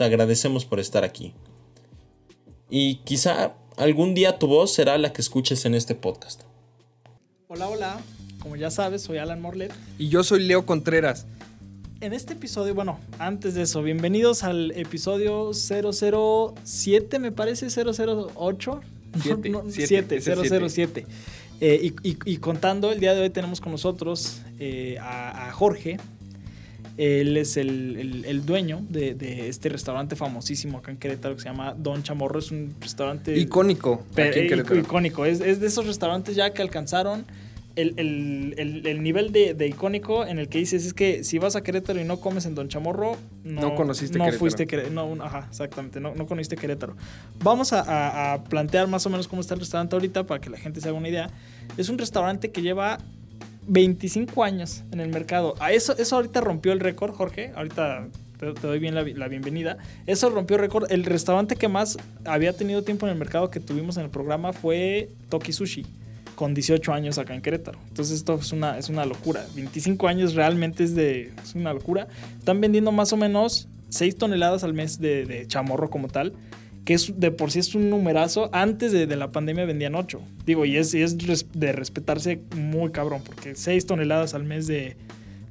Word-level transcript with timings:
te 0.00 0.04
agradecemos 0.04 0.64
por 0.64 0.80
estar 0.80 1.04
aquí. 1.04 1.34
Y 2.70 3.00
quizá 3.04 3.52
algún 3.76 4.14
día 4.14 4.38
tu 4.38 4.46
voz 4.46 4.72
será 4.72 4.96
la 4.96 5.12
que 5.12 5.20
escuches 5.20 5.66
en 5.66 5.74
este 5.74 5.94
podcast. 5.94 6.40
Hola, 7.48 7.68
hola. 7.68 8.00
Como 8.38 8.56
ya 8.56 8.70
sabes, 8.70 9.02
soy 9.02 9.18
Alan 9.18 9.42
Morlet. 9.42 9.70
Y 9.98 10.08
yo 10.08 10.24
soy 10.24 10.42
Leo 10.44 10.64
Contreras. 10.64 11.26
En 12.00 12.14
este 12.14 12.32
episodio, 12.32 12.74
bueno, 12.74 12.98
antes 13.18 13.52
de 13.52 13.60
eso, 13.60 13.82
bienvenidos 13.82 14.42
al 14.42 14.70
episodio 14.70 15.50
007, 15.52 17.18
me 17.18 17.30
parece, 17.30 17.66
008. 17.68 18.80
7, 19.68 20.20
007. 20.22 21.06
Eh, 21.60 21.92
y, 22.02 22.36
contando, 22.38 22.90
el 22.90 23.00
día 23.00 23.12
de 23.12 23.20
hoy 23.20 23.28
tenemos 23.28 23.60
con 23.60 23.72
nosotros 23.72 24.40
eh, 24.58 24.96
a, 24.98 25.52
Jorge. 25.52 25.98
Él 27.00 27.36
es 27.38 27.56
el, 27.56 28.42
dueño 28.44 28.82
de, 28.88 29.48
este 29.48 29.70
restaurante 29.70 30.16
famosísimo 30.16 30.78
acá 30.78 30.90
en 30.90 30.98
Querétaro 30.98 31.34
que 31.34 31.40
se 31.40 31.48
llama 31.48 31.74
Don 31.76 32.02
Chamorro. 32.02 32.38
Es 32.38 32.50
un 32.50 32.74
restaurante... 32.78 33.38
Icónico. 33.38 34.04
Icónico. 34.76 35.24
Es, 35.24 35.40
es 35.40 35.60
de 35.60 35.66
esos 35.66 35.86
restaurantes 35.86 36.36
ya 36.36 36.52
que 36.52 36.60
alcanzaron 36.60 37.24
el, 37.76 39.02
nivel 39.02 39.32
de, 39.32 39.66
icónico 39.66 40.26
en 40.26 40.38
el 40.38 40.48
que 40.48 40.58
dices 40.58 40.84
es 40.84 40.94
que 40.94 41.24
si 41.24 41.38
vas 41.38 41.56
a 41.56 41.62
Querétaro 41.62 42.00
y 42.00 42.04
no 42.04 42.18
comes 42.18 42.46
en 42.46 42.54
Don 42.54 42.68
Chamorro, 42.68 43.16
no, 43.44 43.74
conociste 43.74 44.18
no 44.18 44.30
Fuiste 44.32 44.66
no, 44.90 45.16
ajá, 45.22 45.46
exactamente, 45.48 46.00
no, 46.00 46.14
no 46.14 46.26
conociste 46.26 46.56
Querétaro. 46.56 46.96
Vamos 47.42 47.72
a, 47.72 48.42
plantear 48.48 48.88
más 48.88 49.06
o 49.06 49.10
menos 49.10 49.28
cómo 49.28 49.40
está 49.40 49.54
el 49.54 49.60
restaurante 49.60 49.94
ahorita 49.94 50.26
para 50.26 50.40
que 50.40 50.50
la 50.50 50.58
gente 50.58 50.80
se 50.80 50.88
haga 50.88 50.98
una 50.98 51.08
idea. 51.08 51.30
Es 51.76 51.88
un 51.88 51.98
restaurante 51.98 52.50
que 52.50 52.62
lleva 52.62 52.98
25 53.70 54.42
años 54.42 54.82
en 54.90 54.98
el 54.98 55.10
mercado. 55.10 55.54
Eso, 55.70 55.96
eso 55.96 56.16
ahorita 56.16 56.40
rompió 56.40 56.72
el 56.72 56.80
récord, 56.80 57.14
Jorge. 57.14 57.52
Ahorita 57.54 58.08
te, 58.36 58.46
doy 58.46 58.80
bien 58.80 58.96
la, 58.96 59.28
bienvenida. 59.28 59.78
Eso 60.06 60.28
rompió 60.28 60.58
récord. 60.58 60.90
El 60.90 61.04
restaurante 61.04 61.54
que 61.54 61.68
más 61.68 61.96
había 62.24 62.52
tenido 62.52 62.82
tiempo 62.82 63.06
en 63.06 63.12
el 63.12 63.18
mercado 63.18 63.48
que 63.48 63.60
tuvimos 63.60 63.96
en 63.96 64.04
el 64.04 64.10
programa 64.10 64.52
fue 64.52 65.10
Toki 65.28 65.52
Sushi 65.52 65.86
con 66.34 66.52
18 66.52 66.92
años 66.92 67.18
acá 67.18 67.32
en 67.32 67.42
Querétaro. 67.42 67.78
Entonces 67.86 68.16
esto 68.16 68.34
es 68.34 68.50
una, 68.50 68.76
es 68.76 68.88
una 68.88 69.06
locura. 69.06 69.46
25 69.54 70.08
años 70.08 70.34
realmente 70.34 70.82
es, 70.82 70.96
de, 70.96 71.32
es 71.40 71.54
una 71.54 71.72
locura. 71.72 72.08
Están 72.38 72.60
vendiendo 72.60 72.90
más 72.90 73.12
o 73.12 73.16
menos 73.16 73.68
6 73.90 74.16
toneladas 74.16 74.64
al 74.64 74.72
mes 74.74 74.98
de, 74.98 75.44
chamorro 75.46 75.90
como 75.90 76.08
tal, 76.08 76.32
que 76.90 76.94
es 76.94 77.20
de 77.20 77.30
por 77.30 77.52
sí 77.52 77.60
es 77.60 77.76
un 77.76 77.88
numerazo. 77.88 78.50
Antes 78.52 78.90
de, 78.90 79.06
la 79.14 79.30
pandemia 79.30 79.64
vendían 79.64 79.94
8. 79.94 80.20
Digo, 80.44 80.64
y 80.64 80.76
es, 80.76 80.92
es 80.92 81.16
de 81.16 81.70
respetarse 81.70 82.40
muy 82.56 82.90
cabrón, 82.90 83.22
porque 83.24 83.54
6 83.54 83.86
toneladas 83.86 84.34
al 84.34 84.42
mes 84.42 84.66
de, 84.66 84.96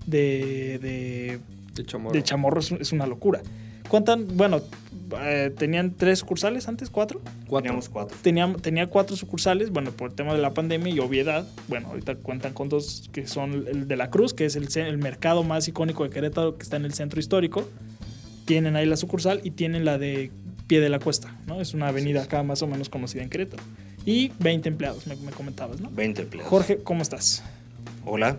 de, 0.05 1.39
de, 1.73 1.83
chamorro, 1.85 2.59
es, 2.59 2.91
una 2.91 3.07
locura. 3.07 3.41
Cuentan, 3.87 4.27
bueno, 4.35 4.59
eh, 5.21 5.53
tenían 5.57 5.93
tres 5.95 6.19
sucursales 6.19 6.67
antes, 6.67 6.89
cuatro. 6.89 7.21
Teníamos 7.49 7.87
cuatro. 7.87 8.17
Tenía, 8.21 8.53
tenía 8.61 8.87
cuatro 8.87 9.15
sucursales, 9.15 9.69
bueno, 9.69 9.91
por 9.91 10.09
el 10.09 10.15
tema 10.17 10.33
de 10.33 10.41
la 10.41 10.53
pandemia 10.53 10.93
y 10.93 10.99
obviedad. 10.99 11.47
Bueno, 11.69 11.87
ahorita 11.87 12.15
cuentan 12.15 12.51
con 12.51 12.67
dos 12.67 13.09
que 13.13 13.27
son 13.27 13.65
el 13.65 13.87
de 13.87 13.95
la 13.95 14.09
Cruz, 14.09 14.33
que 14.33 14.43
es 14.43 14.57
el, 14.57 14.67
el 14.75 14.97
mercado 14.97 15.43
más 15.43 15.69
icónico 15.69 16.03
de 16.03 16.09
Querétaro, 16.09 16.57
que 16.57 16.63
está 16.63 16.75
en 16.75 16.83
el 16.83 16.93
centro 16.93 17.17
histórico. 17.17 17.63
Tienen 18.43 18.75
ahí 18.75 18.85
la 18.85 18.97
sucursal 18.97 19.39
y 19.45 19.51
tienen 19.51 19.85
la 19.85 19.97
de 19.97 20.31
Pie 20.69 20.81
de 20.81 20.89
la 20.89 20.99
Cuesta, 20.99 21.35
¿no? 21.47 21.59
Es 21.59 21.73
una 21.73 21.87
avenida 21.87 22.21
acá 22.21 22.43
más 22.43 22.61
o 22.61 22.67
menos 22.67 22.89
conocida 22.89 23.23
en 23.23 23.29
Querétaro. 23.29 23.63
Y 24.05 24.31
20 24.39 24.69
empleados, 24.69 25.07
me, 25.07 25.15
me 25.15 25.31
comentabas, 25.31 25.81
¿no? 25.81 25.89
20 25.89 26.21
empleados. 26.21 26.47
Jorge, 26.47 26.77
¿cómo 26.77 27.01
estás? 27.01 27.43
Hola. 28.05 28.37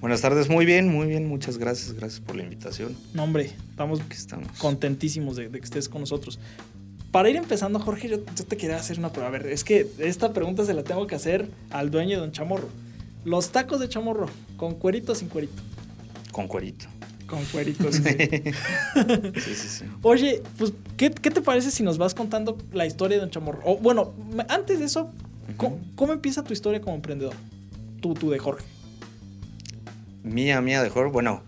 Buenas 0.00 0.22
tardes, 0.22 0.48
muy 0.48 0.64
bien, 0.64 0.88
muy 0.88 1.08
bien, 1.08 1.28
muchas 1.28 1.58
gracias, 1.58 1.92
gracias 1.92 2.20
por 2.20 2.36
la 2.36 2.44
invitación. 2.44 2.96
No, 3.12 3.24
hombre, 3.24 3.52
estamos, 3.70 4.00
contentísimos 4.56 5.36
de, 5.36 5.50
que 5.50 5.58
estés 5.58 5.90
con 5.90 6.00
nosotros. 6.00 6.38
Para 7.10 7.28
ir 7.28 7.36
empezando, 7.36 7.80
Jorge, 7.80 8.08
yo, 8.08 8.20
te 8.20 8.56
quería 8.56 8.76
hacer 8.76 8.98
una 8.98 9.12
prueba. 9.12 9.28
A 9.28 9.32
ver, 9.32 9.46
es 9.48 9.62
que 9.62 9.86
esta 9.98 10.32
pregunta 10.32 10.64
se 10.64 10.72
la 10.72 10.84
tengo 10.84 11.06
que 11.06 11.16
hacer 11.16 11.50
al 11.68 11.90
dueño 11.90 12.16
de 12.16 12.20
Don 12.20 12.32
Chamorro. 12.32 12.68
Los 13.24 13.50
tacos 13.50 13.80
de 13.80 13.90
chamorro, 13.90 14.28
¿con 14.56 14.76
cuerito 14.76 15.12
o 15.12 15.14
sin 15.14 15.28
cuerito? 15.28 15.60
Con 16.32 16.48
cuerito. 16.48 16.86
Con 17.28 17.44
cuerito, 17.44 17.92
sí. 17.92 18.02
sí, 18.02 19.54
sí, 19.54 19.68
sí. 19.68 19.84
Oye, 20.02 20.42
pues, 20.56 20.72
¿qué, 20.96 21.10
te 21.10 21.40
parece 21.42 21.70
si 21.70 21.82
nos 21.82 21.98
vas 21.98 22.14
contando 22.14 22.58
la 22.72 22.86
historia 22.86 23.18
de 23.18 23.20
Don 23.20 23.30
Chamorro? 23.30 23.60
O, 23.64 23.76
bueno, 23.76 24.14
antes 24.48 24.80
de 24.80 24.86
eso, 24.86 25.12
¿cómo, 25.56 26.12
empieza 26.12 26.42
tu 26.42 26.52
historia 26.52 26.80
como 26.80 26.96
emprendedor? 26.96 27.34
Tú, 28.00 28.14
tú 28.14 28.30
de 28.30 28.38
Jorge 28.38 28.64
mía, 30.28 30.60
mía 30.60 30.82
de 30.82 30.90
Jorge, 30.90 31.10
bueno, 31.10 31.42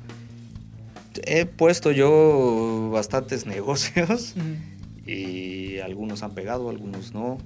he 1.24 1.46
puesto 1.46 1.92
yo 1.92 2.90
bastantes 2.92 3.46
negocios 3.46 4.34
y 5.06 5.78
algunos 5.78 6.22
han 6.22 6.34
pegado, 6.34 6.70
algunos 6.70 7.14
no. 7.14 7.38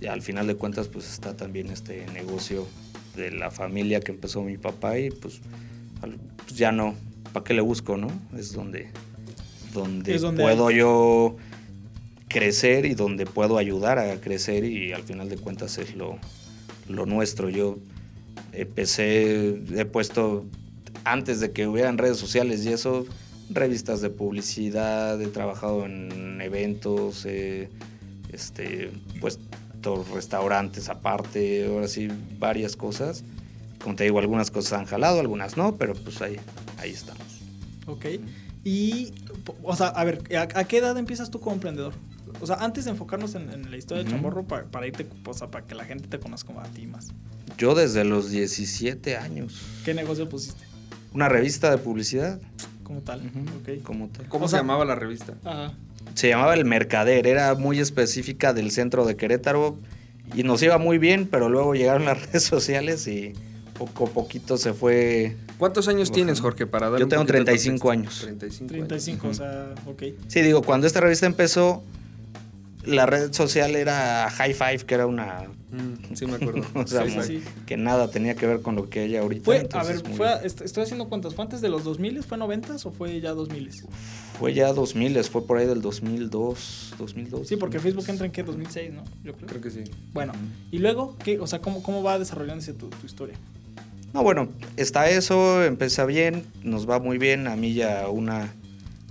Y 0.00 0.06
al 0.06 0.22
final 0.22 0.46
de 0.46 0.54
cuentas, 0.54 0.88
pues 0.88 1.10
está 1.10 1.36
también 1.36 1.68
este 1.68 2.06
negocio 2.06 2.66
de 3.16 3.30
la 3.30 3.50
familia 3.50 4.00
que 4.00 4.12
empezó 4.12 4.42
mi 4.42 4.56
papá 4.56 4.98
y 4.98 5.10
pues, 5.10 5.40
pues 6.00 6.56
ya 6.56 6.72
no, 6.72 6.94
¿para 7.32 7.44
qué 7.44 7.54
le 7.54 7.60
busco, 7.60 7.96
no? 7.96 8.08
Es 8.36 8.52
donde, 8.52 8.90
donde, 9.72 10.18
puedo 10.36 10.70
yo 10.70 11.36
crecer 12.28 12.86
y 12.86 12.94
donde 12.94 13.26
puedo 13.26 13.58
ayudar 13.58 13.98
a 13.98 14.20
crecer 14.20 14.64
y 14.64 14.92
al 14.92 15.02
final 15.02 15.28
de 15.28 15.36
cuentas 15.36 15.78
es 15.78 15.94
lo, 15.94 16.18
lo 16.88 17.06
nuestro. 17.06 17.48
Yo 17.48 17.78
empecé, 18.52 19.60
he 19.76 19.84
puesto, 19.84 20.44
antes 21.04 21.40
de 21.40 21.52
que 21.52 21.66
hubieran 21.66 21.98
redes 21.98 22.18
sociales 22.18 22.64
y 22.64 22.72
eso, 22.72 23.06
revistas 23.50 24.00
de 24.00 24.10
publicidad, 24.10 25.20
he 25.20 25.26
trabajado 25.26 25.84
en 25.84 26.40
eventos, 26.40 27.26
este, 27.26 28.90
pues 29.20 29.38
restaurantes 30.14 30.88
aparte, 30.88 31.66
ahora 31.66 31.88
sí, 31.88 32.08
varias 32.38 32.76
cosas. 32.76 33.24
Como 33.82 33.96
te 33.96 34.04
digo, 34.04 34.18
algunas 34.18 34.50
cosas 34.50 34.78
han 34.78 34.84
jalado, 34.84 35.20
algunas 35.20 35.56
no, 35.56 35.76
pero 35.76 35.94
pues 35.94 36.20
ahí, 36.20 36.36
ahí 36.78 36.90
estamos. 36.90 37.19
Ok. 37.90 38.06
Y, 38.64 39.14
o 39.62 39.74
sea, 39.74 39.88
a 39.88 40.04
ver, 40.04 40.22
¿a, 40.36 40.64
qué 40.64 40.78
edad 40.78 40.96
empiezas 40.98 41.30
tú 41.30 41.40
como 41.40 41.54
emprendedor? 41.54 41.94
O 42.40 42.46
sea, 42.46 42.56
antes 42.56 42.84
de 42.84 42.90
enfocarnos 42.90 43.34
en, 43.34 43.70
la 43.70 43.76
historia 43.76 44.04
de 44.04 44.10
Chamorro, 44.10 44.44
para, 44.44 44.86
irte, 44.86 45.06
o 45.24 45.34
sea, 45.34 45.50
para 45.50 45.66
que 45.66 45.74
la 45.74 45.84
gente 45.84 46.08
te 46.08 46.18
conozca 46.18 46.52
a 46.60 46.68
ti 46.68 46.86
más. 46.86 47.08
Yo 47.58 47.74
desde 47.74 48.04
los 48.04 48.30
17 48.30 49.16
años. 49.16 49.60
¿Qué 49.84 49.94
negocio 49.94 50.28
pusiste? 50.28 50.64
Una 51.12 51.28
revista 51.28 51.70
de 51.70 51.78
publicidad. 51.78 52.40
Como 52.84 53.00
tal. 53.00 53.22
Como 53.82 54.08
tal. 54.08 54.28
¿Cómo 54.28 54.48
se 54.48 54.56
llamaba 54.56 54.84
la 54.84 54.94
revista? 54.94 55.34
Se 56.14 56.28
llamaba 56.28 56.54
El 56.54 56.64
Mercader. 56.64 57.26
Era 57.26 57.54
muy 57.54 57.80
específica 57.80 58.52
del 58.52 58.70
centro 58.70 59.04
de 59.04 59.16
Querétaro 59.16 59.78
y 60.34 60.42
nos 60.44 60.62
iba 60.62 60.78
muy 60.78 60.98
bien, 60.98 61.26
pero 61.26 61.48
luego 61.48 61.74
llegaron 61.74 62.04
las 62.04 62.22
redes 62.26 62.44
sociales 62.44 63.06
y 63.06 63.32
poco 63.78 64.06
a 64.06 64.10
poquito 64.10 64.56
se 64.56 64.72
fue. 64.72 65.36
¿Cuántos 65.60 65.88
años 65.88 66.10
tienes, 66.10 66.40
Jorge, 66.40 66.66
para 66.66 66.88
dar 66.88 66.98
Yo 66.98 67.06
tengo 67.06 67.26
35 67.26 67.90
años. 67.90 68.20
35, 68.22 68.72
35 68.72 69.28
o 69.28 69.34
sea, 69.34 69.74
ok. 69.84 70.02
Sí, 70.26 70.40
digo, 70.40 70.62
cuando 70.62 70.86
esta 70.86 71.02
revista 71.02 71.26
empezó, 71.26 71.82
la 72.86 73.04
red 73.04 73.30
social 73.34 73.76
era 73.76 74.30
High 74.30 74.54
Five, 74.54 74.78
que 74.78 74.94
era 74.94 75.06
una. 75.06 75.50
Mm, 75.70 76.14
sí, 76.14 76.24
me 76.24 76.36
acuerdo. 76.36 76.62
o 76.74 76.86
sea, 76.86 77.04
que 77.66 77.76
nada 77.76 78.10
tenía 78.10 78.36
que 78.36 78.46
ver 78.46 78.62
con 78.62 78.74
lo 78.74 78.88
que 78.88 79.00
hay 79.00 79.16
ahorita. 79.16 79.44
Fue, 79.44 79.68
a 79.70 79.84
ver, 79.84 80.00
fue, 80.00 80.28
estoy 80.44 80.82
haciendo 80.82 81.10
cuentas. 81.10 81.34
¿Fue 81.34 81.44
antes 81.44 81.60
de 81.60 81.68
los 81.68 81.84
2000? 81.84 82.22
¿Fue 82.22 82.38
90 82.38 82.76
o 82.82 82.90
fue 82.90 83.20
ya 83.20 83.32
2000? 83.32 83.70
Fue 84.38 84.54
ya 84.54 84.72
2000, 84.72 85.24
fue 85.24 85.46
por 85.46 85.58
ahí 85.58 85.66
del 85.66 85.82
2002. 85.82 86.94
2002 86.96 87.46
sí, 87.46 87.56
porque 87.56 87.78
Facebook 87.80 88.06
entra 88.08 88.24
en 88.24 88.32
qué? 88.32 88.42
2006, 88.42 88.94
¿no? 88.94 89.04
Yo 89.22 89.34
creo. 89.34 89.60
que 89.60 89.70
sí. 89.70 89.84
Bueno, 90.14 90.32
y 90.70 90.78
luego, 90.78 91.16
¿qué? 91.22 91.38
O 91.38 91.46
sea, 91.46 91.60
¿cómo, 91.60 91.82
cómo 91.82 92.02
va 92.02 92.18
desarrollándose 92.18 92.72
tu, 92.72 92.88
tu 92.88 93.04
historia? 93.04 93.36
No, 94.12 94.22
bueno, 94.22 94.48
está 94.76 95.08
eso, 95.08 95.64
empieza 95.64 96.04
bien, 96.04 96.44
nos 96.64 96.88
va 96.88 96.98
muy 96.98 97.18
bien. 97.18 97.46
A 97.46 97.56
mí 97.56 97.74
ya 97.74 98.08
una 98.08 98.52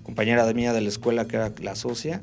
compañera 0.03 0.45
de 0.45 0.53
mía 0.53 0.73
de 0.73 0.81
la 0.81 0.89
escuela 0.89 1.25
que 1.25 1.37
era 1.37 1.53
la 1.61 1.75
socia 1.75 2.21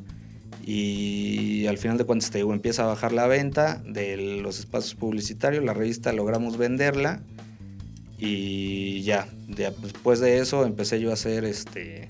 y 0.64 1.66
al 1.66 1.78
final 1.78 1.96
de 1.96 2.04
cuentas 2.04 2.30
te 2.30 2.38
digo, 2.38 2.52
empieza 2.52 2.82
a 2.82 2.86
bajar 2.86 3.12
la 3.12 3.26
venta 3.28 3.80
de 3.86 4.16
los 4.16 4.58
espacios 4.58 4.94
publicitarios, 4.94 5.64
la 5.64 5.72
revista 5.72 6.12
logramos 6.12 6.56
venderla 6.56 7.22
y 8.18 9.02
ya, 9.02 9.28
después 9.46 10.20
de 10.20 10.38
eso 10.38 10.66
empecé 10.66 11.00
yo 11.00 11.10
a 11.10 11.14
hacer 11.14 11.44
este 11.44 12.08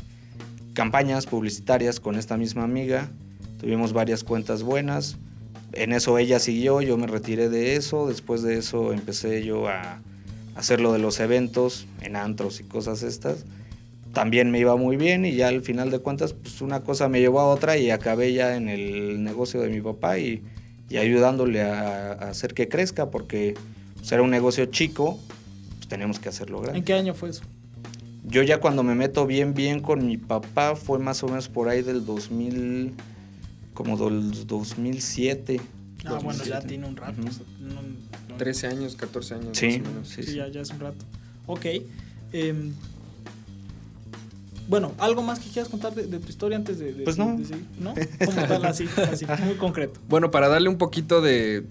campañas 0.72 1.26
publicitarias 1.26 2.00
con 2.00 2.16
esta 2.16 2.36
misma 2.36 2.64
amiga. 2.64 3.10
Tuvimos 3.58 3.92
varias 3.92 4.24
cuentas 4.24 4.62
buenas. 4.62 5.16
En 5.72 5.92
eso 5.92 6.18
ella 6.18 6.38
siguió, 6.38 6.82
yo 6.82 6.98
me 6.98 7.06
retiré 7.06 7.48
de 7.48 7.76
eso. 7.76 8.06
Después 8.06 8.42
de 8.42 8.58
eso 8.58 8.92
empecé 8.92 9.42
yo 9.42 9.68
a 9.68 10.00
hacer 10.56 10.80
lo 10.80 10.92
de 10.92 10.98
los 10.98 11.20
eventos 11.20 11.86
en 12.00 12.16
antros 12.16 12.60
y 12.60 12.64
cosas 12.64 13.02
estas. 13.02 13.44
También 14.12 14.50
me 14.50 14.58
iba 14.58 14.76
muy 14.76 14.96
bien 14.96 15.26
y 15.26 15.34
ya 15.34 15.48
al 15.48 15.60
final 15.60 15.90
de 15.90 15.98
cuentas 15.98 16.32
pues 16.32 16.62
una 16.62 16.80
cosa 16.80 17.08
me 17.08 17.20
llevó 17.20 17.40
a 17.40 17.46
otra 17.46 17.76
y 17.76 17.90
acabé 17.90 18.32
ya 18.32 18.56
en 18.56 18.68
el 18.68 19.22
negocio 19.22 19.60
de 19.60 19.68
mi 19.68 19.82
papá 19.82 20.18
y, 20.18 20.42
ayudándole 20.90 21.62
a, 21.62 22.12
hacer 22.12 22.54
que 22.54 22.68
crezca 22.68 23.10
porque 23.10 23.54
pues, 23.96 24.10
era 24.12 24.22
un 24.22 24.30
negocio 24.30 24.64
chico, 24.66 25.18
pues 25.76 25.88
tenemos 25.88 26.18
que 26.18 26.30
hacerlo 26.30 26.60
grande. 26.60 26.78
¿En 26.78 26.84
qué 26.84 26.94
año 26.94 27.12
fue 27.12 27.28
eso? 27.28 27.42
Yo 28.24 28.42
ya 28.42 28.58
cuando 28.58 28.82
me 28.82 28.94
meto 28.94 29.26
bien, 29.26 29.52
bien 29.52 29.80
con 29.80 30.06
mi 30.06 30.16
papá 30.16 30.74
fue 30.74 30.98
más 30.98 31.22
o 31.22 31.28
menos 31.28 31.48
por 31.48 31.68
ahí 31.68 31.82
del 31.82 32.04
2000, 32.06 32.94
como 33.74 33.96
del 33.96 34.46
2007. 34.46 35.60
Ah, 36.06 36.18
bueno, 36.22 36.42
ya 36.42 36.60
tiene 36.60 36.88
un 36.88 36.96
rato. 36.96 37.20
13 38.36 38.66
años, 38.66 38.96
14 38.96 39.34
años. 39.34 39.58
Sí, 39.58 39.82
sí, 40.04 40.22
sí, 40.22 40.34
Ya, 40.36 40.48
ya 40.48 40.60
es 40.60 40.70
un 40.70 40.80
rato. 40.80 41.04
Ok. 41.46 41.66
Em, 42.32 42.72
bueno, 44.68 44.92
¿algo 44.98 45.22
más 45.22 45.38
que 45.38 45.48
quieras 45.48 45.68
contar 45.68 45.94
de, 45.94 46.18
tu 46.18 46.28
historia 46.28 46.56
antes 46.56 46.78
de, 46.78 46.92
Pues 47.04 47.18
no. 47.18 47.38
¿No? 47.80 47.94
Como 48.24 48.42
tal, 48.46 48.64
así, 48.64 48.88
así, 49.10 49.24
muy 49.44 49.54
concreto. 49.54 50.00
Bueno, 50.08 50.30
para 50.30 50.48
darle 50.48 50.68
un 50.68 50.78
poquito 50.78 51.20
de, 51.20 51.64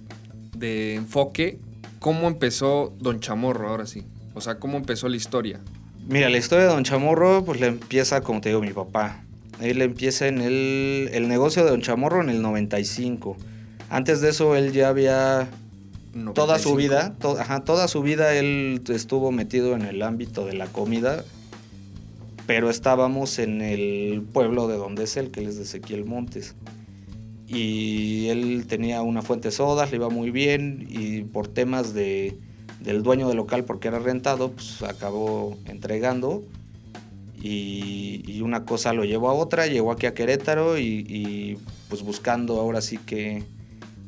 de 0.57 0.95
enfoque, 0.95 1.59
¿cómo 1.99 2.27
empezó 2.27 2.93
Don 2.99 3.19
Chamorro 3.19 3.69
ahora 3.69 3.85
sí? 3.85 4.03
O 4.33 4.41
sea, 4.41 4.59
¿cómo 4.59 4.77
empezó 4.77 5.09
la 5.09 5.17
historia? 5.17 5.59
Mira, 6.07 6.29
la 6.29 6.37
historia 6.37 6.65
de 6.65 6.71
Don 6.71 6.83
Chamorro, 6.83 7.43
pues 7.43 7.59
le 7.59 7.67
empieza, 7.67 8.21
como 8.21 8.39
te 8.39 8.49
digo, 8.49 8.61
mi 8.61 8.71
papá. 8.71 9.23
Él 9.59 9.81
empieza 9.81 10.27
en 10.27 10.41
el, 10.41 11.09
el 11.13 11.27
negocio 11.27 11.63
de 11.63 11.71
Don 11.71 11.81
Chamorro 11.81 12.21
en 12.21 12.29
el 12.29 12.41
95. 12.41 13.35
Antes 13.89 14.21
de 14.21 14.29
eso, 14.29 14.55
él 14.55 14.71
ya 14.71 14.89
había 14.89 15.47
Toda 16.33 16.59
su 16.59 16.75
vida, 16.75 17.13
toda 17.19 17.87
su 17.89 18.01
vida 18.01 18.33
él 18.35 18.81
estuvo 18.87 19.33
metido 19.33 19.75
en 19.75 19.81
el 19.81 20.01
ámbito 20.01 20.45
de 20.45 20.53
la 20.53 20.67
comida, 20.67 21.25
pero 22.47 22.69
estábamos 22.69 23.37
en 23.37 23.61
el 23.61 24.21
pueblo 24.21 24.69
de 24.69 24.77
donde 24.77 25.03
es 25.03 25.17
él, 25.17 25.29
que 25.29 25.43
es 25.43 25.57
de 25.57 25.63
Ezequiel 25.63 26.05
Montes. 26.05 26.55
Y 27.47 28.27
él 28.29 28.65
tenía 28.65 29.01
una 29.01 29.23
fuente 29.23 29.49
de 29.49 29.51
sodas, 29.51 29.91
le 29.91 29.97
iba 29.97 30.09
muy 30.09 30.31
bien, 30.31 30.87
y 30.89 31.23
por 31.23 31.49
temas 31.49 31.93
de, 31.93 32.37
del 32.79 33.03
dueño 33.03 33.27
del 33.27 33.35
local, 33.35 33.65
porque 33.65 33.89
era 33.89 33.99
rentado, 33.99 34.51
pues 34.51 34.83
acabó 34.83 35.57
entregando. 35.65 36.43
Y, 37.41 38.41
una 38.41 38.63
cosa 38.63 38.93
lo 38.93 39.05
llevó 39.05 39.29
a 39.29 39.33
otra, 39.33 39.65
llegó 39.65 39.91
aquí 39.91 40.05
a 40.05 40.13
Querétaro 40.13 40.77
y, 40.77 41.57
pues 41.89 42.03
buscando 42.03 42.59
ahora 42.59 42.79
sí 42.79 42.99
que 42.99 43.43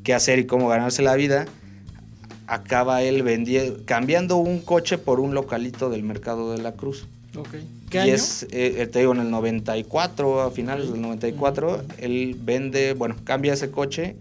qué 0.03 0.13
hacer 0.13 0.37
y 0.39 0.45
cómo 0.45 0.67
ganarse 0.69 1.01
la 1.01 1.15
vida 1.15 1.47
acaba 2.47 3.01
él 3.03 3.23
vendiendo, 3.23 3.79
cambiando 3.85 4.37
un 4.37 4.59
coche 4.59 4.97
por 4.97 5.19
un 5.19 5.33
localito 5.33 5.89
del 5.89 6.03
mercado 6.03 6.51
de 6.51 6.61
la 6.61 6.71
Cruz. 6.71 7.05
Okay. 7.35 7.67
¿Qué 7.89 8.07
y 8.07 8.09
es, 8.09 8.43
eh, 8.43 8.75
eh, 8.77 8.87
te 8.87 8.99
digo, 8.99 9.13
en 9.13 9.19
el 9.19 9.29
94, 9.29 10.41
a 10.41 10.51
finales 10.51 10.91
del 10.91 11.01
94, 11.01 11.83
él 11.99 12.35
vende, 12.41 12.93
bueno, 12.93 13.15
cambia 13.23 13.53
ese 13.53 13.69
coche, 13.69 14.15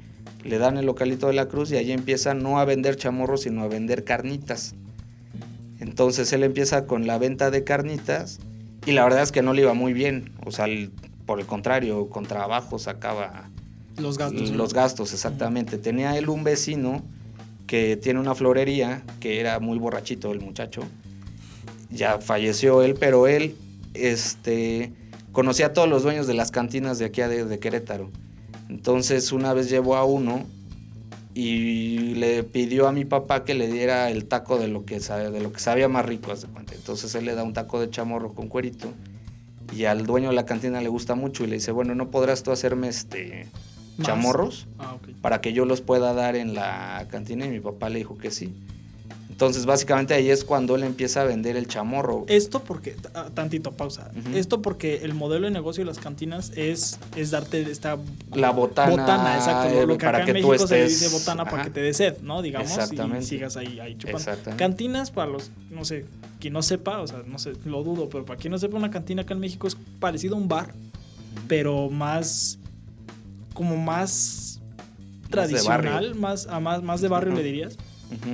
le 0.44 0.58
dan 0.58 0.76
el 0.76 0.86
localito 0.86 1.28
de 1.28 1.32
la 1.32 1.46
Cruz 1.46 1.70
y 1.70 1.76
allí 1.76 1.92
empieza 1.92 2.34
no 2.34 2.58
a 2.58 2.64
vender 2.64 2.96
chamorros, 2.96 3.42
sino 3.42 3.62
a 3.62 3.68
vender 3.68 4.04
carnitas. 4.04 4.74
Entonces 5.80 6.32
él 6.32 6.42
empieza 6.42 6.86
con 6.86 7.06
la 7.06 7.18
venta 7.18 7.50
de 7.50 7.64
carnitas 7.64 8.38
y 8.86 8.92
la 8.92 9.04
verdad 9.04 9.22
es 9.22 9.32
que 9.32 9.42
no 9.42 9.52
le 9.52 9.62
iba 9.62 9.74
muy 9.74 9.92
bien. 9.92 10.32
O 10.44 10.50
sea, 10.50 10.66
por 11.26 11.40
el 11.40 11.46
contrario, 11.46 12.08
con 12.08 12.24
trabajo 12.26 12.78
sacaba 12.78 13.50
los 13.98 14.18
gastos. 14.18 14.50
Los 14.50 14.74
gastos, 14.74 15.12
exactamente. 15.12 15.78
Tenía 15.78 16.16
él 16.18 16.28
un 16.28 16.44
vecino 16.44 17.02
que 17.66 17.96
tiene 17.96 18.20
una 18.20 18.34
florería, 18.34 19.02
que 19.20 19.40
era 19.40 19.58
muy 19.60 19.78
borrachito 19.78 20.32
el 20.32 20.40
muchacho. 20.40 20.82
Ya 21.90 22.18
falleció 22.18 22.82
él, 22.82 22.94
pero 22.98 23.26
él 23.26 23.56
este, 23.94 24.92
conocía 25.32 25.66
a 25.66 25.72
todos 25.72 25.88
los 25.88 26.02
dueños 26.02 26.26
de 26.26 26.34
las 26.34 26.50
cantinas 26.50 26.98
de 26.98 27.06
aquí 27.06 27.22
de, 27.22 27.58
Querétaro. 27.58 28.10
Entonces 28.68 29.32
una 29.32 29.52
vez 29.52 29.70
llevó 29.70 29.96
a 29.96 30.04
uno 30.04 30.44
y 31.34 32.14
le 32.14 32.42
pidió 32.42 32.88
a 32.88 32.92
mi 32.92 33.04
papá 33.04 33.44
que 33.44 33.54
le 33.54 33.68
diera 33.68 34.10
el 34.10 34.26
taco 34.26 34.58
de 34.58 34.68
lo 34.68 34.84
que, 34.84 34.98
de 34.98 35.40
lo 35.40 35.52
que 35.52 35.60
sabía 35.60 35.88
más 35.88 36.06
rico. 36.06 36.32
Entonces 36.72 37.14
él 37.14 37.26
le 37.26 37.34
da 37.34 37.42
un 37.42 37.52
taco 37.52 37.80
de 37.80 37.90
chamorro 37.90 38.32
con 38.34 38.48
cuerito 38.48 38.92
y 39.74 39.84
al 39.84 40.06
dueño 40.06 40.30
de 40.30 40.34
la 40.34 40.46
cantina 40.46 40.80
le 40.80 40.88
gusta 40.88 41.14
mucho 41.14 41.44
y 41.44 41.48
le 41.48 41.56
dice, 41.56 41.72
bueno, 41.72 41.94
¿no 41.94 42.10
podrás 42.10 42.42
tú 42.42 42.50
hacerme 42.50 42.88
este 42.88 43.46
chamorros 44.02 44.66
ah, 44.78 44.96
para 45.22 45.40
que 45.40 45.52
yo 45.52 45.64
los 45.64 45.80
pueda 45.80 46.12
dar 46.12 46.36
en 46.36 46.54
la 46.54 47.06
cantina 47.10 47.46
y 47.46 47.48
mi 47.48 47.60
papá 47.60 47.88
le 47.88 47.98
dijo 47.98 48.18
que 48.18 48.30
sí. 48.30 48.52
Entonces, 49.36 49.66
básicamente 49.66 50.14
ahí 50.14 50.30
es 50.30 50.44
cuando 50.44 50.76
él 50.76 50.82
empieza 50.82 51.20
a 51.20 51.24
vender 51.24 51.58
el 51.58 51.68
chamorro. 51.68 52.24
Esto 52.26 52.62
porque, 52.62 52.96
tantito 53.34 53.72
pausa, 53.72 54.10
esto 54.32 54.62
porque 54.62 55.02
el 55.02 55.12
modelo 55.12 55.44
de 55.44 55.50
negocio 55.50 55.84
de 55.84 55.88
las 55.88 55.98
cantinas 55.98 56.52
es, 56.56 56.98
es 57.16 57.32
darte 57.32 57.60
esta... 57.70 57.98
La 58.32 58.50
botana. 58.50 58.92
Botana, 58.92 59.34
exacto. 59.34 59.86
Lo, 59.86 59.98
que 59.98 60.06
acá 60.06 60.22
en 60.22 60.32
México 60.32 60.66
se 60.66 60.84
dice 60.84 61.08
botana 61.10 61.44
para 61.44 61.64
que 61.64 61.70
te 61.70 61.82
dé 61.82 61.92
sed, 61.92 62.16
¿no? 62.22 62.40
Digamos, 62.40 62.78
y 62.90 63.22
sigas 63.22 63.58
ahí, 63.58 63.78
ahí 63.78 63.98
chupando. 63.98 64.56
Cantinas, 64.56 65.10
para 65.10 65.30
los, 65.30 65.50
no 65.68 65.84
sé, 65.84 66.06
quien 66.40 66.54
no 66.54 66.62
sepa, 66.62 67.02
o 67.02 67.06
sea, 67.06 67.22
no 67.26 67.38
sé, 67.38 67.52
lo 67.66 67.82
dudo, 67.82 68.08
pero 68.08 68.24
para 68.24 68.38
quien 68.38 68.52
no 68.52 68.58
sepa, 68.58 68.78
una 68.78 68.90
cantina 68.90 69.20
acá 69.20 69.34
en 69.34 69.40
México 69.40 69.66
es 69.66 69.76
parecido 70.00 70.36
a 70.36 70.38
un 70.38 70.48
bar, 70.48 70.72
pero 71.46 71.90
más 71.90 72.58
como 73.56 73.76
más 73.78 74.60
tradicional, 75.30 76.14
más, 76.14 76.46
a 76.46 76.60
más, 76.60 76.82
más 76.82 77.00
de 77.00 77.08
barrio 77.08 77.34
le 77.34 77.42
dirías. 77.42 77.78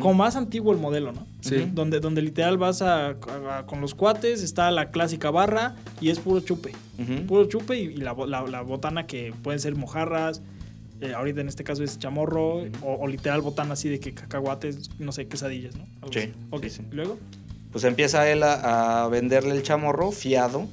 Como 0.01 0.13
más 0.13 0.37
antiguo 0.37 0.73
el 0.73 0.79
modelo, 0.79 1.13
¿no? 1.13 1.27
Sí. 1.41 1.71
Donde, 1.73 2.01
donde 2.01 2.21
literal 2.21 2.59
vas 2.59 2.83
a, 2.83 3.15
con 3.65 3.81
los 3.81 3.95
cuates, 3.95 4.43
está 4.43 4.71
la 4.71 4.91
clásica 4.91 5.31
barra 5.31 5.77
y 6.01 6.11
es 6.11 6.19
puro 6.19 6.41
chupe. 6.41 6.73
Puro 7.27 7.47
chupe 7.47 7.79
y, 7.79 7.97
la, 7.97 8.13
botana 8.13 9.07
que 9.07 9.33
pueden 9.43 9.61
ser 9.61 9.75
mojarras, 9.75 10.43
eh, 11.01 11.15
ahorita 11.15 11.41
en 11.41 11.49
este 11.49 11.65
caso 11.65 11.83
es 11.85 11.99
chamorro, 11.99 12.65
o, 12.83 13.07
literal 13.07 13.41
botana 13.41 13.73
así 13.73 13.89
de 13.89 13.99
que 13.99 14.13
cacahuates, 14.13 14.91
no 14.99 15.13
sé, 15.13 15.27
quesadillas, 15.27 15.75
¿no? 15.77 15.87
sí. 16.11 16.33
¿Y 16.91 16.95
luego? 16.95 17.19
Pues 17.71 17.85
empieza 17.85 18.29
él 18.29 18.43
a, 18.43 19.09
venderle 19.11 19.53
el 19.53 19.63
chamorro 19.63 20.13
fiado 20.13 20.67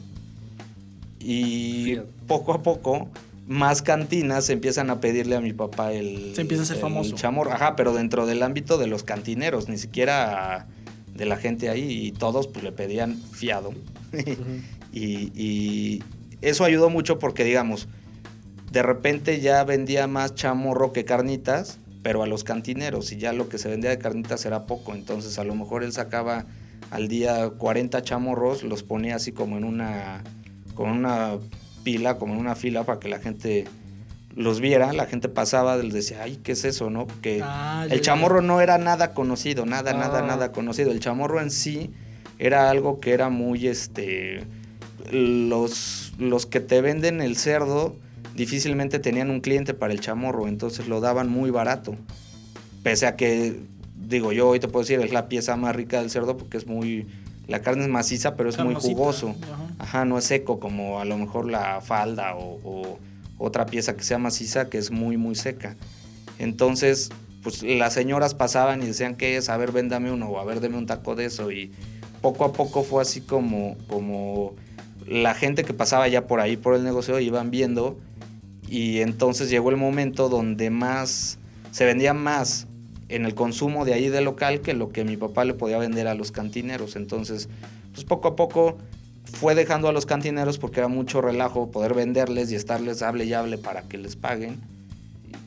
y 1.22 1.98
poco 2.28 2.54
a 2.54 2.64
poco 2.64 3.08
más 3.50 3.82
cantinas 3.82 4.48
empiezan 4.52 4.92
a 4.92 5.02
pedirle 5.02 5.36
a 5.36 5.42
mi 5.42 5.54
papá 5.54 5.92
el. 5.92 6.34
Se 6.36 6.42
empieza 6.42 6.62
a 6.62 6.66
ser 6.68 6.78
famoso. 6.78 7.16
Chamorro, 7.16 7.52
ajá, 7.52 7.76
pero 7.76 7.94
dentro 7.96 8.28
del 8.28 8.44
ámbito 8.44 8.78
de 8.78 8.86
los 8.86 9.04
cantineros, 9.04 9.68
ni 9.68 9.80
siquiera 9.80 10.68
de 11.16 11.26
la 11.26 11.36
gente 11.36 11.68
ahí, 11.68 12.06
y 12.06 12.12
todos 12.12 12.48
pues 12.48 12.64
le 12.64 12.72
pedían 12.72 13.18
fiado. 13.18 13.74
y, 14.94 16.04
eso 16.42 16.64
ayudó 16.64 16.92
mucho 16.92 17.18
porque, 17.18 17.44
digamos, 17.44 17.90
de 18.72 18.84
repente 18.84 19.42
ya 19.42 19.64
vendía 19.64 20.06
más 20.06 20.36
chamorro 20.36 20.94
que 20.94 21.04
carnitas, 21.04 21.80
pero 22.04 22.22
a 22.22 22.28
los 22.28 22.44
cantineros, 22.44 23.12
y 23.12 23.18
ya 23.18 23.34
lo 23.34 23.50
que 23.50 23.58
se 23.58 23.68
vendía 23.68 23.90
de 23.90 23.98
carnitas 23.98 24.46
era 24.46 24.68
poco. 24.68 24.94
Entonces, 24.94 25.40
a 25.40 25.44
lo 25.44 25.56
mejor 25.56 25.84
él 25.84 25.92
sacaba 25.92 26.46
al 26.92 27.08
día 27.08 27.50
40 27.50 28.04
chamorros, 28.04 28.62
los 28.62 28.84
ponía 28.84 29.16
así 29.16 29.32
como 29.32 29.58
en 29.58 29.64
una. 29.64 30.24
con 30.76 30.92
una 30.92 31.40
pila, 31.84 32.18
como 32.18 32.34
en 32.34 32.40
una 32.40 32.56
fila 32.56 32.84
para 32.84 33.00
que 33.00 33.10
la 33.10 33.20
gente 33.20 33.66
los 34.36 34.60
viera, 34.60 34.94
la 34.94 35.06
gente 35.06 35.28
pasaba, 35.28 35.76
les 35.78 35.94
decía, 35.94 36.24
ay, 36.24 36.40
¿qué 36.44 36.54
es 36.54 36.64
eso, 36.64 36.90
no? 36.90 37.08
Porque 37.08 37.42
ah, 37.44 37.86
el 37.90 38.02
chamorro 38.02 38.42
no 38.42 38.62
era 38.62 38.78
nada 38.78 39.14
conocido, 39.14 39.66
nada, 39.66 39.94
nada, 39.94 40.20
ah. 40.20 40.28
nada 40.28 40.52
conocido. 40.52 40.92
El 40.92 41.00
chamorro 41.00 41.42
en 41.42 41.52
sí 41.52 41.92
era 42.38 42.70
algo 42.70 43.00
que 43.00 43.14
era 43.14 43.30
muy, 43.30 43.68
este, 43.68 44.44
los, 45.12 46.14
los 46.18 46.46
que 46.46 46.60
te 46.60 46.82
venden 46.82 47.22
el 47.22 47.36
cerdo 47.36 47.96
difícilmente 48.36 49.00
tenían 49.00 49.30
un 49.30 49.42
cliente 49.42 49.74
para 49.74 49.92
el 49.92 50.00
chamorro, 50.00 50.48
entonces 50.48 50.88
lo 50.88 51.02
daban 51.02 51.30
muy 51.30 51.52
barato. 51.52 51.96
Pese 52.84 53.08
a 53.08 53.18
que, 53.18 53.60
digo, 53.96 54.32
yo 54.32 54.48
hoy 54.48 54.60
te 54.60 54.70
puedo 54.70 54.84
decir, 54.84 55.02
es 55.02 55.12
la 55.12 55.28
pieza 55.28 55.58
más 55.58 55.76
rica 55.76 56.00
del 56.00 56.10
cerdo 56.10 56.38
porque 56.38 56.56
es 56.56 56.66
muy, 56.66 57.08
la 57.48 57.62
carne 57.62 57.84
es 57.84 57.90
maciza, 57.90 58.36
pero 58.38 58.50
es 58.50 58.58
muy 58.60 58.76
jugoso. 58.76 59.36
Ajá. 59.42 59.69
No 60.06 60.18
es 60.18 60.26
seco 60.26 60.60
como 60.60 61.00
a 61.00 61.06
lo 61.06 61.18
mejor 61.18 61.50
la 61.50 61.82
falda 61.82 62.36
o, 62.36 63.00
otra 63.38 63.66
pieza 63.66 63.96
que 63.96 64.04
sea 64.04 64.18
maciza 64.18 64.70
que 64.70 64.78
es 64.78 64.92
muy, 64.92 65.16
muy 65.16 65.34
seca. 65.34 65.78
Entonces, 66.40 67.10
pues 67.42 67.64
las 67.64 67.94
señoras 67.94 68.34
pasaban 68.36 68.84
y 68.84 68.88
decían, 68.88 69.16
¿qué 69.16 69.38
es? 69.38 69.48
A 69.48 69.56
ver, 69.56 69.72
véndame 69.72 70.12
uno 70.12 70.28
o 70.28 70.40
a 70.40 70.44
ver, 70.44 70.60
deme 70.60 70.78
un 70.78 70.86
taco 70.86 71.16
de 71.16 71.26
eso. 71.26 71.50
Y 71.50 71.72
poco 72.22 72.44
a 72.44 72.52
poco 72.52 72.84
fue 72.84 73.02
así 73.02 73.22
como, 73.22 73.78
como 73.88 74.56
la 75.08 75.34
gente 75.36 75.64
que 75.64 75.74
pasaba 75.74 76.10
ya 76.10 76.28
por 76.28 76.42
ahí, 76.42 76.58
por 76.58 76.76
el 76.76 76.84
negocio, 76.84 77.18
iban 77.20 77.50
viendo. 77.50 77.98
Y 78.68 79.00
entonces 79.00 79.50
llegó 79.50 79.70
el 79.70 79.78
momento 79.78 80.28
donde 80.28 80.70
más, 80.70 81.40
se 81.72 81.86
vendía 81.86 82.14
más 82.14 82.68
en 83.08 83.26
el 83.26 83.36
consumo 83.36 83.86
de 83.86 83.94
ahí 83.94 84.10
del 84.10 84.26
local 84.26 84.60
que 84.60 84.74
lo 84.74 84.90
que 84.90 85.06
mi 85.06 85.16
papá 85.16 85.46
le 85.46 85.54
podía 85.54 85.78
vender 85.78 86.08
a 86.08 86.14
los 86.14 86.34
cantineros. 86.34 86.98
Entonces, 86.98 87.48
pues 87.94 88.04
poco 88.04 88.28
a 88.28 88.36
poco 88.36 88.78
fue 89.32 89.56
dejando 89.56 89.88
a 89.88 89.92
los 89.92 90.06
cantineros 90.06 90.58
porque 90.58 90.80
era 90.80 90.88
mucho 90.88 91.22
relajo 91.22 91.72
poder 91.72 91.94
venderles 91.94 92.52
y 92.52 92.56
estarles 92.56 93.02
hable 93.02 93.26
y 93.26 93.34
hable 93.34 93.58
para 93.58 93.84
que 93.84 93.98
les 93.98 94.16
paguen, 94.16 94.58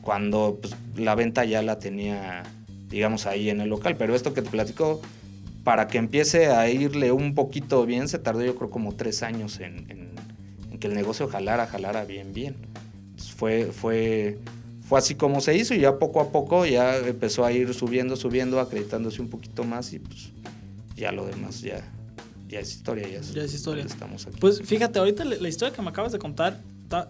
cuando 0.01 0.59
pues, 0.61 0.75
la 0.95 1.15
venta 1.15 1.45
ya 1.45 1.61
la 1.61 1.79
tenía, 1.79 2.43
digamos, 2.89 3.25
ahí 3.25 3.49
en 3.49 3.61
el 3.61 3.69
local. 3.69 3.95
Pero 3.97 4.15
esto 4.15 4.33
que 4.33 4.41
te 4.41 4.49
platico, 4.49 5.01
para 5.63 5.87
que 5.87 5.97
empiece 5.97 6.47
a 6.47 6.69
irle 6.69 7.11
un 7.11 7.35
poquito 7.35 7.85
bien, 7.85 8.07
se 8.07 8.19
tardó 8.19 8.43
yo 8.43 8.55
creo 8.55 8.69
como 8.69 8.93
tres 8.93 9.23
años 9.23 9.59
en, 9.59 10.11
que 10.79 10.87
el 10.87 10.93
negocio 10.93 11.27
jalara, 11.27 11.65
jalara 11.67 12.03
bien, 12.03 12.33
bien. 12.33 12.55
fue, 13.37 13.65
fue, 13.67 14.39
fue 14.81 14.99
así 14.99 15.15
como 15.15 15.39
se 15.39 15.55
hizo 15.55 15.73
y 15.73 15.79
ya 15.79 15.97
poco 15.97 16.19
a 16.19 16.31
poco 16.31 16.65
ya 16.65 16.97
empezó 16.97 17.45
a 17.45 17.51
ir 17.51 17.73
subiendo, 17.73 18.15
subiendo, 18.17 18.59
acreditándose 18.59 19.21
un 19.21 19.29
poquito 19.29 19.63
más 19.63 19.93
y 19.93 19.99
pues 19.99 20.31
ya 20.95 21.11
lo 21.11 21.25
demás 21.25 21.61
ya, 21.61 21.81
ya 22.53 22.59
es 22.59 22.73
historia. 22.73 23.07
Ya 23.09 23.19
es, 23.19 23.33
ya 23.33 23.43
es 23.43 23.53
historia. 23.53 23.83
Estamos 23.83 24.27
aquí. 24.27 24.37
Pues 24.39 24.61
fíjate, 24.61 24.99
ahorita 24.99 25.25
la, 25.25 25.47
historia 25.47 25.73
que 25.73 25.81
me 25.81 25.89
acabas 25.89 26.11
de 26.11 26.19
contar 26.19 26.61
está... 26.83 27.09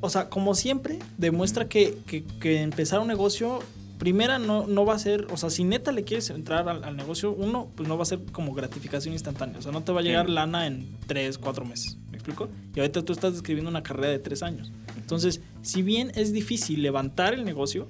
O 0.00 0.10
sea, 0.10 0.28
como 0.28 0.54
siempre, 0.54 0.98
demuestra 1.16 1.66
que, 1.66 1.96
que, 2.06 2.24
que 2.24 2.60
empezar 2.60 3.00
un 3.00 3.08
negocio 3.08 3.60
primera 3.98 4.38
no, 4.38 4.66
no 4.66 4.84
va 4.84 4.94
a 4.94 4.98
ser, 4.98 5.26
o 5.30 5.36
sea, 5.36 5.50
si 5.50 5.64
neta 5.64 5.92
le 5.92 6.04
quieres 6.04 6.28
entrar 6.30 6.68
al, 6.68 6.96
negocio, 6.96 7.32
uno, 7.32 7.70
pues 7.74 7.88
no 7.88 7.96
va 7.96 8.02
a 8.02 8.06
ser 8.06 8.20
como 8.32 8.52
gratificación 8.52 9.14
instantánea. 9.14 9.58
O 9.58 9.62
sea, 9.62 9.72
no 9.72 9.82
te 9.82 9.92
va 9.92 10.00
a 10.00 10.02
llegar 10.02 10.28
lana 10.28 10.66
en 10.66 10.86
tres, 11.06 11.38
cuatro 11.38 11.64
meses. 11.64 11.96
¿Me 12.10 12.16
explico? 12.16 12.48
Y 12.74 12.80
ahorita 12.80 13.02
tú 13.02 13.12
estás 13.12 13.32
describiendo 13.32 13.70
una 13.70 13.82
carrera 13.82 14.08
de 14.08 14.18
tres 14.18 14.42
años. 14.42 14.72
Entonces, 14.96 15.40
si 15.62 15.82
bien 15.82 16.12
es 16.16 16.32
difícil 16.32 16.82
levantar 16.82 17.34
el 17.34 17.44
negocio, 17.44 17.86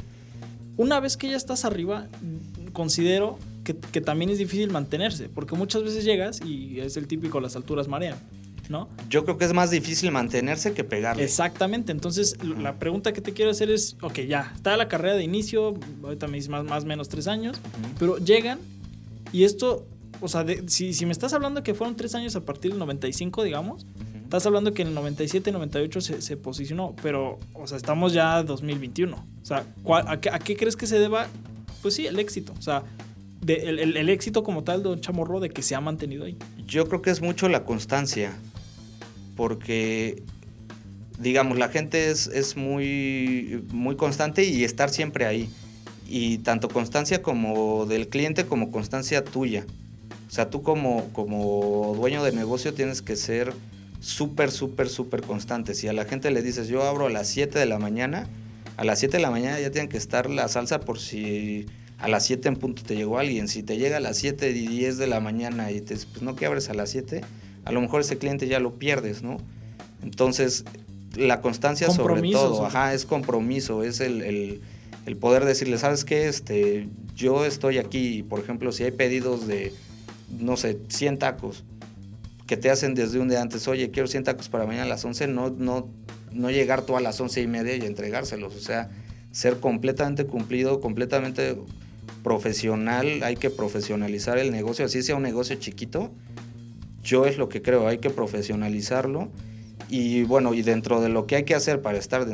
una 0.77 1.01
vez 1.01 1.17
que 1.17 1.29
ya 1.29 1.37
estás 1.37 1.65
arriba, 1.65 2.07
considero 2.73 3.39
que, 3.65 3.77
que 3.77 4.01
también 4.01 4.31
es 4.31 4.39
difícil 4.39 4.71
mantenerse, 4.71 5.29
porque 5.29 5.57
muchas 5.57 5.83
veces 5.83 6.05
llegas 6.05 6.41
y 6.45 6.81
es 6.81 6.97
el 6.97 7.07
típico, 7.07 7.41
las 7.41 7.57
alturas 7.57 7.89
marean. 7.89 8.17
¿no? 8.69 8.89
Yo 9.09 9.25
creo 9.25 9.37
que 9.37 9.45
es 9.45 9.53
más 9.53 9.71
difícil 9.71 10.11
mantenerse 10.11 10.73
que 10.73 10.85
pegarle. 10.85 11.25
Exactamente, 11.25 11.93
entonces 11.93 12.37
la 12.43 12.79
pregunta 12.79 13.13
que 13.13 13.21
te 13.21 13.33
quiero 13.33 13.51
hacer 13.51 13.71
es, 13.71 13.97
ok, 14.01 14.21
ya, 14.21 14.53
está 14.55 14.77
la 14.77 14.89
carrera 14.89 15.15
de 15.15 15.25
inicio, 15.25 15.75
ahorita 16.03 16.27
me 16.29 16.37
dices 16.37 16.49
más, 16.49 16.85
o 16.85 16.87
menos 16.87 17.09
tres 17.09 17.27
años, 17.27 17.59
pero 17.99 18.19
llegan 18.19 18.59
y 19.33 19.45
esto, 19.45 19.87
o 20.21 20.29
sea, 20.29 20.47
si, 20.67 20.95
si, 20.95 21.07
me 21.07 21.13
estás 21.13 21.33
hablando 21.33 21.63
que 21.63 21.75
fueron 21.75 21.97
tres 21.97 22.15
años 22.15 22.37
a 22.37 22.45
partir 22.45 22.71
del 22.71 22.79
95, 22.79 23.43
digamos, 23.45 23.87
estás 24.23 24.47
hablando 24.47 24.73
que 24.73 24.83
en 24.83 24.89
el 24.89 24.95
97, 24.95 25.53
98 25.53 26.01
se, 26.01 26.23
se 26.23 26.37
posicionó, 26.37 26.95
pero, 27.03 27.39
o 27.55 27.67
sea, 27.67 27.77
estamos 27.77 28.13
ya 28.13 28.43
2021. 28.43 29.17
O 29.17 29.45
sea, 29.45 29.65
a, 30.07 30.19
qué, 30.19 30.57
crees 30.57 30.77
que 30.77 30.87
se 30.87 30.99
deba? 30.99 31.29
Pues 31.83 31.95
sí, 31.95 32.07
el 32.07 32.19
éxito. 32.19 32.53
O 32.59 32.63
sea, 32.63 32.83
el, 33.47 34.09
éxito 34.09 34.43
como 34.43 34.65
tal 34.65 34.83
de 34.83 34.91
un 34.91 35.01
chamorro 35.01 35.41
de 35.41 35.51
que 35.51 35.63
se 35.63 35.75
ha 35.75 35.81
mantenido 35.81 36.25
ahí. 36.25 36.37
Yo 36.67 36.89
creo 36.89 37.03
que 37.03 37.11
es 37.11 37.21
mucho 37.21 37.49
la 37.49 37.65
constancia 37.65 38.33
porque, 39.37 40.23
digamos, 41.19 41.59
la 41.59 41.69
gente 41.69 42.11
es, 42.11 42.57
muy, 42.57 43.65
muy 43.73 43.97
constante 43.97 44.45
y 44.45 44.65
estar 44.65 44.91
siempre 44.91 45.27
ahí. 45.27 45.49
Y 46.07 46.39
tanto 46.39 46.69
constancia 46.69 47.23
como 47.23 47.87
del 47.87 48.09
cliente 48.09 48.45
como 48.47 48.71
constancia 48.71 49.25
tuya. 49.25 49.65
O 50.29 50.31
sea, 50.31 50.51
tú 50.51 50.63
como, 50.63 51.09
como 51.13 51.95
dueño 51.97 52.23
de 52.23 52.33
negocio 52.33 52.75
tienes 52.75 53.03
que 53.03 53.17
ser 53.17 53.53
súper, 54.01 54.51
súper, 54.51 54.89
súper 54.89 55.23
constante. 55.23 55.75
Si 55.75 55.89
a 55.89 55.93
la 55.93 56.05
gente 56.05 56.31
le 56.31 56.43
dices, 56.43 56.69
yo 56.69 56.83
abro 56.83 57.07
a 57.07 57.11
las 57.11 57.29
7 57.29 57.59
de 57.59 57.67
la 57.67 57.79
mañana, 57.79 58.29
a 58.77 58.85
las 58.85 58.99
7 58.99 59.17
de 59.17 59.23
la 59.23 59.31
mañana 59.31 59.59
ya 59.61 59.71
tienen 59.71 59.89
que 59.89 59.97
estar 59.97 60.29
la 60.29 60.49
salsa 60.49 60.81
por 60.81 60.99
si 60.99 61.67
a 62.05 62.09
las 62.09 62.27
7 62.27 62.49
en 62.49 62.57
punto 62.57 62.83
te 62.83 62.97
llegó 62.97 63.19
alguien. 63.19 63.49
Si 63.49 63.63
te 63.63 63.79
llega 63.79 63.97
a 63.97 64.01
las 64.01 64.19
7 64.19 64.51
y 64.51 64.67
10 64.67 64.99
de 64.99 65.07
la 65.07 65.21
mañana 65.21 65.71
y 65.71 65.81
te 65.81 65.97
pues 65.97 66.21
no 66.21 66.37
que 66.37 66.45
abres 66.45 66.69
a 66.69 66.75
las 66.75 66.91
7, 66.91 67.23
a 67.65 67.73
lo 67.73 67.81
mejor 67.81 68.03
ese 68.03 68.19
cliente 68.19 68.47
ya 68.47 68.61
lo 68.61 68.75
pierdes, 68.75 69.23
¿no? 69.23 69.39
Entonces, 70.03 70.67
la 71.17 71.41
constancia 71.41 71.89
sobre 71.89 72.21
todo, 72.31 72.67
ajá, 72.67 72.93
es 72.93 73.07
compromiso, 73.07 73.83
es 73.83 74.01
el, 74.01 74.61
poder 75.19 75.47
decirle, 75.47 75.79
¿sabes 75.79 76.05
qué? 76.05 76.29
Este, 76.29 76.89
yo 77.17 77.47
estoy 77.47 77.79
aquí, 77.79 78.23
por 78.23 78.39
ejemplo, 78.39 78.71
si 78.71 78.85
hay 78.85 78.91
pedidos 78.91 79.47
de, 79.47 79.73
no 80.39 80.59
sé, 80.59 80.79
100 80.89 81.19
tacos, 81.19 81.65
que 82.47 82.59
te 82.59 82.71
hacen 82.71 82.95
desde 82.95 83.19
un 83.19 83.29
día 83.29 83.41
antes, 83.41 83.67
oye, 83.67 83.91
quiero 83.91 84.09
100 84.09 84.25
tacos 84.25 84.51
para 84.51 84.67
mañana 84.67 84.85
a 84.85 84.89
las 84.89 85.03
11, 85.07 85.29
no, 85.29 85.49
no, 85.49 85.89
no 86.33 86.51
llegar 86.51 86.83
tú 86.83 86.99
a 86.99 87.01
las 87.01 87.19
11 87.19 87.41
y 87.41 87.47
media 87.47 87.77
y 87.77 87.81
entregárselos, 87.81 88.55
o 88.55 88.61
sea, 88.61 88.91
ser 89.31 89.59
completamente 89.59 90.27
cumplido, 90.27 90.81
completamente 90.81 91.57
profesional, 92.23 93.23
hay 93.23 93.37
que 93.37 93.51
profesionalizar 93.51 94.39
el 94.39 94.51
negocio, 94.51 94.85
así 94.85 95.03
sea 95.03 95.17
un 95.17 95.23
negocio 95.23 95.57
chiquito, 95.57 96.11
yo 97.03 97.27
es 97.27 97.37
lo 97.37 97.49
que 97.49 97.63
creo, 97.63 97.87
hay 97.87 97.99
que 97.99 98.11
profesionalizarlo. 98.11 99.31
Y 99.91 100.23
bueno, 100.25 100.55
y 100.55 100.63
dentro 100.63 101.01
de 101.01 101.11
lo 101.11 101.27
que 101.27 101.37
hay 101.37 101.45
que 101.45 101.55
hacer 101.55 101.83
para 101.83 101.99
estar 101.99 102.27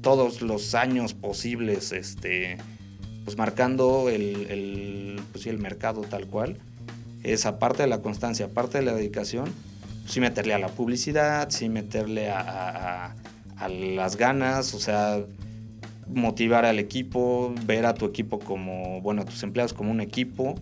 todos 0.00 0.40
los 0.40 0.74
años 0.74 1.12
posibles, 1.12 1.92
este, 1.92 2.56
pues 3.24 3.36
marcando 3.36 4.08
el, 4.08 4.46
el, 4.50 5.20
pues 5.32 5.46
el 5.46 5.58
mercado 5.58 6.00
tal 6.02 6.26
cual, 6.26 6.58
es 7.22 7.46
aparte 7.46 7.82
de 7.82 7.88
la 7.88 8.00
constancia, 8.00 8.46
aparte 8.46 8.78
de 8.78 8.84
la 8.84 8.94
dedicación, 8.94 9.52
sí 10.06 10.20
meterle 10.20 10.54
a 10.54 10.58
la 10.58 10.68
publicidad, 10.68 11.50
sí 11.50 11.68
meterle 11.68 12.30
a, 12.30 13.14
a 13.56 13.68
las 13.68 14.16
ganas, 14.16 14.74
o 14.74 14.78
sea, 14.78 15.22
motivar 16.08 16.64
al 16.64 16.78
equipo, 16.78 17.54
ver 17.66 17.86
a 17.86 17.94
tu 17.94 18.04
equipo 18.04 18.38
como, 18.38 19.00
bueno, 19.00 19.22
a 19.22 19.24
tus 19.24 19.42
empleados 19.42 19.72
como 19.72 19.90
un 19.90 20.00
equipo 20.00 20.56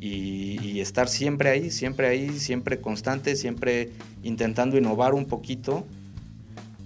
y, 0.00 0.80
estar 0.80 1.08
siempre 1.08 1.50
ahí, 1.50 1.70
siempre 1.70 2.06
ahí, 2.06 2.38
siempre 2.38 2.80
constante, 2.80 3.34
siempre 3.34 3.90
intentando 4.22 4.78
innovar 4.78 5.12
un 5.12 5.26
poquito 5.26 5.84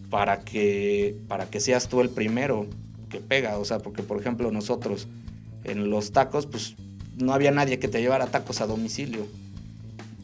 para 0.08 0.40
que, 0.40 1.16
para 1.28 1.46
que 1.46 1.60
seas 1.60 1.88
tú 1.88 2.00
el 2.00 2.08
primero 2.08 2.66
que 3.10 3.18
pega. 3.20 3.58
O 3.58 3.64
sea, 3.64 3.78
porque 3.78 4.02
por 4.02 4.18
ejemplo 4.18 4.50
nosotros 4.50 5.08
en 5.64 5.90
los 5.90 6.12
tacos, 6.12 6.46
pues 6.46 6.74
no 7.18 7.34
había 7.34 7.50
nadie 7.50 7.78
que 7.78 7.88
te 7.88 8.00
llevara 8.00 8.26
tacos 8.26 8.60
a 8.60 8.66
domicilio. 8.66 9.26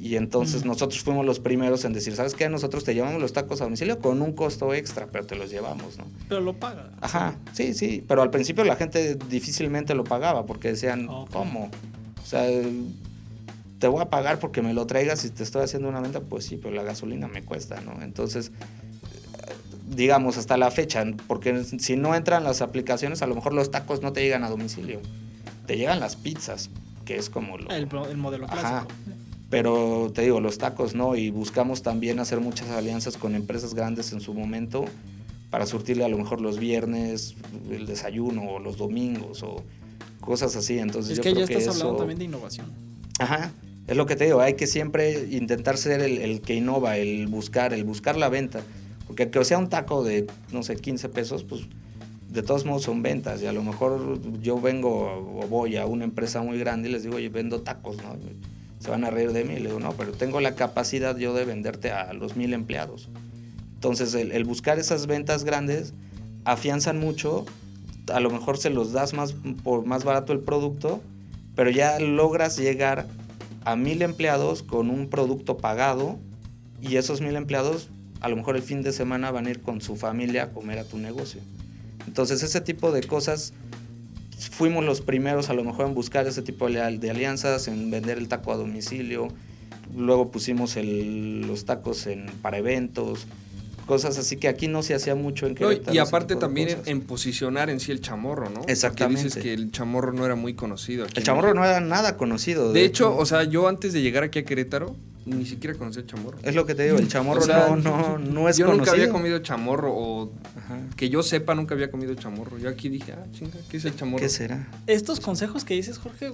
Y 0.01 0.15
entonces 0.15 0.65
nosotros 0.65 1.03
fuimos 1.03 1.27
los 1.27 1.41
primeros 1.41 1.85
en 1.85 1.93
decir, 1.93 2.15
¿sabes 2.15 2.35
qué? 2.35 2.49
Nosotros 2.49 2.85
te 2.85 2.95
llevamos 2.95 3.21
los 3.21 3.33
tacos 3.33 3.61
a 3.61 3.65
domicilio 3.65 3.99
con 3.99 4.23
un 4.23 4.33
costo 4.33 4.73
extra, 4.73 5.09
pero 5.11 5.27
te 5.27 5.35
los 5.35 5.51
llevamos, 5.51 5.99
¿no? 5.99 6.05
Pero 6.29 6.41
lo 6.41 6.55
paga. 6.55 6.91
Ajá, 7.01 7.37
sí, 7.53 7.75
sí. 7.75 8.05
Pero 8.07 8.23
al 8.23 8.31
principio 8.31 8.63
la 8.63 8.77
gente 8.77 9.17
difícilmente 9.29 9.95
lo 9.95 10.05
pagaba 10.05 10.47
porque 10.47 10.69
decían, 10.69 11.09
¿cómo? 11.33 11.71
O 12.23 12.27
sea, 12.27 12.49
te 13.79 13.89
voy 13.89 14.03
a 14.03 14.09
pagar 14.09 14.39
porque 14.39 14.63
me 14.63 14.73
lo 14.73 14.87
traigas 14.87 15.25
y 15.25 15.31
te 15.31 15.43
estoy 15.43 15.63
haciendo 15.63 15.89
una 15.89 16.01
venta, 16.01 16.21
pues 16.21 16.45
sí, 16.45 16.57
pero 16.57 16.75
la 16.75 16.85
gasolina 16.85 17.27
me 17.27 17.43
cuesta, 17.43 17.81
¿no? 17.81 18.01
Entonces, 18.01 18.53
digamos, 19.89 20.37
hasta 20.37 20.57
la 20.57 20.71
fecha, 20.71 21.05
porque 21.27 21.65
si 21.65 21.97
no 21.97 22.15
entran 22.15 22.45
las 22.45 22.63
aplicaciones, 22.63 23.23
a 23.23 23.27
lo 23.27 23.35
mejor 23.35 23.53
los 23.53 23.71
tacos 23.73 24.01
no 24.03 24.13
te 24.13 24.23
llegan 24.23 24.45
a 24.45 24.51
domicilio. 24.51 25.01
Te 25.67 25.77
llegan 25.77 25.99
las 25.99 26.15
pizzas, 26.17 26.71
que 27.05 27.17
es 27.17 27.31
como 27.31 27.59
lo... 27.59 27.69
El, 27.71 27.89
modelo 28.17 28.47
clásico. 28.47 28.93
Pero 29.51 30.11
te 30.15 30.23
digo, 30.23 30.41
los 30.41 30.59
tacos 30.59 30.95
no, 30.95 31.17
y 31.17 31.31
buscamos 31.31 31.83
también 31.83 32.21
hacer 32.21 32.41
muchas 32.41 32.69
alianzas 32.69 33.17
con 33.17 33.35
empresas 33.35 33.75
grandes 33.75 34.13
en 34.13 34.21
su 34.21 34.35
momento 34.35 34.85
para 35.51 35.65
surtirle 35.65 36.05
a 36.05 36.09
lo 36.09 36.19
mejor 36.19 36.41
los 36.41 36.59
viernes 36.59 37.35
el 37.71 37.87
desayuno 37.87 38.43
o 38.43 38.59
los 38.59 38.77
domingos 38.77 39.43
o 39.43 39.63
cosas 40.21 40.55
así. 40.57 40.79
Entonces, 40.79 41.19
es 41.19 41.21
que 41.21 41.33
ya 41.33 41.45
estás 41.45 41.69
hablando 41.69 41.97
también 41.97 42.19
de 42.19 42.27
innovación. 42.27 42.67
Ajá, 43.19 43.53
es 43.87 43.97
lo 43.97 44.05
que 44.05 44.17
te 44.17 44.27
digo, 44.27 44.41
hay 44.41 44.55
que 44.55 44.67
siempre 44.67 45.29
intentar 45.31 45.79
ser 45.79 46.03
el, 46.03 46.41
que 46.43 46.55
innova, 46.55 46.99
el 46.99 47.27
buscar, 47.27 47.73
el 47.73 47.85
buscar 47.85 48.17
la 48.17 48.29
venta. 48.29 48.61
Porque 49.07 49.31
que 49.31 49.45
sea 49.47 49.57
un 49.57 49.71
taco 49.71 50.05
de, 50.05 50.27
no 50.53 50.63
sé, 50.63 50.77
15 50.77 51.09
pesos, 51.09 51.43
pues 51.45 51.63
de 52.29 52.43
todos 52.43 52.67
modos 52.67 52.83
son 52.83 53.03
ventas. 53.03 53.41
Y 53.41 53.47
a 53.47 53.53
lo 53.55 53.63
mejor 53.63 54.21
yo 54.43 54.61
vengo 54.61 55.41
o 55.43 55.47
voy 55.49 55.77
a 55.79 55.87
una 55.87 56.05
empresa 56.05 56.43
muy 56.43 56.59
grande 56.59 56.91
y 56.91 56.93
les 56.93 57.05
digo, 57.05 57.17
oye, 57.17 57.31
vendo 57.31 57.63
tacos, 57.63 57.97
¿no? 57.97 58.15
Se 58.79 58.91
van 58.91 59.05
a 59.05 59.11
reír 59.11 59.33
de 59.33 59.45
mí. 59.45 59.55
Le 59.55 59.69
digo, 59.69 59.81
no, 59.81 59.93
pero 59.93 60.13
tengo 60.13 60.41
la 60.41 60.55
capacidad 60.55 61.17
yo 61.17 61.35
de 61.35 61.45
venderte 61.45 61.91
a 61.91 62.13
los 62.13 62.37
mil 62.37 62.53
empleados. 62.53 63.09
Entonces, 63.75 64.15
el, 64.15 64.33
el 64.33 64.45
buscar 64.45 64.79
esas 64.79 65.07
ventas 65.07 65.45
grandes 65.45 65.95
afianzan 66.45 66.99
mucho 66.99 67.45
a 68.11 68.21
lo 68.21 68.31
mejor 68.31 68.59
se 68.59 68.71
los 68.71 68.93
das 68.93 69.13
más 69.15 69.35
por 69.63 69.85
más 69.85 70.05
barato 70.05 70.33
el 70.33 70.41
producto, 70.41 71.03
pero 71.55 71.71
ya 71.71 71.99
logras 71.99 72.57
llegar 72.57 73.07
a 73.65 73.77
mil 73.77 74.03
empleados 74.03 74.63
con 74.63 74.91
un 74.91 75.09
producto 75.09 75.59
pagado 75.59 76.19
y 76.81 76.97
esos 76.97 77.21
mil 77.21 77.37
empleados 77.37 77.89
a 78.21 78.29
lo 78.29 78.37
mejor 78.37 78.57
el 78.57 78.63
fin 78.63 78.83
de 78.83 78.93
semana 78.93 79.31
van 79.31 79.47
a 79.47 79.51
ir 79.51 79.61
con 79.61 79.81
su 79.81 79.97
familia 79.97 80.45
a 80.45 80.51
comer 80.51 80.79
a 80.79 80.85
tu 80.85 80.99
negocio. 80.99 81.41
Entonces 82.07 82.43
ese 82.43 82.61
tipo 82.61 82.91
de 82.93 83.03
cosas 83.03 83.53
fuimos 84.39 84.85
los 84.85 85.01
primeros 85.01 85.51
a 85.51 85.55
lo 85.55 85.65
mejor 85.65 85.87
en 85.87 85.95
buscar 85.95 86.27
ese 86.27 86.43
tipo 86.43 86.69
de, 86.69 86.81
alianzas, 86.81 87.69
en 87.69 87.91
vender 87.91 88.19
el 88.19 88.29
taco 88.29 88.53
a 88.53 88.57
domicilio, 88.57 89.29
luego 89.97 90.31
pusimos 90.31 90.77
los 90.77 91.65
tacos 91.65 92.07
en, 92.07 92.27
para 92.43 92.59
eventos, 92.59 93.27
cosas 93.87 94.19
así 94.19 94.37
que 94.37 94.49
aquí 94.49 94.69
no 94.69 94.83
se 94.83 94.95
hacía 94.95 95.15
mucho 95.15 95.47
en 95.47 95.55
Querétaro. 95.55 95.95
y 95.95 95.99
aparte 95.99 96.37
también 96.37 96.79
en, 96.85 97.01
posicionar 97.01 97.71
en 97.71 97.81
sí 97.81 97.91
el 97.91 98.01
chamorro, 98.01 98.51
¿no? 98.51 98.61
Exactamente. 98.69 99.25
dices 99.25 99.43
que 99.43 99.55
el 99.55 99.73
chamorro 99.73 100.13
no 100.13 100.25
era 100.25 100.37
muy 100.37 100.55
conocido. 100.55 101.07
el 101.07 101.23
chamorro 101.25 101.55
no 101.55 101.65
era 101.65 101.81
nada 101.81 102.17
conocido. 102.17 102.73
De, 102.73 102.85
hecho, 102.85 103.17
o 103.17 103.27
sea, 103.27 103.45
yo 103.45 103.67
antes 103.67 103.93
de 103.93 104.03
llegar 104.03 104.23
aquí 104.23 104.39
a 104.39 104.45
Querétaro, 104.45 104.95
ni 105.27 105.45
siquiera 105.45 105.77
conocía 105.77 106.05
chamorro. 106.07 106.39
Es 106.43 106.55
lo 106.55 106.67
que 106.67 106.75
te 106.75 106.85
digo, 106.85 106.99
el 106.99 107.09
chamorro 107.09 107.47
no, 107.47 107.77
no, 107.77 108.19
no 108.19 108.49
es 108.49 108.57
Yo 108.57 108.73
nunca 108.73 108.93
había 108.93 109.11
comido 109.11 109.39
chamorro 109.41 109.93
o 109.95 110.33
que 110.97 111.09
yo 111.09 111.23
sepa 111.23 111.55
nunca 111.55 111.75
había 111.75 111.91
comido 111.91 112.15
chamorro. 112.15 112.59
Yo 112.59 112.69
aquí 112.69 112.89
dije, 112.89 113.13
ah, 113.13 113.25
chinga, 113.33 113.59
¿qué 113.69 113.77
es 113.77 113.85
el 113.85 113.97
chamorro? 113.97 114.23
¿Qué 114.23 114.29
será? 114.29 114.69
Estos 114.87 115.21
consejos 115.21 115.65
que 115.65 115.75
dices, 115.75 115.99
Jorge, 115.99 116.33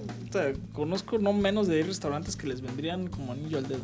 conozco 0.73 1.17
no 1.17 1.33
menos 1.33 1.67
de 1.67 1.83
restaurantes 1.83 2.35
que 2.35 2.47
les 2.47 2.61
vendrían 2.61 3.07
como 3.07 3.33
anillo 3.33 3.57
al 3.57 3.67
dedo. 3.67 3.81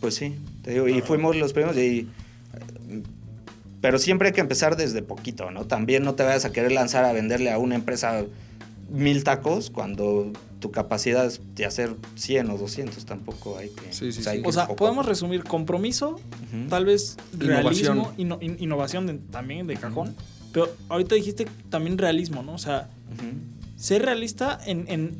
Pues 0.00 0.14
sí, 0.14 0.36
te 0.62 0.72
digo, 0.72 0.88
y 0.88 1.00
fuimos 1.00 1.36
los 1.36 1.52
primeros 1.52 1.76
y... 1.76 2.08
Pero 3.80 3.98
siempre 3.98 4.28
hay 4.28 4.34
que 4.34 4.40
empezar 4.40 4.76
desde 4.76 5.02
poquito, 5.02 5.52
¿no? 5.52 5.66
También 5.66 6.02
no 6.02 6.14
te 6.14 6.24
vayas 6.24 6.44
a 6.44 6.52
querer 6.52 6.72
lanzar 6.72 7.04
a 7.04 7.12
venderle 7.12 7.52
a 7.52 7.58
una 7.58 7.76
empresa 7.76 8.24
mil 8.90 9.22
tacos 9.22 9.70
cuando 9.70 10.32
tu 10.60 10.70
capacidad 10.70 11.24
es 11.26 11.40
de 11.54 11.64
hacer 11.64 11.94
100 12.16 12.50
o 12.50 12.58
200, 12.58 13.04
tampoco 13.04 13.58
hay 13.58 13.68
que... 13.68 13.92
Sí, 13.92 14.12
sí, 14.12 14.22
o 14.44 14.52
sea, 14.52 14.68
podemos 14.68 15.06
resumir 15.06 15.44
compromiso, 15.44 16.20
tal 16.68 16.84
vez 16.84 17.16
realismo, 17.36 18.12
innovación, 18.16 19.20
también 19.30 19.66
de 19.66 19.76
cajón, 19.76 20.14
pero 20.52 20.68
ahorita 20.88 21.14
dijiste 21.14 21.46
también 21.70 21.98
realismo, 21.98 22.42
¿no? 22.42 22.54
O 22.54 22.58
sea, 22.58 22.88
ser 23.76 24.02
realista 24.02 24.58
en, 24.66 24.86
en, 24.88 25.16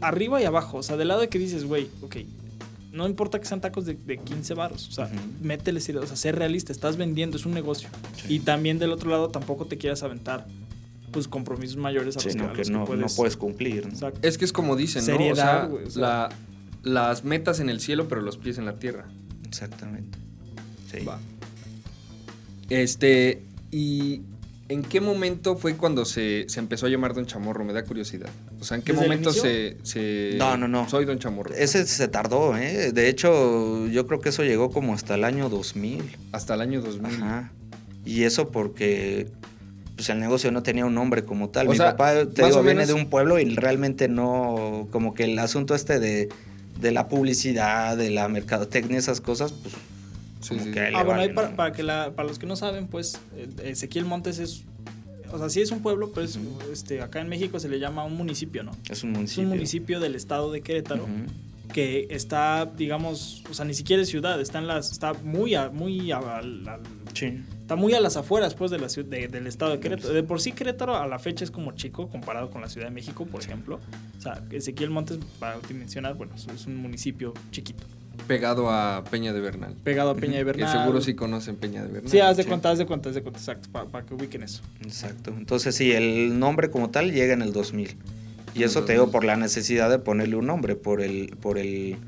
arriba 0.00 0.40
y 0.40 0.44
abajo, 0.44 0.78
o 0.78 0.82
sea, 0.82 0.96
del 0.96 1.08
lado 1.08 1.20
de 1.20 1.28
que 1.28 1.38
dices, 1.38 1.64
güey, 1.64 1.88
ok, 2.02 2.16
no 2.92 3.06
importa 3.06 3.38
que 3.38 3.46
sean 3.46 3.60
tacos 3.60 3.84
de, 3.84 3.94
de 3.94 4.18
15 4.18 4.54
baros, 4.54 4.88
o 4.88 4.92
sea, 4.92 5.10
métele, 5.42 5.80
o 5.98 6.06
sea, 6.06 6.16
ser 6.16 6.36
realista, 6.36 6.72
estás 6.72 6.96
vendiendo, 6.96 7.36
es 7.36 7.44
un 7.44 7.52
negocio. 7.52 7.88
Y 8.28 8.40
también 8.40 8.78
del 8.78 8.92
otro 8.92 9.10
lado 9.10 9.28
tampoco 9.28 9.66
te 9.66 9.76
quieras 9.76 10.02
aventar 10.02 10.46
pues 11.16 11.28
compromisos 11.28 11.78
mayores 11.78 12.14
a 12.14 12.20
los 12.20 12.26
que, 12.26 12.70
no, 12.70 12.84
puedes, 12.84 13.38
cumplir. 13.38 13.88
Es 14.20 14.36
que 14.36 14.44
es 14.44 14.52
como 14.52 14.76
dicen, 14.76 15.02
¿no? 15.06 15.30
o 15.30 15.34
sea, 15.34 15.66
la, 15.94 16.28
las 16.82 17.24
metas 17.24 17.58
en 17.58 17.70
el 17.70 17.80
cielo, 17.80 18.06
pero 18.06 18.20
los 18.20 18.36
pies 18.36 18.58
en 18.58 18.66
la 18.66 18.74
tierra. 18.74 19.06
Exactamente. 19.48 20.18
Sí. 20.92 21.06
Va. 21.06 21.18
Este, 22.68 23.44
y 23.70 24.24
¿en 24.68 24.82
qué 24.82 25.00
momento 25.00 25.56
fue 25.56 25.78
cuando 25.78 26.04
se, 26.04 26.46
empezó 26.56 26.84
a 26.84 26.90
llamar 26.90 27.14
Don 27.14 27.24
Chamorro? 27.24 27.64
Me 27.64 27.72
da 27.72 27.82
curiosidad. 27.82 28.28
O 28.60 28.64
sea, 28.64 28.76
¿en 28.76 28.82
qué 28.82 28.92
momento 28.92 29.32
se, 29.32 29.78
se, 29.84 30.34
No, 30.36 30.58
no, 30.58 30.68
no. 30.68 30.86
Soy 30.90 31.06
Don 31.06 31.18
Chamorro. 31.18 31.54
Ese 31.54 31.86
se 31.86 32.08
tardó, 32.08 32.54
¿eh? 32.58 32.92
De 32.92 33.08
hecho, 33.08 33.86
yo 33.86 34.06
creo 34.06 34.20
que 34.20 34.28
eso 34.28 34.44
llegó 34.44 34.70
como 34.70 34.92
hasta 34.92 35.14
el 35.14 35.24
año 35.24 35.48
2000. 35.48 36.14
Hasta 36.32 36.52
el 36.52 36.60
año 36.60 36.82
2000. 36.82 37.06
Ajá. 37.06 37.52
Y 38.04 38.24
eso 38.24 38.50
porque 38.50 39.28
pues 39.96 40.10
el 40.10 40.20
negocio 40.20 40.52
no 40.52 40.62
tenía 40.62 40.84
un 40.84 40.94
nombre 40.94 41.24
como 41.24 41.48
tal. 41.48 41.68
Mi 41.68 41.78
papá, 41.78 42.26
te 42.26 42.44
digo, 42.44 42.62
viene 42.62 42.86
de 42.86 42.92
un 42.92 43.06
pueblo 43.06 43.40
y 43.40 43.54
realmente 43.54 44.08
no, 44.08 44.88
como 44.92 45.14
que 45.14 45.24
el 45.24 45.38
asunto 45.38 45.74
este 45.74 45.98
de, 45.98 46.28
la 46.92 47.08
publicidad, 47.08 47.96
de 47.96 48.10
la 48.10 48.28
mercadotecnia, 48.28 48.98
esas 48.98 49.20
cosas, 49.20 49.52
pues... 49.52 49.74
Sí, 50.42 50.56
sí. 50.62 50.70
Que 50.70 50.92
ah, 50.94 51.02
bueno, 51.02 51.22
ahí 51.22 51.30
para, 51.32 51.72
que 51.72 51.82
para 51.82 52.24
los 52.24 52.38
que 52.38 52.46
no 52.46 52.54
saben, 52.54 52.86
pues 52.86 53.18
Ezequiel 53.64 54.04
Montes 54.04 54.38
es 54.38 54.64
o 55.32 55.38
sea, 55.38 55.48
sí 55.48 55.60
es 55.60 55.72
un 55.72 55.80
pueblo, 55.80 56.12
pero 56.14 56.24
es, 56.24 56.38
este, 56.70 57.02
acá 57.02 57.20
en 57.20 57.28
México 57.28 57.58
se 57.58 57.68
le 57.68 57.80
llama 57.80 58.04
un 58.04 58.16
municipio, 58.16 58.62
¿no? 58.62 58.70
Es 58.88 59.02
un 59.02 59.10
municipio. 59.10 59.42
Es 59.42 59.44
un 59.44 59.48
municipio 59.48 59.98
del 59.98 60.14
estado 60.14 60.52
de 60.52 60.60
Querétaro. 60.60 61.06
que 61.72 62.06
está, 62.10 62.70
digamos, 62.76 63.42
o 63.50 63.54
sea, 63.54 63.64
ni 63.64 63.74
siquiera 63.74 64.02
es 64.02 64.08
ciudad, 64.08 64.40
está 64.40 64.58
en 64.58 64.68
las, 64.68 64.92
está 64.92 65.14
muy, 65.14 65.56
muy 65.72 66.12
sí 67.12 67.42
está 67.66 67.74
muy 67.74 67.94
a 67.94 68.00
las 68.00 68.16
afueras 68.16 68.54
pues 68.54 68.70
de 68.70 68.78
la 68.78 68.88
ciudad, 68.88 69.08
del 69.08 69.48
estado 69.48 69.72
de 69.72 69.80
Querétaro. 69.80 70.14
De 70.14 70.22
por 70.22 70.40
sí 70.40 70.52
Querétaro 70.52 70.94
a 70.96 71.08
la 71.08 71.18
fecha 71.18 71.42
es 71.42 71.50
como 71.50 71.72
chico 71.72 72.08
comparado 72.08 72.48
con 72.48 72.60
la 72.60 72.68
Ciudad 72.68 72.86
de 72.86 72.94
México, 72.94 73.26
por 73.26 73.42
ejemplo. 73.42 73.80
O 74.16 74.20
sea, 74.20 74.40
Ezequiel 74.52 74.90
Montes, 74.90 75.18
para 75.40 75.58
dimensionar, 75.66 76.14
bueno, 76.14 76.32
es 76.36 76.66
un 76.66 76.76
municipio 76.76 77.34
chiquito. 77.50 77.84
Pegado 78.28 78.70
a 78.70 79.02
Peña 79.10 79.32
de 79.32 79.40
Bernal. 79.40 79.74
Pegado 79.82 80.10
a 80.10 80.14
Peña 80.14 80.36
de 80.36 80.44
Bernal. 80.44 80.72
Que 80.72 80.78
seguro 80.78 81.00
sí 81.00 81.14
conocen 81.14 81.56
Peña 81.56 81.82
de 81.82 81.88
Bernal. 81.88 82.08
Sí, 82.08 82.20
haz 82.20 82.36
de 82.36 82.44
cuenta, 82.44 82.70
haz 82.70 82.78
de 82.78 82.86
cuenta, 82.86 83.08
haz 83.08 83.16
de 83.16 83.22
cuenta, 83.22 83.40
exacto, 83.40 83.68
para, 83.72 84.06
que 84.06 84.14
ubiquen 84.14 84.44
eso. 84.44 84.62
Exacto. 84.82 85.34
Entonces 85.36 85.74
sí, 85.74 85.90
el 85.90 86.38
nombre 86.38 86.70
como 86.70 86.90
tal 86.90 87.10
llega 87.10 87.34
en 87.34 87.42
el 87.42 87.52
2000. 87.52 87.96
Y 88.54 88.62
eso 88.62 88.84
te 88.84 88.92
digo 88.92 89.10
por 89.10 89.24
la 89.24 89.36
necesidad 89.36 89.90
de 89.90 89.98
ponerle 89.98 90.36
un 90.36 90.46
nombre, 90.46 90.76
por 90.76 91.00
el, 91.00 91.36
por 91.40 91.58
el 91.58 91.98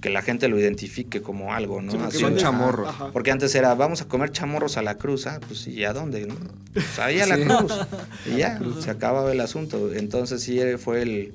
que 0.00 0.10
la 0.10 0.22
gente 0.22 0.48
lo 0.48 0.58
identifique 0.58 1.20
como 1.20 1.52
algo, 1.52 1.82
¿no? 1.82 1.92
porque 1.92 2.18
son 2.18 2.36
chamorros. 2.36 2.94
Porque 3.12 3.30
antes 3.30 3.54
era, 3.54 3.74
vamos 3.74 4.00
a 4.00 4.08
comer 4.08 4.32
chamorros 4.32 4.76
a 4.76 4.82
la 4.82 4.96
cruz, 4.96 5.26
ah, 5.26 5.40
pues 5.46 5.66
¿y 5.66 5.84
a 5.84 5.92
dónde? 5.92 6.26
Pues 6.72 6.98
ahí 6.98 7.20
a 7.20 7.26
la 7.26 7.38
cruz. 7.38 7.72
Y 8.26 8.38
ya, 8.38 8.60
se 8.80 8.90
acababa 8.90 9.32
el 9.32 9.40
asunto. 9.40 9.92
Entonces 9.92 10.42
sí 10.42 10.58
fue 10.78 11.02
el, 11.02 11.34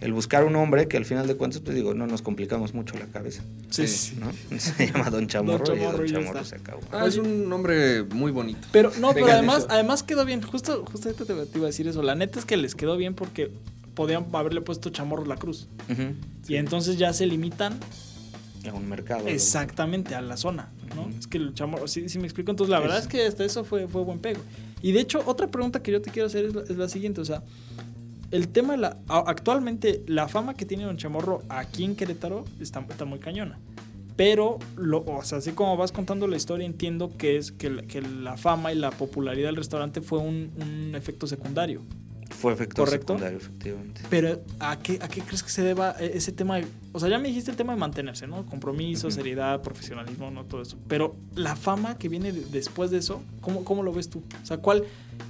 el 0.00 0.12
buscar 0.12 0.44
un 0.44 0.56
hombre 0.56 0.88
que 0.88 0.96
al 0.96 1.04
final 1.04 1.26
de 1.26 1.36
cuentas, 1.36 1.60
pues 1.60 1.74
digo, 1.74 1.94
no 1.94 2.06
nos 2.06 2.22
complicamos 2.22 2.74
mucho 2.74 2.98
la 2.98 3.06
cabeza. 3.06 3.42
Sí, 3.70 3.86
sí. 3.86 4.18
¿no? 4.18 4.32
Se 4.58 4.86
llama 4.86 5.10
Don 5.10 5.28
Chamorro, 5.28 5.74
y 5.74 5.78
Don 5.78 6.06
Chamorro 6.06 6.44
se 6.44 6.56
acabó. 6.56 6.80
Ah, 6.90 7.06
es 7.06 7.16
un 7.16 7.48
nombre 7.48 8.02
muy 8.04 8.32
bonito. 8.32 8.66
Pero 8.72 8.92
no, 8.98 9.12
pero 9.12 9.26
además, 9.26 9.66
además 9.68 10.02
quedó 10.02 10.24
bien. 10.24 10.42
Justo, 10.42 10.84
justo 10.90 11.12
te, 11.12 11.24
te 11.24 11.58
iba 11.58 11.66
a 11.66 11.70
decir 11.70 11.86
eso. 11.86 12.02
La 12.02 12.14
neta 12.16 12.38
es 12.38 12.44
que 12.44 12.56
les 12.56 12.74
quedó 12.74 12.96
bien 12.96 13.14
porque 13.14 13.50
podían 14.00 14.24
haberle 14.32 14.62
puesto 14.62 14.88
Chamorro 14.88 15.26
la 15.26 15.36
cruz. 15.36 15.68
Y 16.48 16.56
entonces 16.56 16.96
ya 16.96 17.12
se 17.12 17.26
limitan 17.26 17.78
a 18.66 18.72
un 18.72 18.88
mercado. 18.88 19.28
Exactamente, 19.28 20.14
a 20.14 20.22
la 20.22 20.38
zona, 20.38 20.70
¿no? 20.96 21.10
Es 21.18 21.26
que 21.26 21.36
el 21.36 21.52
chamorro, 21.52 21.86
sí, 21.86 22.06
me 22.18 22.24
explico. 22.24 22.50
Entonces, 22.50 22.70
la 22.70 22.80
verdad 22.80 22.98
es 22.98 23.06
que 23.06 23.26
hasta 23.26 23.44
eso 23.44 23.62
fue, 23.62 23.88
fue 23.88 24.02
buen 24.02 24.18
pego. 24.18 24.40
Y 24.80 24.92
de 24.92 25.00
hecho, 25.00 25.22
otra 25.26 25.48
pregunta 25.48 25.82
que 25.82 25.92
yo 25.92 26.00
te 26.00 26.10
quiero 26.10 26.28
hacer 26.28 26.46
es 26.46 26.78
la, 26.78 26.88
siguiente, 26.88 27.20
o 27.20 27.26
sea, 27.26 27.42
el 28.30 28.48
tema 28.48 28.74
la... 28.78 28.96
Actualmente, 29.06 30.02
la 30.06 30.28
fama 30.28 30.54
que 30.54 30.64
tiene 30.64 30.84
Don 30.84 30.96
Chamorro 30.96 31.42
aquí 31.50 31.84
en 31.84 31.94
Querétaro 31.94 32.46
está, 32.58 32.80
está 32.88 33.04
muy 33.04 33.18
cañona. 33.18 33.58
Pero, 34.16 34.58
lo, 34.78 35.04
o 35.04 35.22
sea, 35.24 35.38
así 35.38 35.52
como 35.52 35.76
vas 35.76 35.92
contando 35.92 36.26
la 36.26 36.38
historia, 36.38 36.64
entiendo 36.64 37.14
que 37.18 37.36
es 37.36 37.52
que, 37.52 37.84
que 37.86 38.00
la 38.00 38.38
fama 38.38 38.72
y 38.72 38.76
la 38.76 38.92
popularidad 38.92 39.48
del 39.48 39.56
restaurante 39.56 40.00
fue 40.00 40.20
un, 40.20 40.52
un 40.58 40.94
efecto 40.94 41.26
secundario. 41.26 41.82
Fue 42.30 42.52
efecto 42.52 42.86
secundario, 42.86 43.38
efectivamente. 43.38 44.02
Pero, 44.08 44.40
¿a 44.60 44.78
qué, 44.78 44.98
¿a 45.02 45.08
qué 45.08 45.20
crees 45.20 45.42
que 45.42 45.50
se 45.50 45.62
deba 45.62 45.94
e, 45.98 46.16
ese 46.16 46.32
tema? 46.32 46.58
o 46.92 47.00
sea, 47.00 47.08
ya 47.08 47.18
me 47.18 47.28
dijiste 47.28 47.50
el 47.50 47.56
tema 47.56 47.74
de 47.74 47.78
mantenerse, 47.78 48.26
¿no? 48.26 48.46
Compromiso, 48.46 49.10
seriedad, 49.10 49.60
profesionalismo, 49.62 50.30
¿no? 50.30 50.44
Todo 50.44 50.62
eso. 50.62 50.78
Pero 50.88 51.16
la 51.34 51.56
fama 51.56 51.98
que 51.98 52.08
viene 52.08 52.32
después 52.32 52.90
de 52.90 52.98
eso, 52.98 53.22
¿cómo, 53.40 53.64
¿cómo, 53.64 53.82
lo 53.82 53.92
ves 53.92 54.08
tú? 54.08 54.22
O 54.42 54.46
sea, 54.46 54.58
¿cuál, 54.58 54.84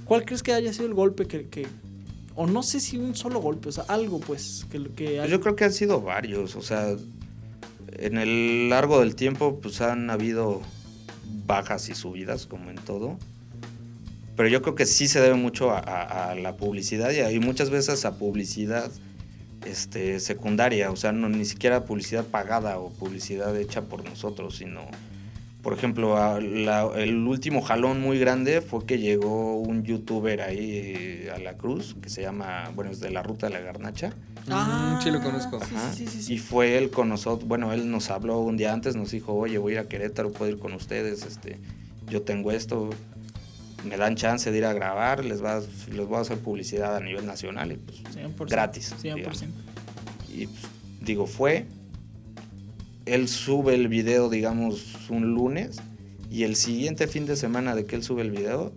¿cuál 0.05 0.25
crees 0.25 0.43
que 0.43 0.53
haya 0.53 0.71
sido 0.71 0.85
el 0.85 0.93
golpe 0.93 1.25
que, 1.25 1.47
que, 1.49 1.67
O 2.35 2.47
no 2.47 2.63
sé 2.63 2.79
si 2.79 2.97
un 2.97 3.15
solo 3.15 3.39
golpe, 3.39 3.69
o 3.69 3.71
sea, 3.71 3.83
algo, 3.87 4.19
pues, 4.19 4.65
que... 4.71 4.83
que 4.95 5.17
pues 5.17 5.29
Yo 5.29 5.41
creo 5.41 5.55
que 5.55 5.65
han 5.65 5.73
sido 5.73 6.01
varios, 6.01 6.55
o 6.55 6.61
sea, 6.61 6.95
en 7.93 8.17
el 8.17 8.69
largo 8.69 8.99
del 8.99 9.15
tiempo, 9.15 9.59
pues 9.59 9.81
han 9.81 10.09
habido 10.09 10.61
bajas 11.45 11.89
y 11.89 11.95
subidas, 11.95 12.45
como 12.45 12.69
en 12.69 12.77
todo 12.77 13.17
pero 14.35 14.49
yo 14.49 14.61
creo 14.61 14.75
que 14.75 14.85
sí 14.85 15.07
se 15.07 15.19
debe 15.19 15.35
mucho 15.35 15.71
a, 15.71 16.35
la 16.35 16.55
publicidad 16.57 17.11
y 17.11 17.19
hay 17.19 17.39
muchas 17.39 17.69
veces 17.69 18.05
a 18.05 18.17
publicidad 18.17 18.89
este, 19.65 20.19
secundaria, 20.19 20.91
o 20.91 20.95
sea, 20.95 21.11
no, 21.11 21.29
ni 21.29 21.45
siquiera 21.45 21.85
publicidad 21.85 22.25
pagada 22.25 22.79
o 22.79 22.89
publicidad 22.89 23.55
hecha 23.57 23.83
por 23.83 24.03
nosotros, 24.03 24.57
sino, 24.57 24.81
por 25.61 25.73
ejemplo, 25.73 26.37
el 26.37 27.27
último 27.27 27.61
jalón 27.61 28.01
muy 28.01 28.17
grande 28.17 28.61
fue 28.61 28.85
que 28.85 28.97
llegó 28.97 29.59
un 29.59 29.83
youtuber 29.83 30.41
ahí 30.41 30.71
eh, 30.71 31.31
a 31.35 31.37
la 31.37 31.53
cruz, 31.53 31.95
que 32.01 32.09
se 32.09 32.21
llama, 32.21 32.71
bueno, 32.73 32.89
es 32.89 32.99
de 32.99 33.11
la 33.11 33.21
ruta 33.21 33.47
de 33.47 33.53
la 33.53 33.59
garnacha. 33.59 34.13
Ah, 34.49 34.99
sí 35.03 35.11
lo 35.11 35.21
conozco. 35.21 35.59
y 36.27 36.37
fue 36.39 36.77
él 36.77 36.89
con 36.89 37.09
nosotros, 37.09 37.47
bueno, 37.47 37.73
él 37.73 37.91
nos 37.91 38.09
habló 38.09 38.39
un 38.39 38.57
día 38.57 38.73
antes, 38.73 38.95
nos 38.95 39.11
dijo, 39.11 39.33
oye, 39.33 39.59
voy 39.59 39.73
a 39.73 39.75
ir 39.75 39.79
a 39.81 39.87
Querétaro, 39.87 40.31
puedo 40.31 40.51
ir 40.51 40.57
con 40.57 40.73
ustedes, 40.73 41.23
este, 41.23 41.59
yo 42.09 42.23
tengo 42.23 42.51
esto, 42.51 42.89
me 43.83 43.97
dan 43.97 44.15
chance 44.15 44.51
de 44.51 44.57
ir 44.57 44.65
a 44.65 44.73
grabar, 44.73 45.25
les, 45.25 45.43
va, 45.43 45.59
les 45.59 46.05
voy 46.05 46.17
a 46.17 46.21
hacer 46.21 46.37
publicidad 46.39 46.95
a 46.95 46.99
nivel 46.99 47.25
nacional 47.25 47.71
y 47.71 47.75
pues 47.75 48.49
gratis. 48.49 48.93
100%. 49.01 49.47
Y 50.33 50.47
pues, 50.47 50.59
digo, 51.01 51.27
fue, 51.27 51.65
él 53.05 53.27
sube 53.27 53.73
el 53.73 53.87
video, 53.87 54.29
digamos, 54.29 55.09
un 55.09 55.33
lunes 55.33 55.81
y 56.29 56.43
el 56.43 56.55
siguiente 56.55 57.07
fin 57.07 57.25
de 57.25 57.35
semana 57.35 57.75
de 57.75 57.85
que 57.85 57.95
él 57.95 58.03
sube 58.03 58.21
el 58.21 58.31
video 58.31 58.71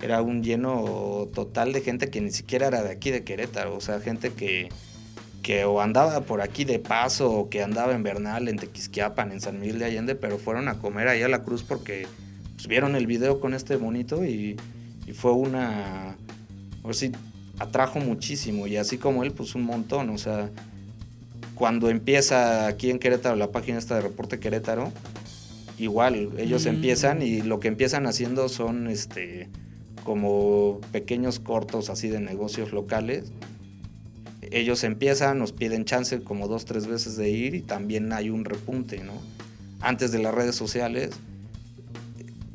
era 0.00 0.22
un 0.22 0.42
lleno 0.42 1.28
total 1.34 1.72
de 1.72 1.80
gente 1.80 2.08
que 2.08 2.20
ni 2.20 2.30
siquiera 2.30 2.68
era 2.68 2.82
de 2.82 2.90
aquí 2.90 3.10
de 3.10 3.24
Querétaro, 3.24 3.76
o 3.76 3.80
sea, 3.80 4.00
gente 4.00 4.30
que, 4.32 4.68
que 5.42 5.64
o 5.64 5.80
andaba 5.80 6.22
por 6.22 6.40
aquí 6.40 6.64
de 6.64 6.78
paso 6.78 7.30
o 7.30 7.50
que 7.50 7.62
andaba 7.62 7.94
en 7.94 8.02
Bernal, 8.02 8.48
en 8.48 8.56
Tequisquiapan, 8.56 9.32
en 9.32 9.40
San 9.40 9.60
Miguel 9.60 9.78
de 9.78 9.86
Allende, 9.86 10.14
pero 10.14 10.38
fueron 10.38 10.68
a 10.68 10.78
comer 10.78 11.08
ahí 11.08 11.22
a 11.22 11.28
la 11.28 11.42
cruz 11.42 11.62
porque 11.62 12.06
pues, 12.60 12.68
vieron 12.68 12.94
el 12.94 13.06
video 13.06 13.40
con 13.40 13.54
este 13.54 13.76
bonito 13.76 14.22
y, 14.24 14.56
fue 15.14 15.32
una, 15.32 16.14
o 16.82 16.92
sí, 16.92 17.10
atrajo 17.58 17.98
muchísimo 17.98 18.68
y 18.68 18.76
así 18.76 18.96
como 18.96 19.24
él, 19.24 19.32
pues 19.32 19.56
un 19.56 19.62
montón, 19.62 20.08
o 20.10 20.18
sea, 20.18 20.50
cuando 21.56 21.90
empieza 21.90 22.68
aquí 22.68 22.90
en 22.90 23.00
Querétaro 23.00 23.34
la 23.34 23.50
página 23.50 23.78
esta 23.78 23.96
de 23.96 24.02
Reporte 24.02 24.38
Querétaro, 24.38 24.92
igual, 25.78 26.30
ellos 26.38 26.66
mm. 26.66 26.68
empiezan 26.68 27.22
y 27.22 27.42
lo 27.42 27.58
que 27.58 27.66
empiezan 27.66 28.06
haciendo 28.06 28.48
son 28.48 28.86
este 28.88 29.48
como 30.04 30.80
pequeños 30.92 31.40
cortos 31.40 31.90
así 31.90 32.08
de 32.08 32.20
negocios 32.20 32.72
locales 32.72 33.32
ellos 34.50 34.84
empiezan, 34.84 35.38
nos 35.38 35.52
piden 35.52 35.84
chance 35.84 36.20
como 36.20 36.48
dos, 36.48 36.64
tres 36.64 36.86
veces 36.86 37.16
de 37.16 37.30
ir 37.30 37.54
y 37.54 37.62
también 37.62 38.12
hay 38.12 38.30
un 38.30 38.44
repunte, 38.44 39.02
¿no? 39.02 39.12
Antes 39.80 40.12
de 40.12 40.18
las 40.18 40.34
redes 40.34 40.56
sociales, 40.56 41.10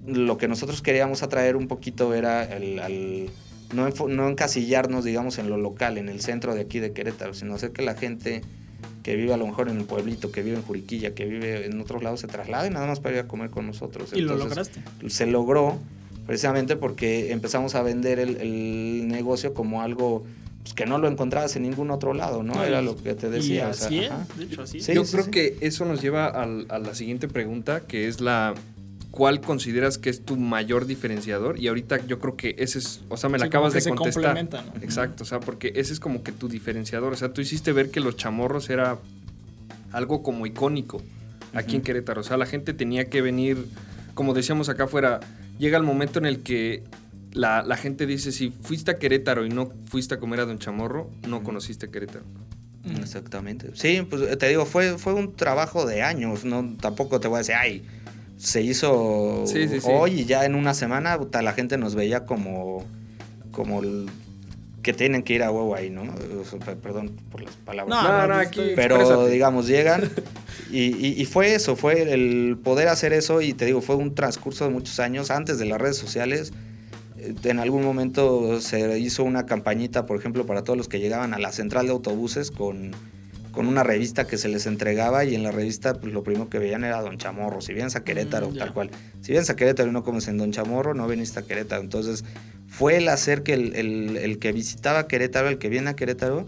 lo 0.08 0.38
que 0.38 0.48
nosotros 0.48 0.82
queríamos 0.82 1.24
atraer 1.24 1.56
un 1.56 1.68
poquito 1.68 2.14
era 2.14 2.44
el, 2.44 3.30
no, 3.74 3.90
no, 3.90 4.30
encasillarnos, 4.30 5.04
digamos, 5.04 5.38
en 5.38 5.50
lo 5.50 5.58
local, 5.58 5.98
en 5.98 6.10
el 6.10 6.22
centro 6.22 6.56
de 6.56 6.62
aquí 6.62 6.80
de 6.80 6.94
Querétaro, 6.94 7.34
sino 7.34 7.56
hacer 7.56 7.72
que 7.72 7.82
la 7.82 7.96
gente 7.96 8.42
que 9.04 9.16
vive 9.16 9.34
a 9.34 9.38
lo 9.38 9.46
mejor 9.46 9.70
en 9.70 9.78
el 9.78 9.86
pueblito, 9.86 10.32
que 10.32 10.42
vive 10.42 10.58
en 10.58 10.64
Juriquilla, 10.64 11.14
que 11.14 11.26
vive 11.26 11.66
en 11.66 11.80
otros 11.80 12.02
lados, 12.02 12.22
se 12.22 12.28
traslade 12.28 12.70
nada 12.70 12.88
más 12.88 13.00
para 13.00 13.16
ir 13.16 13.22
a 13.22 13.28
comer 13.28 13.50
con 13.50 13.68
nosotros. 13.68 14.12
¿Y 14.14 14.22
lo 14.22 14.36
lograste? 14.36 14.82
Se 15.08 15.26
logró 15.28 15.78
precisamente 16.26 16.76
porque 16.76 17.32
empezamos 17.32 17.76
a 17.76 17.84
vender 17.84 18.20
el, 18.20 19.08
negocio 19.08 19.54
como 19.54 19.82
algo 19.82 20.26
pues, 20.64 20.74
que 20.74 20.86
no 20.86 20.98
lo 20.98 21.08
encontrabas 21.08 21.56
en 21.56 21.64
ningún 21.64 21.92
otro 21.92 22.14
lado, 22.14 22.42
¿no? 22.42 22.64
Era 22.64 22.82
lo 22.82 22.96
que 22.96 23.14
te 23.14 23.30
decía. 23.30 23.70
así 23.70 24.08
de 24.38 24.44
hecho, 24.44 24.64
así. 24.64 24.80
Yo 24.80 25.04
creo 25.04 25.30
que 25.30 25.58
eso 25.62 25.86
nos 25.86 26.02
lleva 26.02 26.28
a, 26.28 26.46
la 26.48 26.96
siguiente 26.96 27.28
pregunta, 27.28 27.82
que 27.82 28.08
es 28.08 28.22
la 28.22 28.56
cuál 29.16 29.40
consideras 29.40 29.98
que 29.98 30.10
es 30.10 30.26
tu 30.26 30.36
mayor 30.36 30.86
diferenciador 30.86 31.58
y 31.58 31.70
ahorita 31.70 32.06
yo 32.06 32.20
creo 32.20 32.36
que 32.36 32.54
ese 32.60 32.80
es, 32.80 33.00
o 33.08 33.16
sea, 33.16 33.30
me 33.30 33.40
la 33.40 33.46
acabas 33.46 33.72
de 33.74 33.82
contestar. 33.82 34.38
Exacto, 34.82 35.24
o 35.24 35.26
sea, 35.26 35.40
porque 35.40 35.72
ese 35.78 35.94
es 35.94 36.02
como 36.02 36.22
que 36.22 36.34
tu 36.34 36.50
diferenciador, 36.50 37.14
o 37.14 37.16
sea, 37.16 37.32
tú 37.32 37.40
hiciste 37.40 37.72
ver 37.72 37.92
que 37.92 38.02
los 38.02 38.18
chamorros 38.18 38.70
era 38.70 39.00
algo 39.94 40.22
como 40.22 40.46
icónico 40.46 41.02
aquí 41.54 41.78
en 41.78 41.82
Querétaro, 41.82 42.20
o 42.20 42.24
sea, 42.26 42.36
la 42.36 42.46
gente 42.46 42.74
tenía 42.74 43.10
que 43.10 43.22
venir, 43.22 43.66
como 44.16 44.34
decíamos 44.34 44.68
acá 44.68 44.84
afuera, 44.84 45.22
llega 45.60 45.78
el 45.78 45.84
momento 45.84 46.20
en 46.20 46.26
el 46.26 46.44
que 46.44 46.84
la, 47.32 47.64
gente 47.78 48.06
dice, 48.06 48.34
si 48.34 48.50
fuiste 48.50 48.92
a 48.92 49.00
Querétaro 49.00 49.46
y 49.46 49.50
no 49.50 49.72
fuiste 49.86 50.16
a 50.16 50.20
comer 50.20 50.42
a 50.42 50.46
Don 50.46 50.60
Chamorro, 50.60 51.10
no 51.26 51.42
conociste 51.42 51.90
Querétaro. 51.90 52.26
Exactamente. 53.00 53.72
Sí, 53.76 54.06
pues 54.10 54.38
te 54.38 54.50
digo, 54.50 54.66
fue, 54.66 54.98
fue 54.98 55.14
un 55.14 55.36
trabajo 55.38 55.86
de 55.86 56.04
años, 56.04 56.44
no 56.44 56.76
tampoco 56.82 57.22
te 57.22 57.30
voy 57.30 57.38
a 57.38 57.40
decir, 57.40 57.56
ay, 57.56 57.84
se 58.38 58.62
hizo 58.62 59.44
hoy 59.84 60.22
y 60.22 60.26
ya 60.26 60.46
en 60.46 60.56
una 60.56 60.74
semana 60.74 61.18
la 61.42 61.54
gente 61.54 61.78
nos 61.78 61.96
veía 61.96 62.26
como, 62.26 62.84
como 63.52 63.82
que 64.82 64.94
tienen 64.94 65.24
que 65.24 65.34
ir 65.34 65.44
a 65.44 65.52
huevo 65.52 65.76
ahí, 65.76 65.90
¿no? 65.90 66.04
perdón 66.82 67.16
por 67.32 67.42
las 67.42 67.56
palabras. 67.56 68.04
No, 68.04 68.28
no, 68.28 68.36
aquí. 68.36 68.74
Pero 68.76 69.28
digamos, 69.28 69.68
llegan 69.68 70.10
y, 70.72 71.20
y, 71.20 71.26
fue 71.26 71.56
eso, 71.56 71.76
fue 71.76 72.14
el 72.14 72.58
poder 72.64 72.90
hacer 72.90 73.12
eso 73.14 73.42
y 73.42 73.54
te 73.54 73.66
digo, 73.66 73.82
fue 73.82 73.96
un 73.96 74.14
transcurso 74.14 74.66
de 74.66 74.70
muchos 74.70 75.00
años 75.00 75.32
antes 75.32 75.58
de 75.58 75.66
las 75.66 75.82
redes 75.82 75.98
sociales. 75.98 76.54
Eh, 77.18 77.34
en 77.46 77.60
algún 77.60 77.84
momento 77.84 78.62
se 78.62 79.00
hizo 79.00 79.24
una 79.24 79.46
campañita, 79.46 80.06
por 80.06 80.20
ejemplo, 80.20 80.46
para 80.46 80.64
todos 80.64 80.78
los 80.78 80.88
que 80.88 81.00
llegaban 81.00 81.34
a 81.34 81.40
la 81.40 81.52
central 81.52 81.88
de 81.88 81.94
autobuses 81.94 82.52
con 82.52 82.92
con 83.56 83.68
una 83.68 83.84
revista 83.84 84.28
que 84.28 84.38
se 84.38 84.50
les 84.50 84.66
entregaba 84.68 85.24
y 85.24 85.34
en 85.34 85.42
la 85.42 85.52
revista 85.52 85.94
pues 85.94 86.14
lo 86.14 86.24
primero 86.24 86.50
que 86.50 86.60
veían 86.60 86.84
era 86.84 87.02
Don 87.02 87.18
Chamorro. 87.18 87.62
Si 87.62 87.74
vienes 87.74 87.96
a 87.96 88.04
Querétaro, 88.04 88.52
mm, 88.52 88.58
tal 88.58 88.74
cual. 88.74 88.92
Si 89.22 89.32
vienes 89.32 89.50
a 89.50 89.56
Querétaro 89.56 89.90
y 89.90 89.94
no 89.94 90.04
comes 90.04 90.28
en 90.28 90.38
Don 90.38 90.52
Chamorro, 90.52 90.94
no 90.94 91.08
viniste 91.08 91.40
a 91.40 91.44
Querétaro. 91.44 91.82
Entonces 91.82 92.26
fue 92.68 92.98
el 92.98 93.08
hacer 93.08 93.44
que 93.44 93.54
el, 93.54 94.38
que 94.40 94.52
visitaba 94.52 95.08
Querétaro, 95.08 95.48
el 95.48 95.58
que 95.58 95.70
viene 95.70 95.90
a 95.90 95.96
Querétaro, 95.96 96.48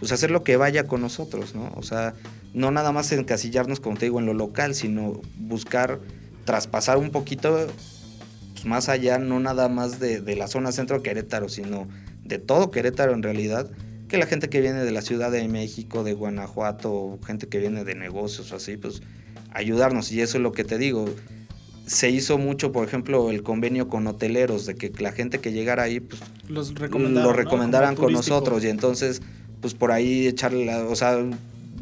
pues 0.00 0.10
hacer 0.10 0.32
lo 0.32 0.42
que 0.42 0.56
vaya 0.56 0.84
con 0.88 1.00
nosotros, 1.00 1.54
¿no? 1.54 1.72
O 1.76 1.82
sea, 1.82 2.14
no 2.54 2.72
nada 2.72 2.90
más 2.90 3.12
encasillarnos, 3.12 3.78
como 3.78 3.96
te 3.96 4.06
digo, 4.06 4.18
en 4.18 4.26
lo 4.26 4.34
local, 4.34 4.74
sino 4.74 5.20
buscar 5.36 6.00
traspasar 6.44 6.98
un 6.98 7.10
poquito 7.10 7.68
pues, 8.52 8.64
más 8.64 8.88
allá, 8.88 9.18
no 9.18 9.38
nada 9.38 9.68
más 9.68 10.00
de, 10.00 10.20
de 10.20 10.34
la 10.34 10.48
zona 10.48 10.72
centro 10.72 10.96
de 10.96 11.02
Querétaro, 11.04 11.48
sino 11.48 11.86
de 12.24 12.38
todo 12.38 12.72
Querétaro 12.72 13.12
en 13.12 13.22
realidad 13.22 13.70
que 14.08 14.18
la 14.18 14.26
gente 14.26 14.48
que 14.48 14.60
viene 14.60 14.84
de 14.84 14.90
la 14.90 15.02
Ciudad 15.02 15.30
de 15.30 15.46
México, 15.48 16.02
de 16.02 16.14
Guanajuato, 16.14 17.18
gente 17.24 17.46
que 17.46 17.58
viene 17.58 17.84
de 17.84 17.94
negocios 17.94 18.52
o 18.52 18.56
así, 18.56 18.76
pues 18.76 19.02
ayudarnos. 19.52 20.10
Y 20.12 20.20
eso 20.20 20.38
es 20.38 20.42
lo 20.42 20.52
que 20.52 20.64
te 20.64 20.78
digo. 20.78 21.06
Se 21.86 22.10
hizo 22.10 22.38
mucho, 22.38 22.72
por 22.72 22.86
ejemplo, 22.86 23.30
el 23.30 23.42
convenio 23.42 23.88
con 23.88 24.06
hoteleros, 24.06 24.66
de 24.66 24.74
que 24.74 24.92
la 24.98 25.12
gente 25.12 25.38
que 25.40 25.52
llegara 25.52 25.84
ahí, 25.84 26.00
pues 26.00 26.20
los 26.48 26.72
lo 26.78 27.32
recomendaran 27.32 27.94
con 27.94 28.12
nosotros. 28.12 28.64
Y 28.64 28.68
entonces, 28.68 29.22
pues 29.60 29.74
por 29.74 29.92
ahí 29.92 30.26
echarle, 30.26 30.74
o 30.74 30.96
sea, 30.96 31.18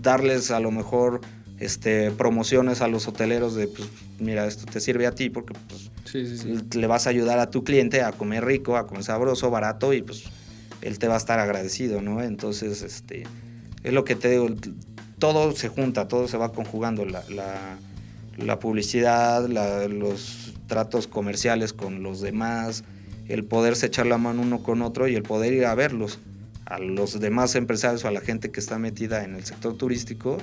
darles 0.00 0.50
a 0.50 0.60
lo 0.60 0.70
mejor 0.70 1.20
este, 1.58 2.10
promociones 2.10 2.82
a 2.82 2.88
los 2.88 3.08
hoteleros 3.08 3.54
de, 3.54 3.68
pues, 3.68 3.88
mira, 4.18 4.46
esto 4.46 4.66
te 4.66 4.80
sirve 4.80 5.06
a 5.06 5.12
ti 5.12 5.30
porque 5.30 5.54
pues, 5.68 6.74
le 6.74 6.86
vas 6.86 7.06
a 7.06 7.10
ayudar 7.10 7.38
a 7.38 7.50
tu 7.50 7.64
cliente 7.64 8.02
a 8.02 8.12
comer 8.12 8.44
rico, 8.44 8.76
a 8.76 8.86
comer 8.86 9.04
sabroso, 9.04 9.50
barato 9.50 9.92
y 9.92 10.02
pues 10.02 10.24
él 10.86 10.98
te 10.98 11.08
va 11.08 11.14
a 11.14 11.18
estar 11.18 11.38
agradecido, 11.38 12.00
¿no? 12.02 12.22
Entonces, 12.22 12.82
este, 12.82 13.24
es 13.82 13.92
lo 13.92 14.04
que 14.04 14.14
te 14.14 14.30
digo, 14.30 14.48
todo 15.18 15.52
se 15.52 15.68
junta, 15.68 16.08
todo 16.08 16.28
se 16.28 16.36
va 16.36 16.52
conjugando, 16.52 17.04
la, 17.04 17.22
la, 18.36 18.58
publicidad, 18.58 19.48
los 19.88 20.54
tratos 20.66 21.06
comerciales 21.06 21.72
con 21.72 22.02
los 22.02 22.20
demás, 22.20 22.84
el 23.28 23.44
poderse 23.44 23.86
echar 23.86 24.06
la 24.06 24.18
mano 24.18 24.42
uno 24.42 24.62
con 24.62 24.82
otro 24.82 25.08
y 25.08 25.14
el 25.14 25.22
poder 25.22 25.52
ir 25.52 25.66
a 25.66 25.74
verlos, 25.74 26.18
a 26.64 26.78
los 26.78 27.18
demás 27.20 27.54
empresarios 27.54 28.04
o 28.04 28.08
a 28.08 28.10
la 28.10 28.20
gente 28.20 28.50
que 28.50 28.60
está 28.60 28.78
metida 28.78 29.24
en 29.24 29.34
el 29.34 29.44
sector 29.44 29.76
turístico, 29.76 30.38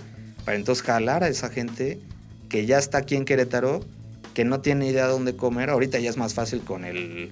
para 0.45 0.57
entonces 0.57 0.83
jalar 0.83 1.23
a 1.23 1.29
esa 1.29 1.49
gente 1.49 1.99
que 2.49 2.65
ya 2.65 2.77
está 2.77 2.99
aquí 2.99 3.15
en 3.15 3.25
Querétaro, 3.25 3.81
que 4.33 4.45
no 4.45 4.61
tiene 4.61 4.87
idea 4.87 5.05
de 5.05 5.11
dónde 5.11 5.35
comer, 5.35 5.69
ahorita 5.69 5.99
ya 5.99 6.09
es 6.09 6.17
más 6.17 6.33
fácil 6.33 6.61
con 6.61 6.85
el 6.85 7.31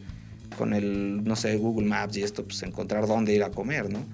con 0.57 0.73
el, 0.73 1.23
no 1.23 1.35
sé, 1.35 1.55
Google 1.57 1.87
Maps 1.87 2.17
y 2.17 2.23
esto, 2.23 2.43
pues 2.43 2.61
encontrar 2.63 3.07
dónde 3.07 3.33
ir 3.33 3.43
a 3.43 3.51
comer, 3.51 3.89
¿no? 3.89 4.05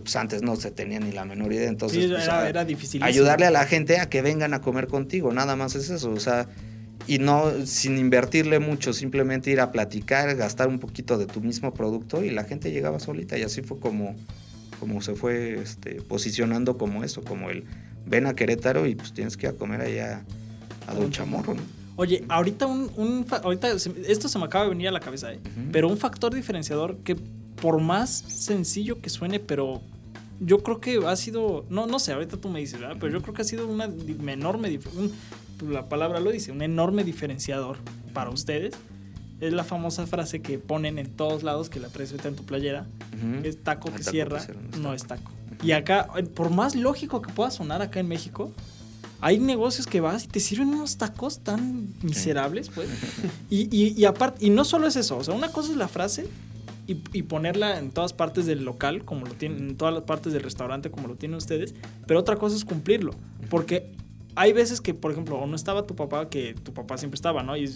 pues 0.00 0.16
antes 0.16 0.42
no 0.42 0.56
se 0.56 0.70
tenía 0.70 1.00
ni 1.00 1.12
la 1.12 1.24
menor 1.24 1.52
idea, 1.52 1.68
entonces 1.68 2.04
sí, 2.04 2.10
pues, 2.10 2.26
era, 2.26 2.64
difícil. 2.64 3.02
ayudarle 3.02 3.46
a 3.46 3.50
la 3.50 3.64
gente 3.64 3.98
a 3.98 4.08
que 4.08 4.22
vengan 4.22 4.54
a 4.54 4.60
comer 4.60 4.88
contigo, 4.88 5.32
nada 5.32 5.56
más 5.56 5.74
es 5.74 5.90
eso, 5.90 6.10
o 6.10 6.20
sea, 6.20 6.48
y 7.06 7.18
no 7.18 7.66
sin 7.66 7.98
invertirle 7.98 8.58
mucho, 8.58 8.92
simplemente 8.92 9.50
ir 9.50 9.60
a 9.60 9.70
platicar, 9.70 10.34
gastar 10.36 10.68
un 10.68 10.78
poquito 10.78 11.18
de 11.18 11.26
tu 11.26 11.40
mismo 11.40 11.72
producto 11.72 12.24
y 12.24 12.30
la 12.30 12.44
gente 12.44 12.72
llegaba 12.72 12.98
solita 12.98 13.38
y 13.38 13.42
así 13.42 13.62
fue 13.62 13.78
como, 13.78 14.16
como 14.80 15.00
se 15.00 15.14
fue 15.14 15.60
este, 15.60 16.02
posicionando 16.02 16.76
como 16.76 17.04
eso, 17.04 17.22
como 17.22 17.50
el 17.50 17.64
ven 18.06 18.26
a 18.26 18.34
Querétaro 18.34 18.86
y 18.86 18.94
pues 18.94 19.12
tienes 19.12 19.36
que 19.36 19.46
ir 19.46 19.52
a 19.52 19.56
comer 19.56 19.80
allá 19.80 20.24
a 20.86 20.94
Don 20.94 21.10
Chamorro, 21.10 21.54
¿no? 21.54 21.75
Oye, 21.96 22.24
ahorita 22.28 22.66
un, 22.66 23.26
ahorita 23.42 23.68
esto 24.06 24.28
se 24.28 24.38
me 24.38 24.44
acaba 24.44 24.64
de 24.64 24.70
venir 24.70 24.88
a 24.88 24.92
la 24.92 25.00
cabeza, 25.00 25.32
¿eh? 25.32 25.40
pero 25.72 25.88
un 25.88 25.96
factor 25.96 26.34
diferenciador 26.34 26.98
que 26.98 27.16
por 27.60 27.80
más 27.80 28.10
sencillo 28.10 29.00
que 29.00 29.08
suene, 29.08 29.40
pero 29.40 29.80
yo 30.40 30.58
creo 30.62 30.80
que 30.80 31.00
ha 31.06 31.16
sido, 31.16 31.64
no, 31.70 31.86
no 31.86 31.98
sé, 31.98 32.12
ahorita 32.12 32.36
tú 32.36 32.50
me 32.50 32.60
dices, 32.60 32.80
¿verdad? 32.80 32.96
Pero 33.00 33.12
yo 33.12 33.22
creo 33.22 33.34
que 33.34 33.42
ha 33.42 33.46
sido 33.46 33.66
una 33.66 33.86
enorme, 34.30 34.78
un, 34.94 35.12
la 35.72 35.88
palabra 35.88 36.20
lo 36.20 36.30
dice, 36.30 36.52
un 36.52 36.62
enorme 36.62 37.04
diferenciador 37.04 37.78
para 38.12 38.30
ustedes. 38.30 38.74
Es 39.40 39.52
la 39.52 39.64
famosa 39.64 40.06
frase 40.06 40.40
que 40.40 40.58
ponen 40.58 40.98
en 40.98 41.10
todos 41.10 41.42
lados, 41.42 41.68
que 41.68 41.78
la 41.78 41.88
traes 41.88 42.10
ahorita 42.10 42.28
en 42.28 42.36
tu 42.36 42.44
playera, 42.44 42.86
es 43.42 43.62
taco 43.62 43.92
que 43.92 44.02
cierra, 44.02 44.46
no 44.78 44.94
es 44.94 45.06
taco. 45.06 45.30
Y 45.62 45.72
acá, 45.72 46.08
por 46.34 46.50
más 46.50 46.74
lógico 46.74 47.22
que 47.22 47.32
pueda 47.32 47.50
sonar 47.50 47.82
acá 47.82 48.00
en 48.00 48.08
México, 48.08 48.52
hay 49.26 49.40
negocios 49.40 49.88
que 49.88 50.00
vas 50.00 50.22
y 50.22 50.28
te 50.28 50.38
sirven 50.38 50.68
unos 50.68 50.98
tacos 50.98 51.40
tan 51.40 51.88
miserables, 52.02 52.70
pues. 52.72 52.88
Y, 53.50 54.00
y, 54.00 54.04
aparte, 54.04 54.46
y 54.46 54.50
no 54.50 54.64
solo 54.64 54.86
es 54.86 54.94
eso, 54.94 55.16
o 55.16 55.24
sea, 55.24 55.34
una 55.34 55.50
cosa 55.50 55.72
es 55.72 55.76
la 55.76 55.88
frase 55.88 56.28
y, 56.86 56.98
y, 57.12 57.22
ponerla 57.22 57.80
en 57.80 57.90
todas 57.90 58.12
partes 58.12 58.46
del 58.46 58.64
local, 58.64 59.04
como 59.04 59.26
lo 59.26 59.32
tienen, 59.32 59.70
en 59.70 59.76
todas 59.76 59.92
las 59.92 60.04
partes 60.04 60.32
del 60.32 60.44
restaurante, 60.44 60.92
como 60.92 61.08
lo 61.08 61.16
tienen 61.16 61.38
ustedes, 61.38 61.74
pero 62.06 62.20
otra 62.20 62.36
cosa 62.36 62.54
es 62.54 62.64
cumplirlo. 62.64 63.14
Porque 63.50 63.90
hay 64.36 64.52
veces 64.52 64.80
que, 64.80 64.94
por 64.94 65.10
ejemplo, 65.10 65.36
o 65.38 65.46
no 65.48 65.56
estaba 65.56 65.88
tu 65.88 65.96
papá, 65.96 66.28
que 66.28 66.54
tu 66.54 66.72
papá 66.72 66.96
siempre 66.96 67.16
estaba, 67.16 67.42
¿no? 67.42 67.56
Y 67.56 67.66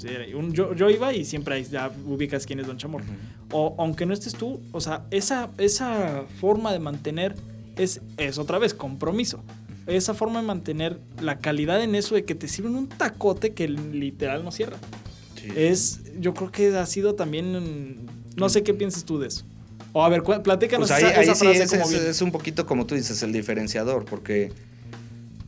yo, 0.52 0.72
yo, 0.72 0.88
iba 0.88 1.12
y 1.12 1.24
siempre 1.24 1.56
ahí 1.56 1.64
ya 1.64 1.90
ubicas 2.06 2.46
quién 2.46 2.60
es 2.60 2.68
Don 2.68 2.76
Chamorro. 2.76 3.06
O 3.50 3.74
aunque 3.76 4.06
no 4.06 4.14
estés 4.14 4.34
tú, 4.34 4.60
o 4.70 4.80
sea, 4.80 5.04
esa, 5.10 5.50
esa 5.58 6.26
forma 6.40 6.72
de 6.72 6.78
mantener 6.78 7.34
es, 7.74 8.00
es 8.18 8.38
otra 8.38 8.60
vez 8.60 8.72
compromiso 8.72 9.42
esa 9.90 10.14
forma 10.14 10.40
de 10.40 10.46
mantener 10.46 10.98
la 11.20 11.38
calidad 11.38 11.83
en 11.83 11.94
eso 11.94 12.14
de 12.14 12.24
que 12.24 12.35
te 12.35 12.48
sirven 12.48 12.74
un 12.74 12.88
tacote 12.88 13.53
que 13.53 13.68
literal 13.68 14.44
no 14.44 14.53
cierra. 14.53 14.79
Es, 15.57 16.00
yo 16.18 16.35
creo 16.35 16.50
que 16.50 16.76
ha 16.76 16.87
sido 16.87 17.14
también, 17.14 18.07
no 18.37 18.48
sé 18.48 18.62
qué 18.62 18.74
piensas 18.74 19.05
tú 19.05 19.18
de 19.18 19.29
eso. 19.29 19.44
O 19.92 20.05
a 20.05 20.09
ver, 20.09 20.22
platícanos 20.22 20.88
pues 20.88 21.03
ahí, 21.03 21.22
esa, 21.22 21.35
frase 21.35 21.62
es, 21.62 21.72
es, 21.72 22.22
un 22.22 22.31
poquito 22.31 22.64
como 22.66 22.87
tú 22.87 22.94
dices, 22.94 23.22
el 23.22 23.33
diferenciador, 23.33 24.05
porque 24.05 24.53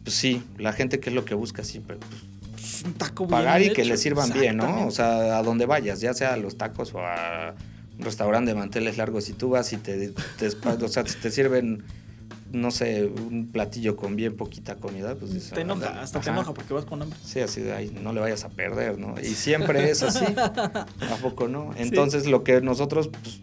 pues 0.03 0.17
sí, 0.17 0.43
la 0.59 0.73
gente 0.73 0.99
que 0.99 1.11
es 1.11 1.15
lo 1.15 1.25
que 1.25 1.35
busca 1.35 1.63
siempre, 1.63 1.97
pues, 1.97 2.83
un 2.85 2.95
taco 2.95 3.29
pagar 3.29 3.63
y 3.63 3.73
que 3.73 3.85
le 3.85 3.97
sirvan 3.97 4.33
bien, 4.33 4.57
¿no? 4.57 4.87
O 4.87 4.91
sea, 4.91 5.39
a 5.39 5.43
donde 5.43 5.67
vayas, 5.67 6.01
ya 6.01 6.15
sea 6.15 6.35
a 6.35 6.37
los 6.37 6.57
tacos 6.57 6.93
o 6.95 6.99
a 6.99 7.55
un 7.99 8.05
restaurante 8.05 8.51
de 8.53 8.57
manteles 8.57 8.97
largos, 8.97 9.25
si 9.25 9.33
tú 9.33 9.51
vas 9.51 9.73
y 9.73 9.77
te, 9.77 10.09
te, 10.39 10.47
o 10.85 10.89
sea, 10.89 11.05
te 11.05 11.31
sirven 11.31 11.85
no 12.53 12.71
sé, 12.71 13.05
un 13.05 13.49
platillo 13.53 13.97
con 13.97 14.17
bien 14.17 14.37
poquita 14.37 14.77
comida, 14.77 15.15
pues 15.15 15.51
te 15.51 15.63
enoja, 15.63 16.01
hasta 16.01 16.21
te 16.21 16.31
enoja 16.31 16.55
porque 16.55 16.75
vas 16.75 16.85
con 16.85 17.03
hambre. 17.03 17.19
Sí, 17.25 17.41
así 17.41 17.61
de 17.61 17.73
ahí, 17.73 17.91
no 18.03 18.13
le 18.13 18.21
vayas 18.21 18.45
a 18.45 18.51
perder, 18.51 18.99
¿no? 18.99 19.15
Y 19.21 19.35
siempre 19.35 19.91
es 19.91 20.03
así, 20.03 20.25
¿a 20.37 21.17
poco 21.21 21.49
no? 21.49 21.73
Entonces 21.77 22.27
lo 22.27 22.45
que 22.45 22.61
nosotros, 22.61 23.09
pues, 23.09 23.41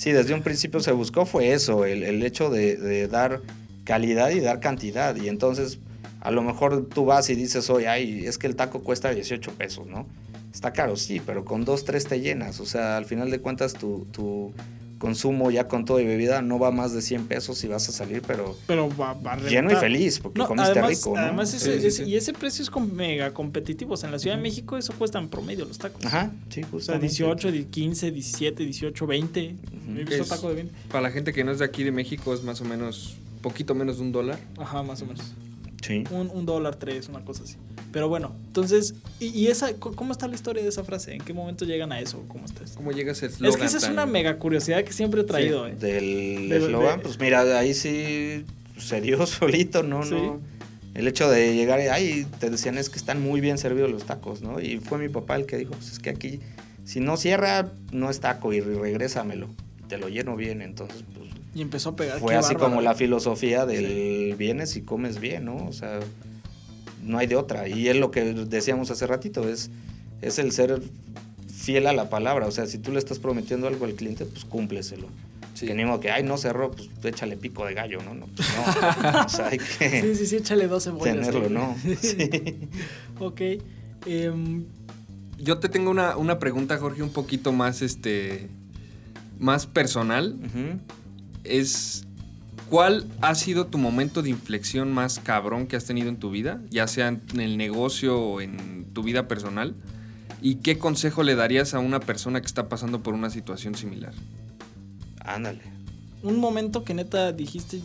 Sí, 0.00 0.12
desde 0.12 0.32
un 0.32 0.40
principio 0.40 0.80
se 0.80 0.92
buscó 0.92 1.26
fue 1.26 1.52
eso, 1.52 1.84
el, 1.84 2.22
hecho 2.22 2.48
de, 2.48 3.06
dar 3.06 3.42
calidad 3.84 4.30
y 4.30 4.40
dar 4.40 4.58
cantidad. 4.58 5.14
Y 5.14 5.28
entonces, 5.28 5.78
a 6.20 6.30
lo 6.30 6.40
mejor 6.40 6.88
tú 6.88 7.04
vas 7.04 7.28
y 7.28 7.34
dices, 7.34 7.68
oye, 7.68 7.86
ay, 7.86 8.24
es 8.24 8.38
que 8.38 8.46
el 8.46 8.56
taco 8.56 8.82
cuesta 8.82 9.10
18 9.10 9.52
pesos, 9.52 9.86
¿no? 9.86 10.06
Está 10.54 10.72
caro, 10.72 10.96
sí, 10.96 11.20
pero 11.24 11.44
con 11.44 11.66
dos, 11.66 11.84
tres 11.84 12.06
te 12.06 12.18
llenas. 12.18 12.60
O 12.60 12.64
sea, 12.64 12.96
al 12.96 13.04
final 13.04 13.30
de 13.30 13.40
cuentas 13.40 13.74
tu, 13.74 14.06
tu 14.10 14.54
consumo 15.00 15.50
ya 15.50 15.66
con 15.66 15.86
todo 15.86 15.98
y 15.98 16.04
bebida 16.04 16.42
no 16.42 16.58
va 16.58 16.70
más 16.70 16.92
de 16.92 17.00
100 17.00 17.26
pesos 17.26 17.64
y 17.64 17.68
vas 17.68 17.88
a 17.88 17.92
salir, 17.92 18.20
pero, 18.20 18.54
pero 18.66 18.86
va, 18.96 19.14
va 19.14 19.36
lleno 19.38 19.72
y 19.72 19.76
feliz 19.76 20.20
porque 20.20 20.42
comiste 20.42 20.72
además, 20.72 20.90
rico. 20.90 21.14
¿no? 21.16 21.22
Además, 21.22 21.66
y 22.06 22.16
ese 22.16 22.34
precio 22.34 22.62
es 22.62 22.70
mega 22.92 23.32
competitivo. 23.32 23.94
O 23.94 23.96
sea, 23.96 24.08
en 24.08 24.12
la 24.12 24.18
Ciudad 24.18 24.36
de 24.36 24.42
México 24.42 24.76
eso 24.76 24.92
cuesta 24.92 25.18
en 25.18 25.30
promedio 25.30 25.64
los 25.64 25.78
tacos. 25.78 26.04
Ajá, 26.04 26.30
sí, 26.50 26.60
O 26.70 26.80
sea, 26.80 26.98
18, 26.98 27.48
15, 27.70 28.10
17, 28.10 28.62
18, 28.62 29.06
20. 29.06 29.40
He 29.40 30.04
visto 30.04 30.24
taco 30.26 30.50
de 30.50 30.54
20. 30.56 30.74
Para 30.90 31.00
la 31.00 31.10
gente 31.10 31.32
que 31.32 31.44
no 31.44 31.50
es 31.50 31.60
de 31.60 31.64
aquí 31.64 31.82
de 31.82 31.92
México 31.92 32.34
es 32.34 32.42
más 32.42 32.60
o 32.60 32.66
menos, 32.66 33.16
poquito 33.40 33.74
menos 33.74 33.96
de 33.96 34.02
un 34.02 34.12
dólar. 34.12 34.38
Ajá, 34.58 34.82
más 34.82 35.00
o 35.00 35.06
menos. 35.06 35.32
Sí. 35.80 36.04
Un, 36.10 36.30
un 36.32 36.46
dólar 36.46 36.76
tres, 36.76 37.08
una 37.08 37.24
cosa 37.24 37.44
así. 37.44 37.56
Pero 37.92 38.08
bueno, 38.08 38.32
entonces, 38.46 38.94
¿y, 39.18 39.48
esa, 39.48 39.74
cómo 39.74 40.12
está 40.12 40.28
la 40.28 40.34
historia 40.34 40.62
de 40.62 40.68
esa 40.68 40.84
frase? 40.84 41.14
¿En 41.14 41.22
qué 41.22 41.32
momento 41.32 41.64
llegan 41.64 41.90
a 41.90 42.00
eso? 42.00 42.22
¿Cómo 42.28 42.44
está 42.44 42.62
¿Cómo 42.76 42.92
llegas 42.92 43.22
Es 43.22 43.38
que 43.38 43.64
esa 43.64 43.78
es 43.78 43.88
una 43.88 44.06
mega 44.06 44.38
curiosidad 44.38 44.84
que 44.84 44.92
siempre 44.92 45.22
he 45.22 45.24
traído. 45.24 45.66
¿eh? 45.66 45.74
Del 45.74 46.52
eslogan, 46.52 47.00
pues 47.00 47.18
mira, 47.18 47.58
ahí 47.58 47.74
sí 47.74 48.44
se 48.78 49.00
dio 49.00 49.26
solito, 49.26 49.82
¿no? 49.82 50.04
no 50.04 50.40
el 50.94 51.06
hecho 51.06 51.30
de 51.30 51.54
llegar 51.54 51.78
ahí, 51.80 52.26
te 52.40 52.50
decían 52.50 52.76
es 52.76 52.90
que 52.90 52.98
están 52.98 53.22
muy 53.22 53.40
bien 53.40 53.58
servidos 53.58 53.90
los 53.90 54.04
tacos, 54.04 54.42
¿no? 54.42 54.60
Y 54.60 54.78
fue 54.78 54.98
mi 54.98 55.08
papá 55.08 55.36
el 55.36 55.46
que 55.46 55.56
dijo, 55.56 55.72
pues 55.72 55.92
es 55.92 55.98
que 55.98 56.10
aquí, 56.10 56.40
si 56.84 57.00
no 57.00 57.16
cierra, 57.16 57.70
no 57.92 58.10
es 58.10 58.20
taco 58.20 58.52
y 58.52 58.60
regrésamelo. 58.60 59.48
Te 59.88 59.98
lo 59.98 60.08
lleno 60.08 60.36
bien, 60.36 60.62
entonces, 60.62 61.04
pues... 61.14 61.29
Y 61.54 61.62
empezó 61.62 61.90
a 61.90 61.96
pegar. 61.96 62.20
Fue 62.20 62.36
así 62.36 62.54
como 62.54 62.80
la 62.80 62.94
filosofía 62.94 63.66
del 63.66 64.34
vienes 64.36 64.76
y 64.76 64.82
comes 64.82 65.18
bien, 65.18 65.46
¿no? 65.46 65.56
O 65.66 65.72
sea, 65.72 66.00
no 67.02 67.18
hay 67.18 67.26
de 67.26 67.36
otra. 67.36 67.68
Y 67.68 67.88
es 67.88 67.96
lo 67.96 68.10
que 68.10 68.22
decíamos 68.22 68.90
hace 68.90 69.06
ratito, 69.06 69.48
es, 69.48 69.70
es 70.22 70.38
el 70.38 70.52
ser 70.52 70.80
fiel 71.52 71.86
a 71.86 71.92
la 71.92 72.08
palabra. 72.08 72.46
O 72.46 72.50
sea, 72.50 72.66
si 72.66 72.78
tú 72.78 72.92
le 72.92 72.98
estás 72.98 73.18
prometiendo 73.18 73.66
algo 73.66 73.84
al 73.84 73.94
cliente, 73.94 74.24
pues 74.26 74.44
cúmpleselo. 74.44 75.08
Sí. 75.54 75.66
Que 75.66 75.74
ni 75.74 75.84
modo 75.84 76.00
que, 76.00 76.10
ay, 76.10 76.22
no 76.22 76.38
cerró, 76.38 76.70
pues 76.70 76.88
échale 77.04 77.36
pico 77.36 77.66
de 77.66 77.74
gallo, 77.74 78.00
¿no? 78.02 78.14
no, 78.14 78.26
pues, 78.26 78.48
no. 78.56 79.20
o 79.26 79.28
sea, 79.28 79.48
hay 79.48 79.58
que 79.58 80.00
sí, 80.00 80.14
sí, 80.14 80.26
sí, 80.26 80.36
échale 80.36 80.68
dos 80.68 80.84
cebollas. 80.84 81.16
Tenerlo, 81.16 81.50
¿no? 81.50 81.76
Sí. 82.00 82.30
ok. 83.18 83.40
Em, 84.06 84.64
Yo 85.38 85.58
te 85.58 85.68
tengo 85.68 85.90
una, 85.90 86.16
una, 86.16 86.38
pregunta, 86.38 86.78
Jorge, 86.78 87.02
un 87.02 87.10
poquito 87.10 87.52
más, 87.52 87.82
este, 87.82 88.48
más 89.38 89.66
personal. 89.66 90.36
Es 91.44 92.06
¿Cuál 92.70 93.04
ha 93.20 93.34
sido 93.34 93.66
tu 93.66 93.78
momento 93.78 94.22
de 94.22 94.30
inflexión 94.30 94.92
más 94.92 95.18
cabrón 95.18 95.66
que 95.66 95.74
has 95.74 95.86
tenido 95.86 96.08
en 96.08 96.18
tu 96.18 96.30
vida, 96.30 96.60
ya 96.70 96.86
sea 96.86 97.08
en 97.08 97.40
el 97.40 97.56
negocio 97.56 98.16
o 98.16 98.40
en 98.40 98.86
tu 98.94 99.02
vida 99.02 99.26
personal? 99.26 99.74
¿Y 100.40 100.56
qué 100.56 100.78
consejo 100.78 101.24
le 101.24 101.34
darías 101.34 101.74
a 101.74 101.80
una 101.80 101.98
persona 101.98 102.40
que 102.40 102.46
está 102.46 102.68
pasando 102.68 103.02
por 103.02 103.14
una 103.14 103.28
situación 103.28 103.74
similar? 103.74 104.14
Ándale. 105.18 105.62
Un 106.22 106.38
momento 106.38 106.84
que 106.84 106.94
neta 106.94 107.32
dijiste... 107.32 107.80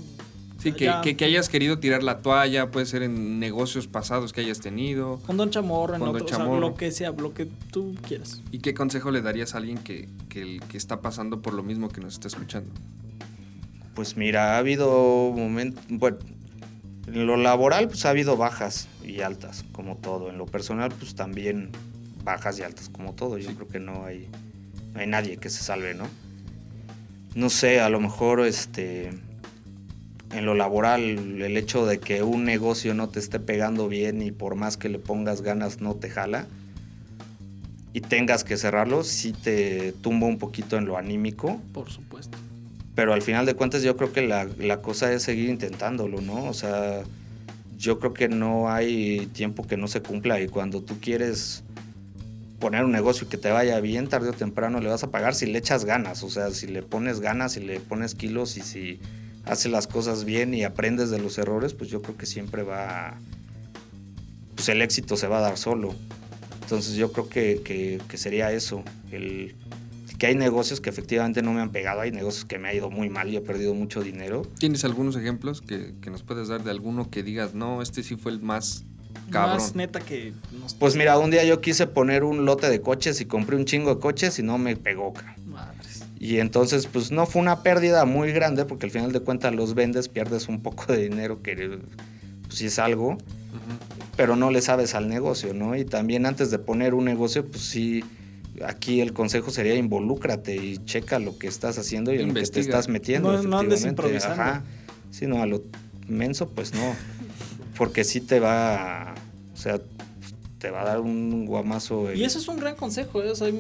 Sí, 0.60 0.72
que, 0.72 1.16
que, 1.18 1.26
hayas 1.26 1.50
querido 1.50 1.80
tirar 1.80 2.02
la 2.02 2.22
toalla, 2.22 2.72
puede 2.72 2.86
ser 2.86 3.04
en 3.04 3.40
negocios 3.40 3.88
pasados 3.88 4.34
que 4.34 4.42
hayas 4.42 4.62
tenido. 4.62 5.20
Con 5.26 5.38
Don 5.38 5.52
Chamorro, 5.52 5.96
en 5.96 6.02
otro, 6.02 6.26
Chamorro. 6.26 6.60
lo 6.60 6.76
que 6.76 6.92
sea, 6.92 7.12
lo 7.12 7.34
que 7.34 7.48
tú 7.72 7.96
quieras. 8.08 8.42
¿Y 8.52 8.60
qué 8.60 8.74
consejo 8.74 9.12
le 9.12 9.22
darías 9.22 9.54
a 9.54 9.58
alguien 9.60 9.78
que, 9.78 10.10
que, 10.30 10.60
que 10.68 10.78
está 10.78 11.02
pasando 11.02 11.42
por 11.42 11.54
lo 11.54 11.62
mismo 11.62 11.90
que 11.90 12.02
nos 12.02 12.14
está 12.14 12.28
escuchando? 12.28 12.72
Pues 13.96 14.18
mira, 14.18 14.56
ha 14.56 14.58
habido 14.58 15.32
momentos, 15.34 15.84
bueno, 15.88 16.18
en 17.08 17.26
lo 17.26 17.38
laboral 17.38 17.88
pues 17.88 18.06
ha 18.06 18.10
habido 18.10 18.36
bajas 18.36 18.90
y 19.02 19.22
altas, 19.22 19.64
como 19.72 19.96
todo. 19.96 20.30
En 20.30 20.38
lo 20.38 20.46
personal 20.46 20.92
pues 20.92 21.16
también 21.16 21.72
bajas 22.26 22.60
y 22.60 22.64
altas, 22.64 22.90
como 22.90 23.14
todo. 23.14 23.38
Yo 23.38 23.56
creo 23.56 23.70
que 23.70 23.80
no 23.80 24.04
hay, 24.04 24.28
no 24.94 25.00
hay 25.00 25.08
nadie 25.08 25.38
que 25.38 25.50
se 25.50 25.64
salve, 25.64 25.94
¿no? 25.94 26.06
No 27.36 27.50
sé, 27.50 27.80
a 27.80 27.90
lo 27.90 28.02
mejor 28.02 28.46
este, 28.46 29.12
en 30.34 30.46
lo 30.46 30.56
laboral 30.56 31.02
el 31.42 31.56
hecho 31.56 31.86
de 31.86 32.00
que 32.00 32.22
un 32.22 32.44
negocio 32.44 32.94
no 32.94 33.08
te 33.08 33.20
esté 33.20 33.40
pegando 33.40 33.88
bien 33.88 34.22
y 34.22 34.32
por 34.32 34.56
más 34.56 34.76
que 34.76 34.90
le 34.90 35.00
pongas 35.00 35.42
ganas 35.42 35.80
no 35.80 35.96
te 35.96 36.10
jala 36.10 36.48
y 37.94 38.02
tengas 38.02 38.44
que 38.44 38.58
cerrarlo, 38.58 39.06
sí 39.06 39.32
te 39.32 39.94
tumba 39.94 40.28
un 40.28 40.38
poquito 40.38 40.76
en 40.78 40.86
lo 40.86 40.98
anímico. 40.98 41.62
Por 41.72 41.90
supuesto 41.90 42.38
pero 42.96 43.14
al 43.14 43.22
final 43.22 43.46
de 43.46 43.56
cuentas 43.56 43.84
yo 43.84 43.98
creo 43.98 44.14
que 44.14 44.22
la, 44.22 44.48
la, 44.58 44.82
cosa 44.82 45.12
es 45.12 45.24
seguir 45.24 45.50
intentándolo, 45.50 46.22
¿no? 46.22 46.46
O 46.46 46.54
sea, 46.54 47.04
yo 47.78 48.00
creo 48.00 48.14
que 48.14 48.30
no 48.30 48.72
hay 48.72 49.28
tiempo 49.28 49.68
que 49.68 49.76
no 49.76 49.88
se 49.88 50.02
cumpla 50.02 50.40
y 50.40 50.48
cuando 50.48 50.82
tú 50.82 50.98
quieres 51.02 51.64
poner 52.60 52.86
un 52.86 52.92
negocio 52.92 53.28
que 53.28 53.38
te 53.38 53.52
vaya 53.52 53.80
bien, 53.82 54.08
tarde 54.08 54.30
o 54.30 54.34
temprano 54.34 54.80
le 54.80 54.90
vas 54.90 55.04
a 55.04 55.12
pagar 55.12 55.36
si 55.36 55.46
le 55.46 55.60
echas 55.60 55.84
ganas, 55.84 56.24
o 56.24 56.30
sea, 56.30 56.52
si 56.52 56.68
le 56.68 56.82
pones 56.82 57.20
ganas, 57.20 57.54
si 57.54 57.60
le 57.60 57.82
pones 57.82 58.16
kilos 58.16 58.56
y 58.56 58.62
si 58.62 59.00
haces 59.46 59.72
las 59.72 59.88
cosas 59.88 60.24
bien 60.24 60.54
y 60.54 60.64
aprendes 60.64 61.10
de 61.10 61.20
los 61.20 61.38
errores, 61.38 61.74
pues 61.74 61.90
yo 61.90 62.02
creo 62.02 62.18
que 62.18 62.26
siempre 62.26 62.64
va, 62.64 63.20
pues 64.56 64.70
el 64.70 64.82
éxito 64.82 65.18
se 65.18 65.28
va 65.28 65.40
a 65.40 65.42
dar 65.42 65.58
solo. 65.58 65.94
Entonces 66.62 66.96
yo 66.96 67.12
creo 67.12 67.30
que, 67.30 67.62
que, 67.64 68.00
que 68.08 68.18
sería 68.18 68.52
eso, 68.52 68.84
el 69.12 69.54
que 70.18 70.28
hay 70.28 70.36
negocios 70.36 70.82
que 70.82 70.90
efectivamente 70.90 71.42
no 71.42 71.54
me 71.54 71.62
han 71.62 71.72
pegado, 71.72 72.02
hay 72.02 72.12
negocios 72.12 72.46
que 72.46 72.58
me 72.58 72.70
ha 72.70 72.74
ido 72.74 72.90
muy 72.90 73.10
mal 73.10 73.30
y 73.30 73.36
he 73.36 73.42
perdido 73.42 73.74
mucho 73.74 74.02
dinero. 74.02 74.44
¿Tienes 74.60 74.86
algunos 74.86 75.16
ejemplos 75.16 75.62
que, 75.62 75.94
nos 76.10 76.24
puedes 76.24 76.48
dar 76.48 76.64
de 76.64 76.72
alguno 76.72 77.10
que 77.10 77.24
digas, 77.24 77.54
no, 77.54 77.82
este 77.82 78.04
sí 78.04 78.16
fue 78.16 78.32
el 78.32 78.42
más 78.42 78.86
cabrón? 79.30 79.58
Más 79.58 79.76
neta 79.76 80.00
que... 80.00 80.34
Pues 80.80 80.96
mira, 80.96 81.18
un 81.18 81.32
día 81.32 81.44
yo 81.44 81.60
quise 81.62 81.88
poner 81.88 82.24
un 82.24 82.46
lote 82.46 82.70
de 82.70 82.82
coches 82.82 83.20
y 83.22 83.26
compré 83.26 83.56
un 83.56 83.66
chingo 83.66 83.96
de 83.96 84.00
coches 84.00 84.40
y 84.40 84.44
no 84.44 84.58
me 84.58 84.76
pegó, 84.76 85.14
Madres. 85.46 86.06
Y 86.18 86.40
entonces, 86.40 86.88
pues 86.88 87.12
no 87.12 87.26
fue 87.26 87.42
una 87.42 87.62
pérdida 87.62 88.06
muy 88.06 88.32
grande 88.32 88.66
porque 88.66 88.86
al 88.86 88.92
final 88.92 89.12
de 89.12 89.20
cuentas 89.20 89.54
los 89.54 89.74
vendes, 89.74 90.08
pierdes 90.08 90.48
un 90.48 90.62
poco 90.62 90.92
de 90.94 91.10
dinero 91.10 91.42
que 91.42 91.56
pues, 92.44 92.58
sí 92.58 92.68
es 92.68 92.80
algo, 92.80 93.18
pero 94.16 94.38
no 94.38 94.50
le 94.50 94.62
sabes 94.62 94.96
al 94.96 95.10
negocio, 95.10 95.54
¿no? 95.54 95.76
Y 95.76 95.84
también 95.84 96.26
antes 96.26 96.52
de 96.52 96.60
poner 96.60 96.94
un 96.94 97.04
negocio, 97.04 97.46
pues 97.46 97.64
sí 97.64 98.04
aquí 98.64 99.02
el 99.02 99.14
consejo 99.14 99.52
sería 99.52 99.76
involúcrate 99.76 100.56
y 100.56 100.78
checa 100.86 101.20
lo 101.20 101.38
que 101.38 101.48
estás 101.48 101.78
haciendo 101.78 102.14
y 102.14 102.20
en 102.20 102.30
lo 102.30 102.34
que 102.34 102.44
te 102.44 102.60
estás 102.60 102.88
metiendo. 102.88 103.32
No, 103.32 103.44
no 103.44 103.60
andes 103.60 103.86
improvisando. 103.86 104.42
Ajá. 104.42 104.64
Sí, 105.12 105.28
no, 105.28 105.42
a 105.42 105.46
lo 105.46 105.64
menso, 106.08 106.50
pues 106.50 106.74
no. 106.74 106.96
Porque 107.78 108.04
sí 108.04 108.22
te 108.22 108.40
va, 108.40 109.16
o 109.54 109.58
sea, 109.58 109.82
te 110.60 110.70
va 110.72 110.82
a 110.82 110.86
dar 110.86 111.02
un 111.02 111.46
guamazo. 111.46 112.14
Y 112.14 112.24
eso 112.24 112.40
es 112.40 112.48
un 112.48 112.58
gran 112.58 112.76
consejo, 112.76 113.22
¿eh? 113.22 113.30
O 113.30 113.36
sea, 113.36 113.52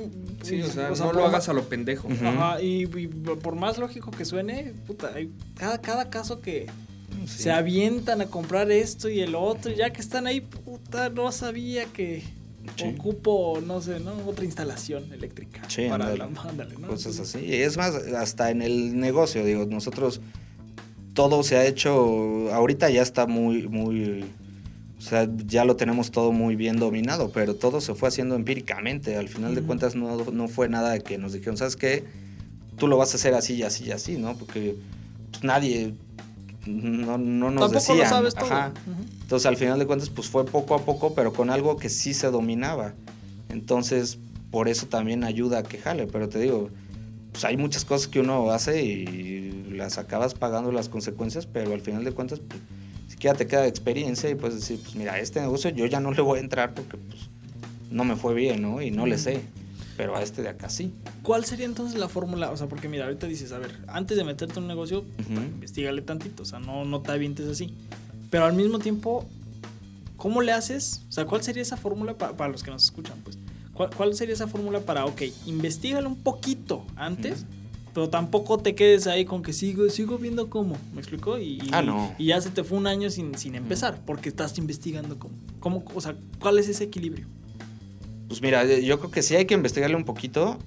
sí, 0.42 0.62
o 0.62 0.68
sea, 0.68 0.90
no 0.90 1.14
lo 1.14 1.26
hagas 1.26 1.50
a 1.50 1.54
lo 1.54 1.64
pendejo. 1.64 2.08
Ajá, 2.10 2.62
y, 2.62 2.88
por 2.88 3.56
más 3.56 3.78
lógico 3.78 4.12
que 4.12 4.26
suene, 4.26 4.74
puta, 4.88 5.12
hay 5.14 5.30
cada, 5.56 5.82
cada 5.82 6.10
caso 6.10 6.42
que 6.42 6.68
se 7.28 7.52
avientan 7.52 8.22
a 8.22 8.26
comprar 8.28 8.72
esto 8.72 9.10
y 9.10 9.22
el 9.22 9.36
otro, 9.36 9.72
y 9.72 9.76
ya 9.76 9.92
que 9.92 10.02
están 10.02 10.28
ahí, 10.28 10.42
puta, 10.42 11.10
no 11.10 11.32
sabía 11.32 11.86
que 11.86 12.24
Ocupo, 12.96 13.62
no 13.66 13.82
sé, 13.82 14.00
¿no? 14.00 14.14
Otra 14.28 14.46
instalación 14.46 15.12
eléctrica. 15.14 15.62
para 15.90 16.16
la, 16.16 16.28
¿no? 16.28 16.88
Cosas 16.88 17.20
así. 17.20 17.40
Y 17.40 17.54
es 17.56 17.78
más, 17.78 17.96
hasta 17.96 18.52
en 18.52 18.62
el 18.62 19.00
negocio, 19.00 19.44
digo, 19.46 19.66
nosotros 19.66 20.22
todo 21.14 21.44
se 21.44 21.58
ha 21.58 21.66
hecho, 21.66 22.54
ahorita 22.54 22.90
ya 22.90 23.02
está 23.02 23.26
muy, 23.26 23.68
muy, 23.68 24.26
o 24.98 25.02
sea, 25.02 25.28
ya 25.46 25.64
lo 25.64 25.78
tenemos 25.78 26.12
todo 26.12 26.32
muy 26.32 26.56
bien 26.56 26.78
dominado, 26.78 27.32
pero 27.32 27.56
todo 27.56 27.80
se 27.82 27.96
fue 27.96 28.10
haciendo 28.10 28.36
empíricamente. 28.36 29.16
Al 29.16 29.30
final 29.30 29.56
de 29.56 29.62
cuentas 29.62 29.96
no, 29.96 30.18
no, 30.32 30.48
fue 30.48 30.68
nada 30.68 31.00
que 31.00 31.18
nos 31.18 31.34
dijeron, 31.34 31.58
¿sabes 31.58 31.78
qué? 31.78 32.04
Tú 32.78 32.88
lo 32.88 32.98
vas 32.98 33.14
a 33.14 33.16
hacer 33.16 33.34
así 33.34 33.56
y 33.56 33.64
así 33.64 33.86
y 33.86 33.92
así, 33.92 34.18
¿no? 34.18 34.38
Porque 34.38 34.76
pues, 35.32 35.44
nadie 35.44 35.94
no, 36.66 37.18
no 37.18 37.52
nos 37.52 37.72
Tampoco 37.72 37.96
Lo 37.96 38.06
sabes 38.06 38.36
todo. 38.36 38.50
Entonces 39.22 39.46
al 39.46 39.58
final 39.58 39.80
de 39.80 39.86
cuentas 39.86 40.10
pues 40.10 40.28
fue 40.28 40.46
poco 40.46 40.76
a 40.76 40.80
poco, 40.80 41.14
pero 41.14 41.34
con 41.34 41.50
algo 41.50 41.78
que 41.78 41.90
sí 41.90 42.14
se 42.14 42.28
dominaba. 42.28 42.94
Entonces 43.50 44.18
por 44.52 44.68
eso 44.68 44.88
también 44.88 45.24
ayuda 45.24 45.60
a 45.60 45.64
que 45.64 45.78
jale, 45.78 46.08
pero 46.08 46.30
te 46.30 46.40
digo, 46.40 46.70
pues 47.32 47.44
hay 47.44 47.58
muchas 47.58 47.86
cosas 47.86 48.08
que 48.08 48.20
uno 48.20 48.52
hace 48.52 48.84
y 48.84 49.72
las 49.72 49.98
acabas 49.98 50.34
pagando 50.34 50.72
las 50.72 50.90
consecuencias, 50.90 51.46
pero 51.46 51.74
al 51.74 51.82
final 51.82 52.04
de 52.04 52.12
cuentas 52.12 52.40
pues 52.40 52.62
siquiera 53.08 53.36
te 53.36 53.48
queda 53.48 53.68
experiencia 53.68 54.30
y 54.30 54.36
puedes 54.36 54.56
decir, 54.56 54.80
pues 54.82 54.96
mira, 54.96 55.20
este 55.20 55.42
negocio 55.42 55.70
yo 55.72 55.86
ya 55.86 56.00
no 56.00 56.12
le 56.12 56.22
voy 56.22 56.40
a 56.40 56.42
entrar 56.42 56.74
porque 56.74 56.98
pues 56.98 57.30
no 57.92 58.04
me 58.04 58.16
fue 58.16 58.34
bien, 58.34 58.62
¿no? 58.62 58.82
Y 58.82 58.92
no 58.92 59.06
le 59.06 59.18
sé 59.18 59.42
pero 59.98 60.16
a 60.16 60.22
este 60.22 60.42
de 60.42 60.50
acá 60.50 60.70
sí. 60.70 60.94
¿Cuál 61.24 61.46
sería 61.46 61.66
entonces 61.66 61.98
la 62.00 62.10
fórmula? 62.10 62.52
O 62.52 62.58
sea, 62.58 62.68
porque 62.68 62.90
mira, 62.90 63.06
ahorita 63.06 63.28
dices, 63.28 63.52
a 63.52 63.60
ver, 63.60 63.72
antes 63.88 64.18
de 64.18 64.24
meterte 64.24 64.56
en 64.56 64.64
un 64.64 64.68
negocio, 64.68 65.06
investigale 65.30 66.02
tantito, 66.02 66.44
o 66.44 66.46
sea, 66.46 66.60
no, 66.60 66.86
no 66.86 67.02
te 67.02 67.12
avientes 67.12 67.48
así. 67.48 67.74
Pero 68.30 68.46
al 68.46 68.54
mismo 68.54 68.80
tiempo, 68.80 69.26
¿cómo 70.18 70.42
le 70.42 70.52
haces? 70.52 71.04
O 71.10 71.12
sea, 71.12 71.26
¿cuál 71.26 71.44
sería 71.44 71.62
esa 71.62 71.78
fórmula 71.78 72.18
para 72.18 72.50
los 72.50 72.64
que 72.64 72.72
nos 72.72 72.84
escuchan? 72.84 73.18
Pues, 73.24 73.38
¿cuál, 73.96 74.16
sería 74.16 74.34
esa 74.34 74.48
fórmula 74.48 74.82
para, 74.82 75.06
ok, 75.06 75.22
investigale 75.46 76.08
un 76.08 76.16
poquito 76.16 76.86
antes 76.96 77.46
Pero 77.94 78.10
tampoco 78.10 78.58
te 78.58 78.76
quedes 78.76 79.08
ahí 79.08 79.24
con 79.24 79.42
que 79.42 79.54
sigo, 79.54 79.90
sigo 79.90 80.18
viendo 80.18 80.50
cómo. 80.50 80.76
¿Me 80.94 81.00
explicó? 81.00 81.40
Y, 81.40 81.62
ah, 81.72 81.82
no. 81.82 82.14
y 82.18 82.26
ya 82.28 82.42
se 82.42 82.50
te 82.50 82.66
fue 82.66 82.78
un 82.78 82.88
año 82.88 83.10
sin, 83.10 83.38
sin 83.38 83.56
empezar, 83.56 84.02
porque 84.06 84.28
estás 84.28 84.58
investigando 84.58 85.18
cómo, 85.18 85.34
cómo. 85.62 85.84
O 85.96 86.02
sea, 86.02 86.18
¿cuál 86.40 86.60
es 86.60 86.68
ese 86.68 86.84
equilibrio? 86.84 87.28
Pues 88.28 88.42
mira, 88.42 88.66
yo 88.66 89.00
creo 89.00 89.12
que 89.12 89.22
sí 89.22 89.36
hay 89.36 89.46
que 89.46 89.54
investigarle 89.54 89.96
un 89.96 90.06
poquito. 90.06 90.58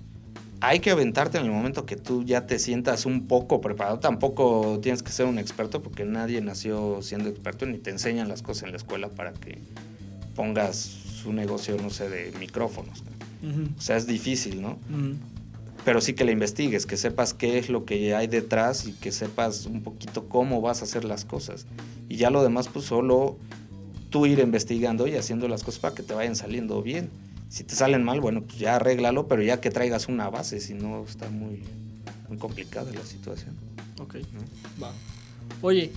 Hay 0.60 0.80
que 0.80 0.90
aventarte 0.90 1.38
en 1.38 1.44
el 1.44 1.50
momento 1.52 1.86
que 1.86 1.96
tú 1.96 2.24
ya 2.24 2.46
te 2.46 2.58
sientas 2.58 3.06
un 3.06 3.28
poco 3.28 3.60
preparado. 3.60 4.00
Tampoco 4.00 4.80
tienes 4.82 5.02
que 5.02 5.12
ser 5.12 5.26
un 5.26 5.38
experto 5.38 5.82
porque 5.82 6.04
nadie 6.04 6.40
nació 6.40 7.00
siendo 7.02 7.28
experto 7.28 7.64
ni 7.66 7.78
te 7.78 7.90
enseñan 7.90 8.28
las 8.28 8.42
cosas 8.42 8.64
en 8.64 8.70
la 8.72 8.76
escuela 8.76 9.08
para 9.08 9.32
que 9.32 9.58
pongas 10.34 11.24
un 11.26 11.36
negocio, 11.36 11.76
no 11.80 11.90
sé, 11.90 12.08
de 12.08 12.32
micrófonos. 12.38 13.04
O 13.76 13.80
sea, 13.80 13.96
es 13.96 14.06
difícil, 14.06 14.60
¿no? 14.60 14.78
Pero 15.84 16.00
sí 16.00 16.14
que 16.14 16.24
le 16.24 16.32
investigues, 16.32 16.86
que 16.86 16.96
sepas 16.96 17.34
qué 17.34 17.58
es 17.58 17.68
lo 17.68 17.84
que 17.84 18.14
hay 18.14 18.26
detrás 18.26 18.86
y 18.86 18.92
que 18.92 19.12
sepas 19.12 19.66
un 19.66 19.82
poquito 19.82 20.28
cómo 20.28 20.60
vas 20.60 20.80
a 20.80 20.84
hacer 20.84 21.04
las 21.04 21.24
cosas. 21.24 21.66
Y 22.08 22.16
ya 22.16 22.30
lo 22.30 22.42
demás, 22.42 22.68
pues 22.68 22.86
solo 22.86 23.38
tú 24.10 24.26
ir 24.26 24.40
investigando 24.40 25.06
y 25.06 25.14
haciendo 25.14 25.46
las 25.48 25.62
cosas 25.62 25.80
para 25.80 25.94
que 25.94 26.02
te 26.02 26.14
vayan 26.14 26.34
saliendo 26.34 26.82
bien. 26.82 27.10
Si 27.48 27.64
te 27.64 27.74
salen 27.74 28.04
mal, 28.04 28.20
bueno, 28.20 28.42
pues 28.42 28.58
ya 28.58 28.76
arréglalo, 28.76 29.26
pero 29.26 29.42
ya 29.42 29.60
que 29.60 29.70
traigas 29.70 30.08
una 30.08 30.28
base, 30.28 30.60
si 30.60 30.74
no 30.74 31.04
está 31.04 31.30
muy, 31.30 31.62
muy 32.28 32.38
complicada 32.38 32.92
la 32.92 33.04
situación. 33.04 33.56
Ok, 34.00 34.16
va. 34.82 34.92
Oye, 35.62 35.90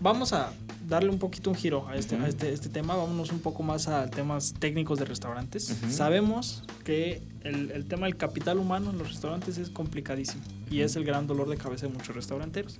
vamos 0.00 0.32
a 0.32 0.52
darle 0.88 1.10
un 1.10 1.18
poquito 1.18 1.50
un 1.50 1.56
giro 1.56 1.86
a 1.88 1.96
este, 1.96 2.16
este, 2.26 2.52
este, 2.52 2.68
tema, 2.68 2.94
vámonos 2.94 3.32
un 3.32 3.40
poco 3.40 3.62
más 3.62 3.88
a 3.88 4.08
temas 4.08 4.54
técnicos 4.58 4.98
de 4.98 5.04
restaurantes. 5.04 5.76
Sabemos 5.90 6.62
que 6.84 7.20
el, 7.42 7.70
el, 7.72 7.86
tema 7.86 8.06
del 8.06 8.16
capital 8.16 8.58
humano 8.58 8.90
en 8.90 8.98
los 8.98 9.08
restaurantes 9.08 9.58
es 9.58 9.70
complicadísimo 9.70 10.42
y 10.70 10.80
es 10.80 10.96
el 10.96 11.04
gran 11.04 11.26
dolor 11.26 11.48
de 11.48 11.56
cabeza 11.56 11.86
de 11.86 11.92
muchos 11.92 12.14
restauranteros. 12.14 12.78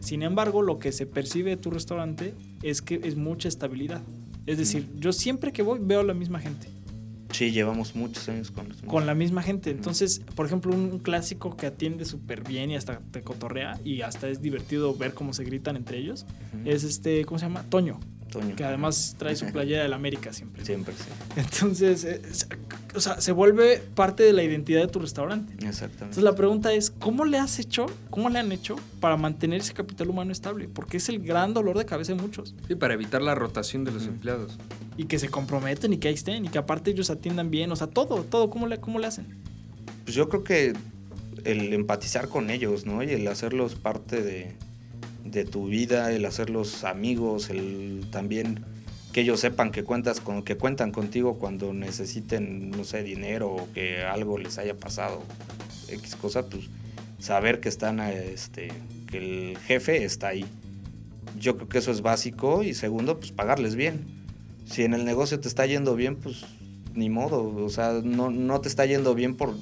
Sin 0.00 0.22
embargo, 0.22 0.60
lo 0.60 0.78
que 0.78 0.92
se 0.92 1.06
percibe 1.06 1.50
de 1.50 1.56
tu 1.56 1.70
restaurante 1.70 2.34
es 2.62 2.82
que 2.82 3.00
es 3.04 3.16
mucha 3.16 3.48
estabilidad. 3.48 4.02
Es 4.46 4.58
decir, 4.58 4.88
yo 4.98 5.12
siempre 5.12 5.52
que 5.52 5.62
voy 5.62 5.78
veo 5.80 6.00
a 6.00 6.04
la 6.04 6.14
misma 6.14 6.38
gente. 6.40 6.68
Sí, 7.34 7.50
llevamos 7.50 7.96
muchos 7.96 8.28
años 8.28 8.52
con 8.52 8.68
Con 8.86 9.06
la 9.06 9.14
misma 9.14 9.42
gente. 9.42 9.70
Entonces, 9.70 10.20
por 10.36 10.46
ejemplo, 10.46 10.72
un 10.72 11.00
clásico 11.00 11.56
que 11.56 11.66
atiende 11.66 12.04
súper 12.04 12.44
bien 12.44 12.70
y 12.70 12.76
hasta 12.76 13.00
te 13.10 13.22
cotorrea 13.22 13.80
y 13.84 14.02
hasta 14.02 14.28
es 14.28 14.40
divertido 14.40 14.94
ver 14.94 15.14
cómo 15.14 15.32
se 15.32 15.42
gritan 15.42 15.74
entre 15.74 15.98
ellos, 15.98 16.26
es 16.64 16.84
este, 16.84 17.24
¿cómo 17.24 17.38
se 17.38 17.46
llama? 17.46 17.64
Toño. 17.64 17.98
Que 18.56 18.64
además 18.64 19.16
trae 19.18 19.36
su 19.36 19.46
playera 19.46 19.82
del 19.82 19.92
América 19.92 20.32
siempre. 20.32 20.64
Siempre, 20.64 20.94
sí. 20.94 21.04
Entonces, 21.36 22.06
o 22.94 23.00
sea, 23.00 23.20
se 23.20 23.32
vuelve 23.32 23.82
parte 23.94 24.22
de 24.22 24.32
la 24.32 24.42
identidad 24.42 24.80
de 24.80 24.88
tu 24.88 24.98
restaurante. 24.98 25.52
Exactamente. 25.54 26.04
Entonces 26.04 26.24
la 26.24 26.34
pregunta 26.34 26.72
es, 26.72 26.90
¿cómo 26.90 27.24
le 27.24 27.38
has 27.38 27.58
hecho, 27.58 27.86
cómo 28.10 28.28
le 28.28 28.38
han 28.38 28.52
hecho 28.52 28.76
para 29.00 29.16
mantener 29.16 29.60
ese 29.60 29.72
capital 29.72 30.08
humano 30.08 30.32
estable? 30.32 30.68
Porque 30.68 30.98
es 30.98 31.08
el 31.08 31.20
gran 31.20 31.54
dolor 31.54 31.78
de 31.78 31.84
cabeza 31.84 32.14
de 32.14 32.22
muchos. 32.22 32.54
Sí, 32.68 32.74
para 32.74 32.94
evitar 32.94 33.22
la 33.22 33.34
rotación 33.34 33.84
de 33.84 33.92
los 33.92 34.06
empleados. 34.06 34.58
Y 34.96 35.04
que 35.04 35.18
se 35.18 35.28
comprometen 35.28 35.92
y 35.92 35.98
que 35.98 36.08
ahí 36.08 36.14
estén 36.14 36.44
y 36.44 36.48
que 36.48 36.58
aparte 36.58 36.90
ellos 36.90 37.10
atiendan 37.10 37.50
bien, 37.50 37.70
o 37.72 37.76
sea, 37.76 37.88
todo, 37.88 38.22
todo, 38.22 38.50
¿cómo 38.50 38.66
le, 38.66 38.78
cómo 38.78 38.98
le 38.98 39.06
hacen? 39.06 39.26
Pues 40.04 40.14
yo 40.14 40.28
creo 40.28 40.44
que 40.44 40.72
el 41.44 41.72
empatizar 41.72 42.28
con 42.28 42.50
ellos, 42.50 42.86
¿no? 42.86 43.02
Y 43.02 43.10
el 43.10 43.26
hacerlos 43.28 43.74
parte 43.74 44.22
de, 44.22 44.56
de 45.24 45.44
tu 45.44 45.66
vida, 45.66 46.12
el 46.12 46.24
hacerlos 46.26 46.84
amigos, 46.84 47.50
el 47.50 48.06
también 48.10 48.64
que 49.12 49.20
ellos 49.20 49.40
sepan 49.40 49.70
que 49.70 49.84
cuentas 49.84 50.20
con 50.20 50.42
que 50.42 50.56
cuentan 50.56 50.90
contigo 50.90 51.38
cuando 51.38 51.72
necesiten 51.72 52.70
no 52.70 52.82
sé 52.82 53.04
dinero 53.04 53.48
o 53.48 53.72
que 53.72 54.02
algo 54.02 54.38
les 54.38 54.58
haya 54.58 54.76
pasado 54.76 55.22
x 55.88 56.16
cosa 56.16 56.46
pues 56.48 56.64
saber 57.20 57.60
que 57.60 57.68
están 57.68 58.00
este 58.00 58.72
que 59.08 59.18
el 59.18 59.58
jefe 59.58 60.04
está 60.04 60.28
ahí. 60.28 60.44
Yo 61.38 61.56
creo 61.56 61.68
que 61.68 61.78
eso 61.78 61.90
es 61.92 62.02
básico 62.02 62.62
y 62.62 62.74
segundo 62.74 63.18
pues 63.18 63.30
pagarles 63.30 63.76
bien. 63.76 64.04
Si 64.66 64.82
en 64.82 64.94
el 64.94 65.04
negocio 65.04 65.38
te 65.38 65.48
está 65.48 65.64
yendo 65.64 65.94
bien 65.94 66.16
pues 66.16 66.44
ni 66.94 67.08
modo 67.08 67.54
o 67.64 67.68
sea 67.68 68.00
no, 68.02 68.30
no 68.30 68.60
te 68.60 68.68
está 68.68 68.84
yendo 68.84 69.14
bien 69.14 69.36
por 69.36 69.54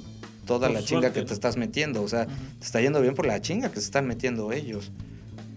toda 0.45 0.67
la 0.69 0.83
chinga 0.83 1.13
que 1.13 1.21
te 1.21 1.33
estás 1.33 1.57
metiendo 1.57 2.01
o 2.03 2.07
sea 2.07 2.25
te 2.25 2.65
está 2.65 2.81
yendo 2.81 3.01
bien 3.01 3.15
por 3.15 3.25
la 3.25 3.41
chinga 3.41 3.69
que 3.69 3.79
se 3.79 3.85
están 3.85 4.07
metiendo 4.07 4.51
ellos 4.51 4.91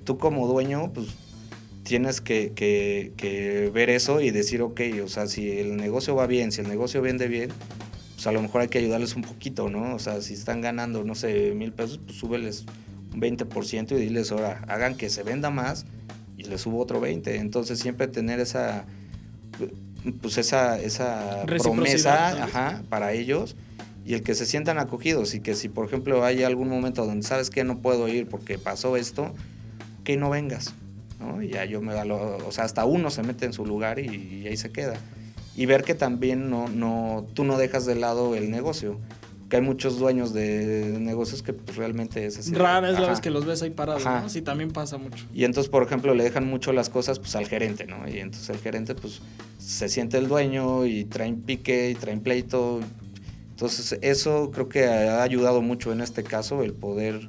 tú 0.07 0.16
como 0.16 0.47
dueño, 0.49 0.90
pues 0.95 1.09
tienes 1.83 2.23
que, 2.23 3.71
ver 3.75 3.90
eso 3.90 4.23
y 4.23 4.31
decir, 4.31 4.62
ok, 4.62 4.81
o 5.05 5.09
sea, 5.09 5.27
si 5.27 5.51
el 5.51 5.77
negocio 5.77 6.14
va 6.14 6.27
bien, 6.27 6.51
si 6.53 6.62
el 6.62 6.69
negocio 6.69 7.03
vende 7.03 7.29
bien, 7.29 7.51
pues 8.14 8.27
a 8.27 8.33
lo 8.33 8.40
mejor 8.40 8.62
hay 8.62 8.69
que 8.69 8.79
ayudarles 8.79 9.14
un 9.14 9.23
poquito, 9.23 9.69
¿no? 9.69 9.95
O 9.95 9.99
sea, 9.99 10.23
si 10.23 10.33
están 10.33 10.62
ganando, 10.62 11.05
no 11.05 11.14
sé, 11.14 11.53
mil 11.55 11.73
pesos, 11.73 12.01
pues 12.05 12.16
súbeles 12.16 12.64
un 13.12 13.21
20% 13.21 13.92
y 13.92 13.95
diles, 13.97 14.33
ahora, 14.33 14.62
hagan 14.69 14.97
que 14.97 15.11
se 15.11 15.23
venda 15.23 15.51
más 15.51 15.85
y 16.38 16.45
les 16.45 16.62
subo 16.62 16.81
otro 16.81 17.01
20%. 17.01 17.29
Entonces 17.35 17.79
siempre 17.79 18.09
tener 18.09 18.40
esa, 18.40 18.87
pues 20.23 20.38
esa, 20.38 20.81
esa 20.81 21.45
promesa 21.47 22.83
para 22.88 23.12
ellos 23.12 23.57
y 24.05 24.14
el 24.14 24.23
que 24.23 24.35
se 24.35 24.47
sientan 24.47 24.79
acogidos 24.79 25.35
y 25.35 25.40
que 25.40 25.55
si, 25.55 25.69
por 25.69 25.87
ejemplo, 25.87 26.25
hay 26.25 26.45
algún 26.45 26.69
momento 26.69 27.05
donde 27.05 27.27
sabes 27.27 27.51
que 27.51 27.64
no 27.64 27.79
puedo 27.79 28.07
ir 28.07 28.29
porque 28.29 28.57
pasó 28.57 28.97
esto, 28.97 29.35
que 30.07 30.16
no 30.16 30.31
vengas. 30.31 30.73
¿no? 31.19 31.42
Y 31.42 31.49
ya 31.49 31.64
yo 31.64 31.83
me 31.83 31.92
lo, 32.05 32.38
o 32.47 32.53
sea, 32.53 32.64
hasta 32.64 32.85
uno 32.85 33.11
se 33.11 33.23
mete 33.23 33.45
en 33.45 33.53
su 33.53 33.66
lugar 33.66 33.99
y, 33.99 34.47
ahí 34.47 34.57
se 34.57 34.71
queda. 34.71 34.95
Y 35.57 35.66
ver 35.66 35.83
que 35.83 35.95
también 35.95 36.49
no, 36.49 36.69
no, 36.69 37.27
tú 37.35 37.42
no 37.45 37.59
dejas 37.59 37.87
de 37.87 37.97
lado 37.97 38.37
el 38.37 38.51
negocio. 38.51 38.99
Que 39.49 39.57
hay 39.57 39.62
muchos 39.62 39.99
dueños 39.99 40.33
de 40.33 40.97
negocios 41.01 41.42
que 41.42 41.53
pues, 41.53 41.77
realmente 41.77 42.25
es 42.27 42.38
así. 42.38 42.53
Rara 42.53 42.90
es 42.90 42.99
la 42.99 43.09
vez 43.09 43.21
que 43.21 43.31
los 43.31 43.47
ves 43.47 43.62
ahí 43.62 43.71
parados, 43.71 44.05
¿no? 44.05 44.29
Sí, 44.29 44.42
también 44.42 44.71
pasa 44.71 44.99
mucho. 44.99 45.25
Y 45.33 45.45
entonces, 45.45 45.71
por 45.71 45.83
ejemplo, 45.85 46.14
le 46.14 46.25
dejan 46.25 46.47
mucho 46.47 46.73
las 46.73 46.88
cosas 46.88 47.19
pues 47.19 47.35
al 47.37 47.47
gerente, 47.47 47.87
¿no? 47.87 48.09
Y 48.09 48.19
entonces 48.19 48.49
el 48.51 48.59
gerente 48.59 48.95
pues 48.95 49.21
se 49.59 49.88
siente 49.88 50.19
el 50.19 50.29
dueño 50.29 50.85
y 50.85 51.05
traen 51.05 51.42
pique 51.42 51.90
y 51.90 51.95
traen 51.95 52.21
pleito. 52.21 52.81
Entonces 53.51 53.99
eso 54.03 54.51
creo 54.53 54.69
que 54.69 54.87
ha 54.87 55.23
ayudado 55.23 55.62
mucho 55.62 55.92
en 55.92 56.01
este 56.01 56.25
caso 56.25 56.62
el 56.62 56.75
poder 56.75 57.29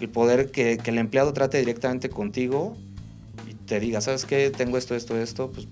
el 0.00 0.08
poder 0.08 0.50
que, 0.50 0.78
el 0.84 0.98
empleado 0.98 1.32
trate 1.32 1.58
directamente 1.58 2.08
contigo 2.08 2.76
y 3.48 3.54
te 3.54 3.80
diga, 3.80 4.00
¿sabes 4.00 4.24
qué? 4.24 4.50
Tengo 4.50 4.78
esto, 4.78 4.94
esto, 4.94 5.16
esto, 5.18 5.50
pues 5.50 5.66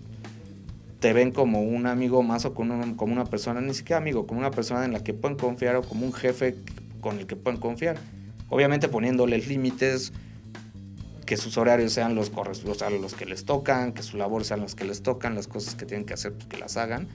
te 1.01 1.13
ven 1.13 1.33
como 1.33 1.63
un 1.63 1.87
amigo 1.87 2.23
más 2.23 2.45
o 2.47 2.55
como, 2.55 2.75
una 2.75 3.25
persona, 3.27 3.61
ni 3.61 3.75
siquiera 3.75 3.99
amigo, 3.99 4.27
como 4.27 4.41
una 4.41 4.51
persona 4.51 4.85
en 4.85 4.93
la 4.93 5.05
que 5.05 5.13
pueden 5.13 5.37
confiar 5.37 5.77
o 5.77 5.83
como 5.83 6.07
un 6.07 6.13
jefe 6.13 6.57
con 7.01 7.19
el 7.19 7.27
que 7.27 7.37
pueden 7.37 7.61
confiar. 7.61 7.99
Obviamente 8.49 8.89
poniéndoles 8.89 9.47
límites, 9.49 10.13
que 11.27 11.37
sus 11.37 11.57
horarios 11.57 11.93
sean 11.93 12.15
los, 12.15 12.31
o 12.35 12.45
los 12.45 13.15
que 13.15 13.27
les 13.27 13.45
tocan, 13.45 13.93
que 13.93 14.03
su 14.03 14.17
labor 14.17 14.45
sean 14.45 14.61
los 14.61 14.75
que 14.75 14.85
les 14.85 15.03
tocan, 15.03 15.35
las 15.35 15.47
cosas 15.47 15.75
que 15.75 15.87
tienen 15.87 16.07
que 16.07 16.15
hacer, 16.15 16.33
pues 16.33 16.47
que 16.47 16.59
las 16.59 16.77
hagan, 16.77 17.09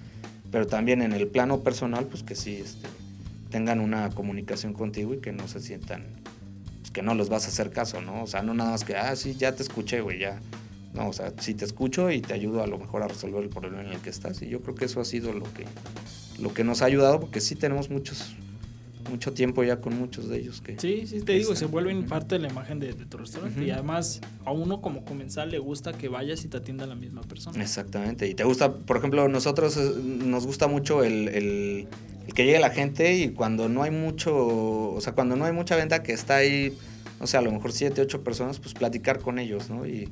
pero 0.52 0.68
también 0.68 1.02
en 1.02 1.14
el 1.14 1.28
plano 1.28 1.62
personal, 1.62 2.06
pues 2.06 2.24
que 2.24 2.36
sí 2.36 2.56
este, 2.56 2.88
tengan 3.50 3.80
una 3.80 4.10
comunicación 4.10 4.74
contigo 4.74 5.14
y 5.14 5.20
que 5.20 5.32
no 5.32 5.48
se 5.48 5.60
sientan 5.60 6.06
que 6.92 7.02
no 7.02 7.16
los 7.16 7.30
vas 7.30 7.46
a 7.46 7.48
hacer 7.50 7.72
caso, 7.72 8.02
¿no? 8.02 8.24
O 8.24 8.28
sea, 8.28 8.42
no 8.42 8.54
nada 8.54 8.72
más 8.72 8.84
que, 8.84 8.96
ah, 8.96 9.16
sí, 9.16 9.36
ya 9.36 9.56
te 9.56 9.64
escuché, 9.64 10.02
güey, 10.02 10.20
ya. 10.20 10.40
No, 10.94 11.10
o 11.10 11.14
sea, 11.14 11.32
sí 11.40 11.54
te 11.54 11.66
escucho 11.66 12.10
y 12.10 12.22
te 12.22 12.34
ayudo 12.34 12.64
a 12.64 12.68
lo 12.68 12.78
mejor 12.78 13.04
a 13.04 13.08
resolver 13.08 13.44
el 13.44 13.50
problema 13.50 13.82
en 13.82 13.90
el 13.90 14.00
que 14.00 14.10
estás. 14.10 14.42
Y 14.42 14.50
yo 14.50 14.62
creo 14.62 14.76
que 14.76 14.86
eso 14.86 15.00
ha 15.00 15.06
sido 15.06 15.34
lo 15.34 15.46
que, 15.54 15.66
lo 16.40 16.54
que 16.54 16.64
nos 16.64 16.82
ha 16.82 16.86
ayudado, 16.86 17.20
porque 17.20 17.42
sí 17.42 17.56
tenemos 17.56 17.90
muchos, 17.90 18.36
mucho 19.10 19.34
tiempo 19.34 19.64
ya 19.64 19.80
con 19.80 19.98
muchos 19.98 20.30
de 20.30 20.40
ellos 20.40 20.62
que... 20.62 20.80
Sí, 20.80 21.06
sí, 21.08 21.22
te 21.22 21.34
digo, 21.34 21.56
se 21.56 21.66
vuelven 21.66 22.06
parte 22.06 22.36
de 22.36 22.40
la 22.42 22.50
imagen 22.50 22.80
de, 22.80 22.94
tu 22.94 23.18
restaurante. 23.18 23.64
Y 23.64 23.72
además, 23.72 24.22
a 24.46 24.52
uno 24.52 24.82
como 24.82 25.06
comensal 25.06 25.52
le 25.52 25.60
gusta 25.60 25.94
que 25.94 26.10
vayas 26.10 26.44
y 26.46 26.48
te 26.48 26.58
atienda 26.58 26.86
la 26.86 26.96
misma 26.96 27.22
persona. 27.22 27.62
Exactamente. 27.62 28.28
Y 28.28 28.34
te 28.34 28.44
gusta, 28.44 28.74
por 28.74 28.98
ejemplo, 28.98 29.28
nosotros 29.28 29.78
eh, 29.78 29.94
nos 30.04 30.46
gusta 30.46 30.68
mucho 30.68 31.04
el, 31.04 31.28
el 31.30 31.88
que 32.34 32.46
llegue 32.46 32.60
la 32.60 32.72
gente 32.72 33.16
y 33.16 33.30
cuando 33.30 33.70
no 33.70 33.84
hay 33.84 33.92
mucho, 33.92 34.36
o 34.36 35.02
sea, 35.02 35.14
cuando 35.14 35.36
no 35.36 35.46
hay 35.46 35.54
mucha 35.54 35.76
venta 35.76 36.04
que 36.04 36.14
está 36.14 36.38
ahí 36.38 36.74
no 37.20 37.28
sé, 37.28 37.38
a 37.38 37.42
lo 37.42 37.52
mejor 37.52 37.74
siete, 37.74 38.02
ocho 38.02 38.24
personas, 38.24 38.60
pues 38.60 38.74
platicar 38.74 39.20
con 39.20 39.40
ellos, 39.40 39.70
¿no? 39.70 39.86
Y, 39.86 40.10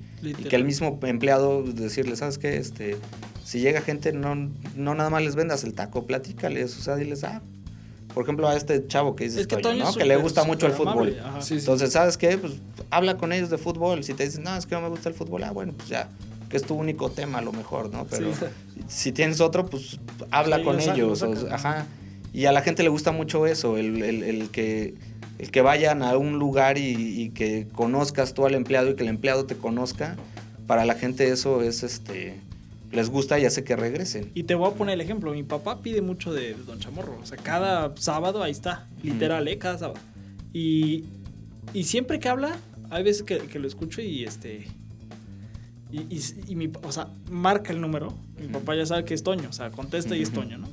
que 0.50 0.56
el 0.56 0.66
mismo 0.66 1.00
empleado 1.04 1.64
decirle, 1.64 2.16
¿sabes 2.18 2.38
qué? 2.38 2.58
Este, 2.58 2.98
si 3.46 3.60
llega 3.62 3.82
gente, 3.82 4.12
no, 4.12 4.36
no 4.76 4.94
nada 4.94 5.10
más 5.10 5.24
les 5.24 5.36
vendas 5.36 5.64
el 5.64 5.74
taco, 5.74 6.06
platícales, 6.06 6.78
o 6.78 6.82
sea, 6.82 6.98
diles, 6.98 7.24
ah, 7.24 7.42
por 8.18 8.24
ejemplo, 8.24 8.48
a 8.48 8.56
este 8.56 8.88
chavo 8.88 9.16
que 9.16 9.26
dices, 9.26 9.46
que, 9.46 9.58
¿no? 9.58 9.94
que 9.94 10.04
le 10.04 10.16
gusta 10.16 10.44
mucho 10.44 10.66
el 10.66 10.74
fútbol. 10.74 11.16
Entonces, 11.52 11.92
¿sabes 11.92 12.18
qué? 12.18 12.36
Pues 12.40 12.54
habla 12.90 13.16
con 13.16 13.32
ellos 13.32 13.52
de 13.52 13.60
fútbol. 13.60 14.04
Si 14.04 14.16
te 14.16 14.24
dicen, 14.24 14.42
no, 14.42 14.58
es 14.58 14.66
que 14.66 14.74
no 14.74 14.82
me 14.82 14.90
gusta 14.90 15.08
el 15.08 15.14
fútbol, 15.14 15.44
ah, 15.44 15.52
bueno, 15.52 15.74
pues 15.78 15.88
ya, 15.88 16.10
que 16.50 16.58
es 16.58 16.64
tu 16.64 16.74
único 16.74 17.12
tema 17.12 17.38
a 17.38 17.42
lo 17.44 17.52
mejor, 17.52 17.92
¿no? 17.92 18.08
Pero 18.10 18.32
si 18.88 19.12
tienes 19.12 19.40
otro, 19.40 19.68
pues 19.68 20.00
habla 20.32 20.64
con 20.64 20.80
ellos. 20.80 21.24
ajá. 21.52 21.86
Y 22.34 22.46
a 22.46 22.52
la 22.52 22.64
gente 22.64 22.82
le 22.82 22.90
gusta 22.90 23.12
mucho 23.12 23.46
eso, 23.46 23.78
el, 23.78 24.02
el, 24.02 24.24
el 24.24 24.50
que 24.50 24.96
el 25.38 25.52
que 25.52 25.62
vayan 25.62 26.02
a 26.02 26.18
un 26.18 26.40
lugar 26.40 26.80
y, 26.80 27.30
que 27.36 27.68
conozcas 27.72 28.34
tú 28.34 28.48
al 28.48 28.56
empleado 28.56 28.90
y 28.90 28.96
que 28.96 29.04
el 29.04 29.10
empleado 29.10 29.46
te 29.46 29.56
conozca, 29.56 30.16
para 30.66 30.86
la 30.86 30.96
gente 30.96 31.30
eso 31.30 31.62
es 31.62 31.84
este 31.84 32.40
les 32.92 33.10
gusta 33.10 33.40
y 33.40 33.46
hace 33.46 33.64
que 33.64 33.76
regresen. 33.76 34.32
Y 34.34 34.44
te 34.44 34.56
voy 34.56 34.70
a 34.70 34.74
poner 34.74 34.96
el 34.96 35.02
ejemplo, 35.02 35.32
mi 35.32 35.44
papá 35.44 35.82
pide 35.82 36.02
mucho 36.02 36.34
de, 36.34 36.54
Don 36.54 36.80
Chamorro, 36.80 37.20
o 37.22 37.26
sea, 37.26 37.38
cada 37.38 37.94
sábado 37.98 38.44
ahí 38.44 38.52
está, 38.52 38.88
literal, 39.04 39.48
¿eh? 39.48 39.58
cada 39.58 39.78
sábado. 39.78 40.00
Y, 40.54 41.06
y 41.74 41.84
siempre 41.84 42.20
que 42.20 42.30
habla, 42.30 42.58
hay 42.90 43.04
veces 43.04 43.24
que, 43.24 43.40
que 43.40 43.60
lo 43.60 43.68
escucho 43.68 44.02
y 44.02 44.24
este 44.24 44.68
y, 45.92 46.00
y, 46.00 46.22
y, 46.48 46.56
mi, 46.56 46.72
o 46.84 46.92
sea, 46.92 47.08
marca 47.30 47.72
el 47.72 47.80
número. 47.80 48.14
Mi 48.40 48.48
papá 48.48 48.76
ya 48.76 48.86
sabe 48.86 49.06
que 49.06 49.14
es 49.14 49.24
Toño, 49.24 49.50
o 49.50 49.54
sea, 49.54 49.70
contesta 49.72 50.16
y 50.16 50.22
es 50.22 50.32
Toño, 50.32 50.58
¿no? 50.58 50.68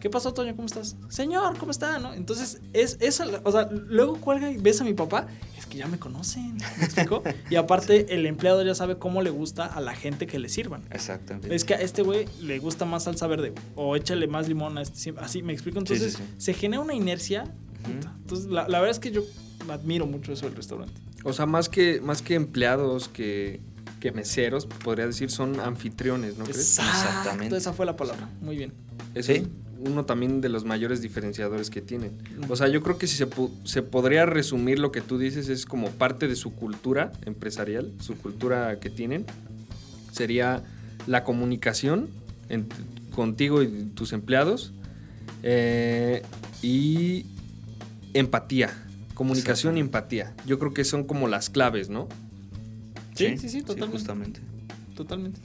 ¿Qué 0.00 0.10
pasó, 0.10 0.32
Toño? 0.32 0.54
¿Cómo 0.54 0.66
estás? 0.66 0.96
Señor, 1.08 1.58
¿cómo 1.58 1.70
está? 1.70 1.98
¿No? 1.98 2.12
Entonces, 2.14 2.60
es 2.72 2.96
eso, 3.00 3.24
o 3.44 3.52
sea, 3.52 3.68
luego 3.70 4.16
cuelga 4.16 4.50
y 4.50 4.56
ves 4.56 4.80
a 4.80 4.84
mi 4.84 4.94
papá, 4.94 5.28
es 5.72 5.76
que 5.76 5.78
ya 5.78 5.88
me 5.88 5.98
conocen, 5.98 6.56
¿me 6.78 6.84
explico? 6.84 7.22
y 7.50 7.56
aparte, 7.56 8.14
el 8.14 8.26
empleado 8.26 8.62
ya 8.64 8.74
sabe 8.74 8.96
cómo 8.98 9.22
le 9.22 9.30
gusta 9.30 9.66
a 9.66 9.80
la 9.80 9.94
gente 9.94 10.26
que 10.26 10.38
le 10.38 10.48
sirvan. 10.48 10.82
Exactamente. 10.90 11.54
Es 11.54 11.64
que 11.64 11.74
a 11.74 11.80
este 11.80 12.02
güey 12.02 12.26
le 12.40 12.58
gusta 12.58 12.84
más 12.84 13.04
salsa 13.04 13.26
verde, 13.26 13.52
o 13.74 13.96
échale 13.96 14.26
más 14.26 14.48
limón 14.48 14.78
a 14.78 14.82
este, 14.82 15.14
así, 15.18 15.42
¿me 15.42 15.52
explico? 15.52 15.78
Entonces, 15.78 16.18
se 16.36 16.54
genera 16.54 16.82
una 16.82 16.94
inercia. 16.94 17.44
Entonces, 17.84 18.46
la, 18.46 18.68
la, 18.68 18.78
verdad 18.78 18.90
es 18.90 19.00
que 19.00 19.10
yo 19.10 19.22
admiro 19.68 20.06
mucho 20.06 20.32
eso 20.32 20.46
del 20.46 20.54
restaurante. 20.54 21.00
O 21.24 21.32
sea, 21.32 21.46
más 21.46 21.68
que, 21.68 22.00
más 22.00 22.22
que 22.22 22.34
empleados 22.34 23.08
que 23.08 23.60
que 24.02 24.10
meseros, 24.10 24.66
podría 24.66 25.06
decir, 25.06 25.30
son 25.30 25.60
anfitriones, 25.60 26.36
¿no 26.36 26.42
crees? 26.42 26.76
Exactamente. 26.76 27.56
Esa 27.56 27.72
fue 27.72 27.86
la 27.86 27.96
palabra. 27.96 28.28
Muy 28.40 28.56
bien. 28.56 28.72
Ese 29.14 29.36
es 29.36 29.42
uno 29.84 30.04
también 30.04 30.40
de 30.40 30.48
los 30.48 30.64
mayores 30.64 31.02
diferenciadores 31.02 31.70
que 31.70 31.80
tienen. 31.80 32.12
O 32.48 32.56
sea, 32.56 32.68
yo 32.68 32.82
creo 32.82 32.98
que 32.98 33.06
si 33.06 33.16
se, 33.16 33.28
se 33.64 33.82
podría 33.82 34.26
resumir 34.26 34.78
lo 34.78 34.92
que 34.92 35.00
tú 35.00 35.18
dices 35.18 35.48
es 35.48 35.66
como 35.66 35.90
parte 35.90 36.28
de 36.28 36.36
su 36.36 36.54
cultura 36.54 37.12
empresarial, 37.24 37.92
su 38.00 38.16
cultura 38.16 38.78
que 38.80 38.90
tienen, 38.90 39.26
sería 40.12 40.62
la 41.06 41.24
comunicación 41.24 42.10
contigo 43.14 43.62
y 43.62 43.68
tus 43.94 44.12
empleados 44.12 44.72
eh, 45.42 46.22
y 46.62 47.26
empatía. 48.14 48.70
Comunicación 49.14 49.76
y 49.76 49.80
empatía. 49.80 50.34
Yo 50.46 50.58
creo 50.58 50.72
que 50.72 50.84
son 50.84 51.04
como 51.04 51.28
las 51.28 51.50
claves, 51.50 51.88
¿no? 51.88 52.08
Sí, 53.14 53.36
sí, 53.36 53.48
sí, 53.48 53.60
totalmente. 53.60 53.96
justamente. 53.96 54.40
Totalmente. 54.94 55.40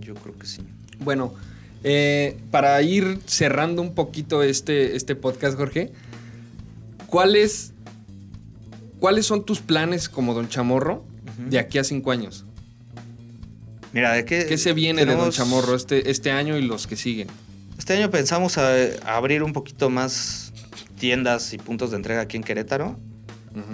Yo 0.00 0.14
creo 0.14 0.36
que 0.36 0.46
sí. 0.46 0.62
Bueno, 1.00 1.34
eh, 1.84 2.36
para 2.50 2.80
ir 2.82 3.18
cerrando 3.26 3.82
un 3.82 3.94
poquito 3.94 4.42
este, 4.42 4.96
este 4.96 5.14
podcast, 5.14 5.56
Jorge, 5.56 5.92
¿cuáles, 7.06 7.72
¿cuáles 9.00 9.26
son 9.26 9.44
tus 9.44 9.60
planes 9.60 10.08
como 10.08 10.34
Don 10.34 10.48
Chamorro 10.48 11.04
de 11.48 11.58
aquí 11.58 11.78
a 11.78 11.84
cinco 11.84 12.10
años? 12.10 12.44
Mira, 13.92 14.12
¿de 14.12 14.24
qué, 14.24 14.46
¿Qué 14.46 14.56
se 14.58 14.72
viene 14.72 15.04
de 15.04 15.14
Don 15.14 15.30
Chamorro 15.30 15.74
este, 15.74 16.10
este 16.10 16.30
año 16.30 16.56
y 16.56 16.62
los 16.62 16.86
que 16.86 16.96
siguen? 16.96 17.28
Este 17.78 17.94
año 17.94 18.10
pensamos 18.10 18.58
a 18.58 18.74
abrir 19.04 19.42
un 19.42 19.52
poquito 19.52 19.90
más 19.90 20.52
tiendas 20.98 21.52
y 21.52 21.58
puntos 21.58 21.90
de 21.90 21.96
entrega 21.96 22.22
aquí 22.22 22.36
en 22.36 22.44
Querétaro 22.44 22.96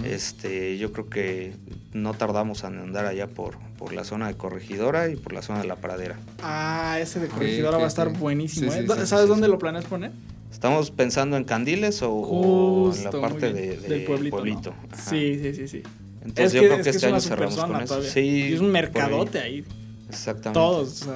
este, 0.03 0.77
yo 0.77 0.91
creo 0.91 1.09
que 1.09 1.53
no 1.93 2.13
tardamos 2.13 2.63
en 2.63 2.77
andar 2.79 3.05
allá 3.05 3.27
por, 3.27 3.57
por 3.77 3.93
la 3.93 4.03
zona 4.03 4.27
de 4.27 4.35
Corregidora 4.35 5.09
y 5.09 5.15
por 5.15 5.33
la 5.33 5.41
zona 5.41 5.61
de 5.61 5.67
la 5.67 5.75
Pradera. 5.75 6.17
Ah, 6.41 6.97
ese 7.01 7.19
de 7.19 7.27
Corregidora 7.27 7.77
va 7.77 7.85
a 7.85 7.87
estar 7.87 8.09
buenísimo. 8.09 8.71
¿eh? 8.71 8.85
¿Sabes 9.05 9.27
dónde 9.27 9.47
lo 9.47 9.57
planeas 9.57 9.85
poner? 9.85 10.11
Estamos 10.51 10.91
pensando 10.91 11.37
en 11.37 11.43
Candiles 11.43 12.01
o, 12.01 12.91
en 12.95 13.03
la 13.03 13.11
parte 13.11 13.53
de, 13.53 13.77
del 13.77 14.03
pueblito. 14.03 14.73
Sí, 15.09 15.39
sí, 15.41 15.53
sí, 15.53 15.67
sí. 15.67 15.83
Entonces 16.21 16.53
yo 16.53 16.61
creo 16.61 16.83
que, 16.83 16.89
este 16.89 17.05
año 17.07 17.21
cerramos 17.21 17.55
con 17.55 17.81
eso. 17.81 18.03
Sí, 18.03 18.53
es 18.53 18.59
un 18.59 18.71
mercadote 18.71 19.39
ahí. 19.39 19.63
Exactamente. 20.09 20.59
Todos, 20.59 21.07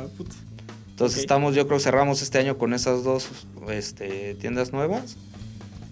Entonces 0.91 1.19
estamos, 1.19 1.55
yo 1.55 1.67
creo 1.67 1.77
que 1.77 1.83
cerramos 1.83 2.21
este 2.21 2.37
año 2.37 2.57
con 2.57 2.73
esas 2.73 3.03
dos 3.03 3.27
este, 3.69 4.35
tiendas 4.35 4.71
nuevas. 4.71 5.17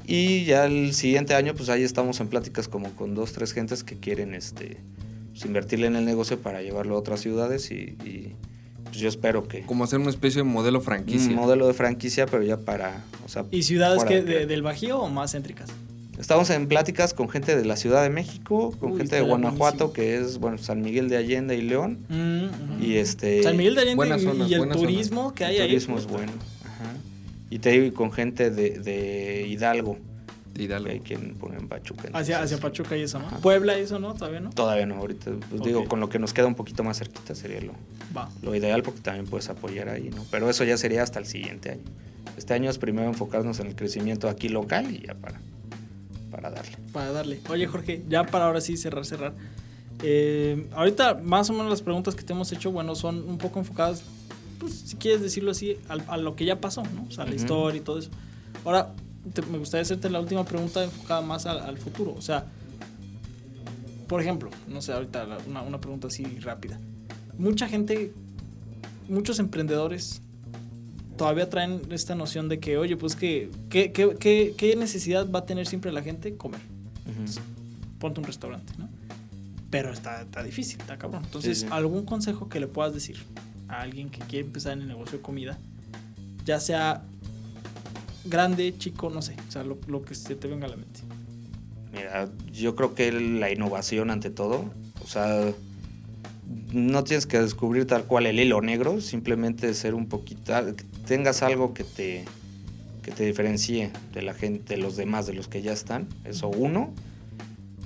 Y 0.06 0.46
ya 0.46 0.66
el 0.66 0.94
siguiente 0.94 1.34
año, 1.36 1.54
pues 1.54 1.70
ahí 1.70 1.84
estamos 1.84 2.20
en 2.20 2.28
pláticas 2.28 2.68
como 2.68 2.92
con 2.96 3.16
dos, 3.16 3.34
tres 3.34 3.54
gentes 3.54 3.84
que 3.84 3.98
quieren 3.98 4.34
este, 4.34 4.78
pues, 5.32 5.46
invertirle 5.46 5.88
en 5.88 5.96
el 5.96 6.06
negocio 6.06 6.40
para 6.40 6.62
llevarlo 6.62 6.96
a 6.96 7.00
otras 7.00 7.22
ciudades 7.22 7.72
y, 7.72 8.36
pues 8.84 8.98
yo 8.98 9.08
espero 9.08 9.48
que... 9.48 9.62
Como 9.62 9.84
hacer 9.84 10.00
una 10.00 10.10
especie 10.10 10.42
de 10.42 10.48
modelo 10.48 10.82
franquicia. 10.82 11.30
Un 11.30 11.36
modelo 11.36 11.68
de 11.68 11.74
franquicia, 11.74 12.26
pero 12.26 12.44
ya 12.44 12.58
para... 12.58 13.04
¿Y 13.52 13.64
ciudades 13.64 14.04
que, 14.04 14.22
del 14.22 14.62
Bajío 14.62 15.00
o 15.00 15.10
más 15.10 15.32
céntricas? 15.32 15.70
Estamos 16.22 16.52
en 16.52 16.68
pláticas 16.68 17.16
con 17.16 17.30
gente 17.30 17.56
de 17.56 17.66
la 17.66 17.76
Ciudad 17.76 18.04
de 18.04 18.12
México, 18.12 18.76
con 18.80 18.96
gente 18.96 19.16
de 19.16 19.22
Guanajuato, 19.24 19.92
que 19.92 20.18
es 20.18 20.38
bueno 20.38 20.60
San 20.60 20.84
Miguel 20.84 21.10
de 21.10 21.18
Allende 21.18 21.58
y 21.58 21.64
León. 21.64 22.06
Mm, 22.10 22.84
y 22.84 22.98
este 22.98 23.42
San 23.42 23.58
Miguel 23.58 23.74
de 23.74 23.82
Allende 23.82 24.46
y, 24.48 24.54
el 24.54 24.70
turismo 24.70 25.34
que 25.34 25.46
hay 25.46 25.56
ahí. 25.56 25.62
El 25.62 25.68
turismo 25.70 25.98
es 25.98 26.06
bueno. 26.06 26.32
Y 27.52 27.60
te 27.60 27.70
digo, 27.70 27.94
con 27.94 28.12
gente 28.14 28.50
de, 28.50 28.80
de 28.80 29.46
Hidalgo. 29.46 29.98
De 30.54 30.64
Hidalgo. 30.64 30.90
hay 30.90 31.02
quien 31.02 31.36
pone 31.36 31.58
en 31.58 31.68
Pachuca. 31.68 32.10
Hacia, 32.14 32.42
hacia 32.42 32.58
Pachuca 32.58 32.96
y 32.96 33.02
eso, 33.02 33.20
¿no? 33.20 33.28
Puebla 33.42 33.78
y 33.78 33.82
eso, 33.82 34.00
¿no? 34.00 34.14
¿Todavía 34.16 34.40
no? 34.40 34.52
Todavía 34.52 34.86
no, 34.86 34.96
ahorita. 34.96 35.32
Pues 35.50 35.62
digo, 35.62 35.86
con 35.86 36.00
lo 36.00 36.08
que 36.08 36.18
nos 36.18 36.34
queda 36.34 36.48
un 36.48 36.56
poquito 36.56 36.84
más 36.86 36.98
cerquita 36.98 37.36
sería 37.36 37.60
lo, 37.60 37.74
lo 38.42 38.56
ideal 38.56 38.82
porque 38.84 39.02
también 39.02 39.26
puedes 39.26 39.50
apoyar 39.50 39.90
ahí, 39.90 40.10
¿no? 40.16 40.26
Pero 40.32 40.50
eso 40.50 40.64
ya 40.64 40.78
sería 40.78 41.04
hasta 41.04 41.20
el 41.20 41.26
siguiente 41.26 41.72
año. 41.72 41.84
Este 42.38 42.54
año 42.54 42.70
es 42.70 42.78
primero 42.78 43.10
enfocarnos 43.10 43.60
en 43.60 43.68
el 43.68 43.76
crecimiento 43.76 44.30
aquí 44.30 44.48
local 44.48 44.90
y 44.90 45.06
ya 45.06 45.14
para, 45.16 45.42
para 46.32 46.52
darle. 46.52 46.78
Para 46.94 47.12
darle. 47.12 47.42
Oye, 47.50 47.68
Jorge, 47.68 48.02
ya 48.08 48.26
para 48.26 48.46
ahora 48.46 48.62
sí 48.62 48.78
cerrar, 48.78 49.06
cerrar. 49.06 49.34
Eh, 50.04 50.68
ahorita 50.74 51.16
más 51.16 51.50
o 51.50 51.54
menos 51.54 51.70
las 51.70 51.82
preguntas 51.82 52.16
que 52.16 52.24
te 52.24 52.32
hemos 52.32 52.50
hecho, 52.54 52.72
bueno, 52.72 52.96
son 52.96 53.28
un 53.28 53.38
poco 53.38 53.60
enfocadas 53.60 54.04
pues, 54.62 54.74
si 54.76 54.96
quieres 54.96 55.22
decirlo 55.22 55.50
así, 55.50 55.78
a, 55.90 56.18
lo 56.18 56.36
que 56.36 56.46
ya 56.46 56.62
pasó, 56.62 56.84
¿no? 56.84 57.08
O 57.10 57.12
sea, 57.12 57.26
la 57.26 57.34
historia 57.34 57.82
y 57.82 57.84
todo 57.84 57.98
eso. 57.98 58.12
Ahora, 58.64 58.94
me 59.50 59.58
gustaría 59.58 59.82
hacerte 59.82 60.08
la 60.08 60.20
última 60.20 60.46
pregunta 60.46 60.84
enfocada 60.84 61.22
más 61.22 61.48
al, 61.48 61.80
futuro. 61.80 62.14
O 62.16 62.22
sea, 62.22 62.46
por 64.08 64.22
ejemplo, 64.22 64.52
no 64.68 64.84
sé, 64.84 64.94
ahorita 64.94 65.40
una, 65.48 65.64
una, 65.64 65.82
pregunta 65.82 66.08
así 66.08 66.24
rápida. 66.42 66.80
Mucha 67.40 67.68
gente, 67.68 68.14
muchos 69.10 69.40
emprendedores 69.40 70.22
todavía 71.18 71.50
traen 71.50 71.82
esta 71.90 72.14
noción 72.14 72.48
de 72.48 72.60
que, 72.60 72.78
oye, 72.78 72.96
pues 72.96 73.16
que, 73.16 73.50
¿qué, 73.72 73.92
qué, 73.92 74.54
qué, 74.56 74.76
necesidad 74.76 75.28
va 75.32 75.40
a 75.40 75.46
tener 75.48 75.66
siempre 75.66 75.92
la 75.92 76.04
gente? 76.04 76.38
Comer. 76.38 76.62
ponte 77.98 78.20
un 78.20 78.28
restaurante, 78.28 78.74
¿no? 78.78 78.88
Pero 79.72 79.92
está, 79.92 80.22
está 80.22 80.44
difícil, 80.44 80.80
está 80.82 81.00
cabrón. 81.00 81.24
Entonces, 81.26 81.66
¿algún 81.72 82.06
consejo 82.06 82.48
que 82.48 82.60
le 82.60 82.68
puedas 82.68 82.94
decir 82.94 83.18
a 83.72 83.82
alguien 83.82 84.10
que 84.10 84.20
quiere 84.20 84.46
empezar 84.46 84.74
en 84.74 84.82
el 84.82 84.88
negocio 84.90 85.18
de 85.18 85.24
comida, 85.24 85.58
ya 86.46 86.60
sea 86.60 87.04
grande, 88.26 88.78
chico, 88.78 89.10
no 89.10 89.22
sé, 89.22 89.36
o 89.48 89.52
sea, 89.52 89.64
lo, 89.64 90.02
que 90.04 90.14
se 90.14 90.36
te 90.36 90.48
venga 90.48 90.68
a 90.68 90.70
la 90.70 90.78
mente. 90.78 91.02
Mira, 91.92 92.30
yo 92.52 92.76
creo 92.76 92.94
que 92.94 93.12
la 93.12 93.52
innovación 93.52 94.12
ante 94.12 94.30
todo, 94.30 94.70
o 95.04 95.08
sea, 95.08 95.52
no 96.72 97.04
tienes 97.04 97.26
que 97.26 97.40
descubrir 97.40 97.88
tal 97.88 98.06
cual 98.06 98.26
el 98.26 98.40
hilo 98.40 98.62
negro, 98.62 99.02
simplemente 99.02 99.74
ser 99.74 99.94
un 99.94 100.08
poquito, 100.08 100.54
tengas 101.06 101.42
algo 101.42 101.74
que 101.74 101.84
te, 101.84 102.26
que 103.02 103.12
te 103.12 103.26
diferencie 103.26 103.92
de 104.14 104.22
la 104.22 104.34
gente, 104.34 104.76
de 104.76 104.82
los 104.82 104.98
demás, 104.98 105.28
de 105.28 105.34
los 105.34 105.48
que 105.48 105.62
ya 105.62 105.74
están, 105.74 106.08
eso 106.26 106.50
uno, 106.50 106.94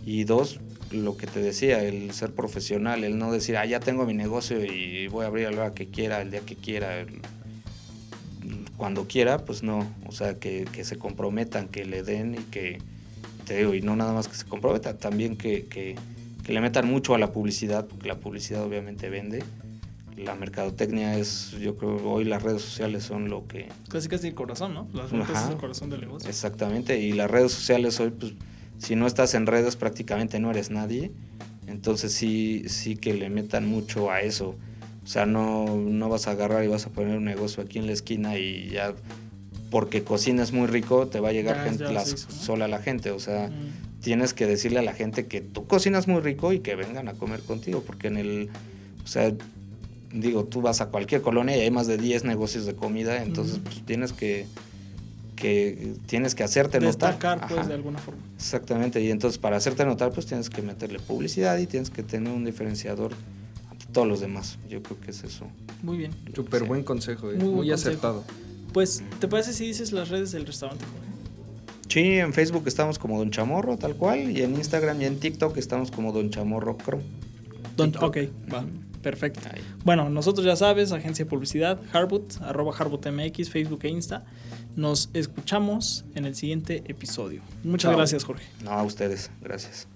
y 0.06 0.24
dos, 0.24 0.60
lo 0.92 1.18
que 1.18 1.28
te 1.28 1.42
decía, 1.42 1.84
el 1.84 2.12
ser 2.14 2.34
profesional, 2.34 3.04
el 3.04 3.18
no 3.18 3.32
decir, 3.32 3.58
ah, 3.58 3.66
ya 3.66 3.80
tengo 3.80 4.06
mi 4.06 4.14
negocio 4.14 4.64
y 4.64 5.08
voy 5.08 5.26
a 5.26 5.28
abrir 5.28 5.48
a 5.48 5.52
la 5.52 5.58
hora 5.58 5.74
que 5.74 5.88
quiera, 5.88 6.22
el 6.22 6.32
día 6.32 6.42
que 6.42 6.56
quiera, 6.56 7.06
cuando 8.78 9.08
quiera, 9.08 9.40
pues 9.40 9.64
no. 9.64 9.88
O 10.06 10.12
sea, 10.12 10.40
que, 10.40 10.68
se 10.84 10.98
comprometan, 10.98 11.68
que 11.68 11.86
le 11.86 12.04
den 12.04 12.36
y 12.36 12.44
que, 12.44 12.80
te 13.46 13.58
digo, 13.58 13.74
y 13.74 13.82
no 13.82 13.96
nada 13.96 14.14
más 14.14 14.28
que 14.28 14.36
se 14.36 14.46
comprometan, 14.46 14.98
también 14.98 15.38
que, 15.38 15.66
que, 15.68 15.96
le 16.48 16.62
metan 16.62 16.88
mucho 16.88 17.16
a 17.16 17.18
la 17.18 17.32
publicidad, 17.32 17.88
porque 17.88 18.08
la 18.08 18.20
publicidad 18.20 18.64
obviamente 18.64 19.10
vende. 19.10 19.44
La 20.16 20.34
mercadotecnia 20.36 21.18
es, 21.18 21.52
yo 21.60 21.76
creo, 21.76 21.98
hoy 22.10 22.24
las 22.24 22.42
redes 22.42 22.62
sociales 22.62 23.04
son 23.04 23.30
lo 23.30 23.48
que... 23.48 23.68
Casi 23.90 24.08
casi 24.08 24.28
el 24.28 24.34
corazón, 24.34 24.74
¿no? 24.74 24.88
Las 24.94 25.12
redes 25.12 25.30
es 25.30 25.50
el 25.50 25.58
corazón 25.58 25.90
del 25.90 26.02
negocio. 26.02 26.30
Exactamente, 26.30 26.98
y 27.00 27.12
las 27.12 27.30
redes 27.30 27.52
sociales 27.52 28.00
hoy, 28.00 28.12
pues 28.12 28.34
si 28.78 28.96
no 28.96 29.08
estás 29.08 29.34
en 29.34 29.46
redes 29.46 29.76
prácticamente 29.76 30.40
no 30.40 30.52
eres 30.52 30.70
nadie. 30.70 31.12
Entonces 31.68 32.14
sí, 32.14 32.64
sí 32.68 32.96
que 32.96 33.14
le 33.14 33.30
metan 33.30 33.68
mucho 33.68 34.12
a 34.12 34.22
eso. 34.22 34.56
O 35.04 35.08
sea, 35.08 35.26
no, 35.26 35.76
no 35.76 36.10
vas 36.10 36.28
a 36.28 36.32
agarrar 36.32 36.64
y 36.64 36.68
vas 36.68 36.86
a 36.86 36.90
poner 36.90 37.18
un 37.18 37.26
negocio 37.26 37.64
aquí 37.64 37.80
en 37.80 37.88
la 37.88 37.94
esquina 37.94 38.38
y 38.38 38.70
ya 38.70 38.94
porque 39.70 40.04
cocinas 40.04 40.52
muy 40.52 40.68
rico 40.68 41.08
te 41.08 41.20
va 41.20 41.30
a 41.30 41.32
llegar 41.32 41.64
gente, 41.64 41.86
sola 42.30 42.68
la 42.68 42.80
gente. 42.80 43.12
O 43.12 43.20
sea, 43.20 43.50
tienes 44.02 44.34
que 44.34 44.46
decirle 44.46 44.80
a 44.80 44.84
la 44.84 44.94
gente 44.94 45.26
que 45.26 45.42
tú 45.42 45.68
cocinas 45.68 46.08
muy 46.08 46.22
rico 46.22 46.54
y 46.54 46.60
que 46.60 46.76
vengan 46.76 47.08
a 47.08 47.14
comer 47.14 47.42
contigo. 47.42 47.84
Porque 47.86 48.08
en 48.08 48.18
el, 48.18 48.50
o 49.04 49.08
sea, 49.08 49.34
digo, 50.14 50.46
tú 50.46 50.62
vas 50.62 50.82
a 50.82 50.88
cualquier 50.88 51.22
colonia 51.22 51.58
y 51.58 51.62
hay 51.62 51.72
más 51.72 51.88
de 51.88 51.98
10 51.98 52.24
negocios 52.24 52.66
de 52.66 52.76
comida, 52.76 53.22
entonces 53.22 53.60
pues 53.64 53.86
tienes 53.86 54.14
que 54.14 54.46
que 55.36 55.94
tienes 56.06 56.36
que 56.36 56.44
hacerte 56.44 56.80
Destacar, 56.80 57.38
notar. 57.38 57.40
Destacar, 57.40 57.56
pues, 57.56 57.68
de 57.68 57.74
alguna 57.74 58.00
forma. 58.00 58.22
Exactamente, 58.36 59.02
y 59.02 59.12
entonces 59.12 59.38
para 59.38 59.58
hacerte 59.58 59.86
notar, 59.86 60.12
pues 60.12 60.26
tienes 60.26 60.50
que 60.50 60.62
meterle 60.62 61.00
publicidad 61.00 61.58
y 61.58 61.68
tienes 61.68 61.90
que 61.90 62.04
tener 62.04 62.32
un 62.32 62.46
diferenciador 62.46 63.12
ante 63.70 63.86
todos 63.88 64.08
los 64.08 64.20
demás. 64.20 64.58
Yo 64.70 64.82
creo 64.82 65.00
que 65.00 65.12
es 65.12 65.24
eso. 65.24 65.48
Muy 65.84 65.98
bien. 65.98 66.12
Súper 66.34 66.64
buen 66.64 66.84
consejo, 66.84 67.32
eh. 67.32 67.36
muy, 67.36 67.50
muy 67.50 67.72
acertado. 67.72 68.24
Pues, 68.74 69.02
mm. 69.02 69.20
¿te 69.20 69.28
parece 69.28 69.54
si 69.54 69.68
dices 69.68 69.92
las 69.92 70.10
redes 70.10 70.32
del 70.32 70.46
restaurante, 70.46 70.86
Sí, 71.88 72.18
en 72.18 72.34
Facebook 72.34 72.64
estamos 72.66 73.00
como 73.00 73.20
Don 73.20 73.32
Chamorro, 73.32 73.78
tal 73.78 73.96
cual, 73.96 74.32
y 74.32 74.42
en 74.42 74.56
Instagram 74.56 75.02
y 75.02 75.06
en 75.06 75.20
TikTok 75.20 75.56
estamos 75.58 75.92
como 75.92 76.12
Don 76.12 76.30
Chamorro 76.30 76.78
Cro. 76.78 77.00
Don, 77.78 77.94
ok, 78.02 78.18
va. 78.52 78.66
Perfecto. 79.02 79.40
Ahí. 79.54 79.62
Bueno, 79.84 80.10
nosotros 80.10 80.46
ya 80.46 80.56
sabes, 80.56 80.92
agencia 80.92 81.26
de 81.26 81.30
publicidad, 81.30 81.80
Harvard, 81.94 82.24
arroba 82.42 82.76
HarvardMX, 82.76 83.52
Facebook 83.52 83.82
e 83.84 83.90
Insta. 83.90 84.26
Nos 84.76 85.10
escuchamos 85.14 86.06
en 86.16 86.26
el 86.26 86.36
siguiente 86.36 86.84
episodio. 86.88 87.42
Muchas 87.64 87.96
gracias, 87.96 88.24
Jorge. 88.24 88.46
No, 88.64 88.72
a 88.72 88.84
ustedes. 88.84 89.32
Gracias. 89.42 89.88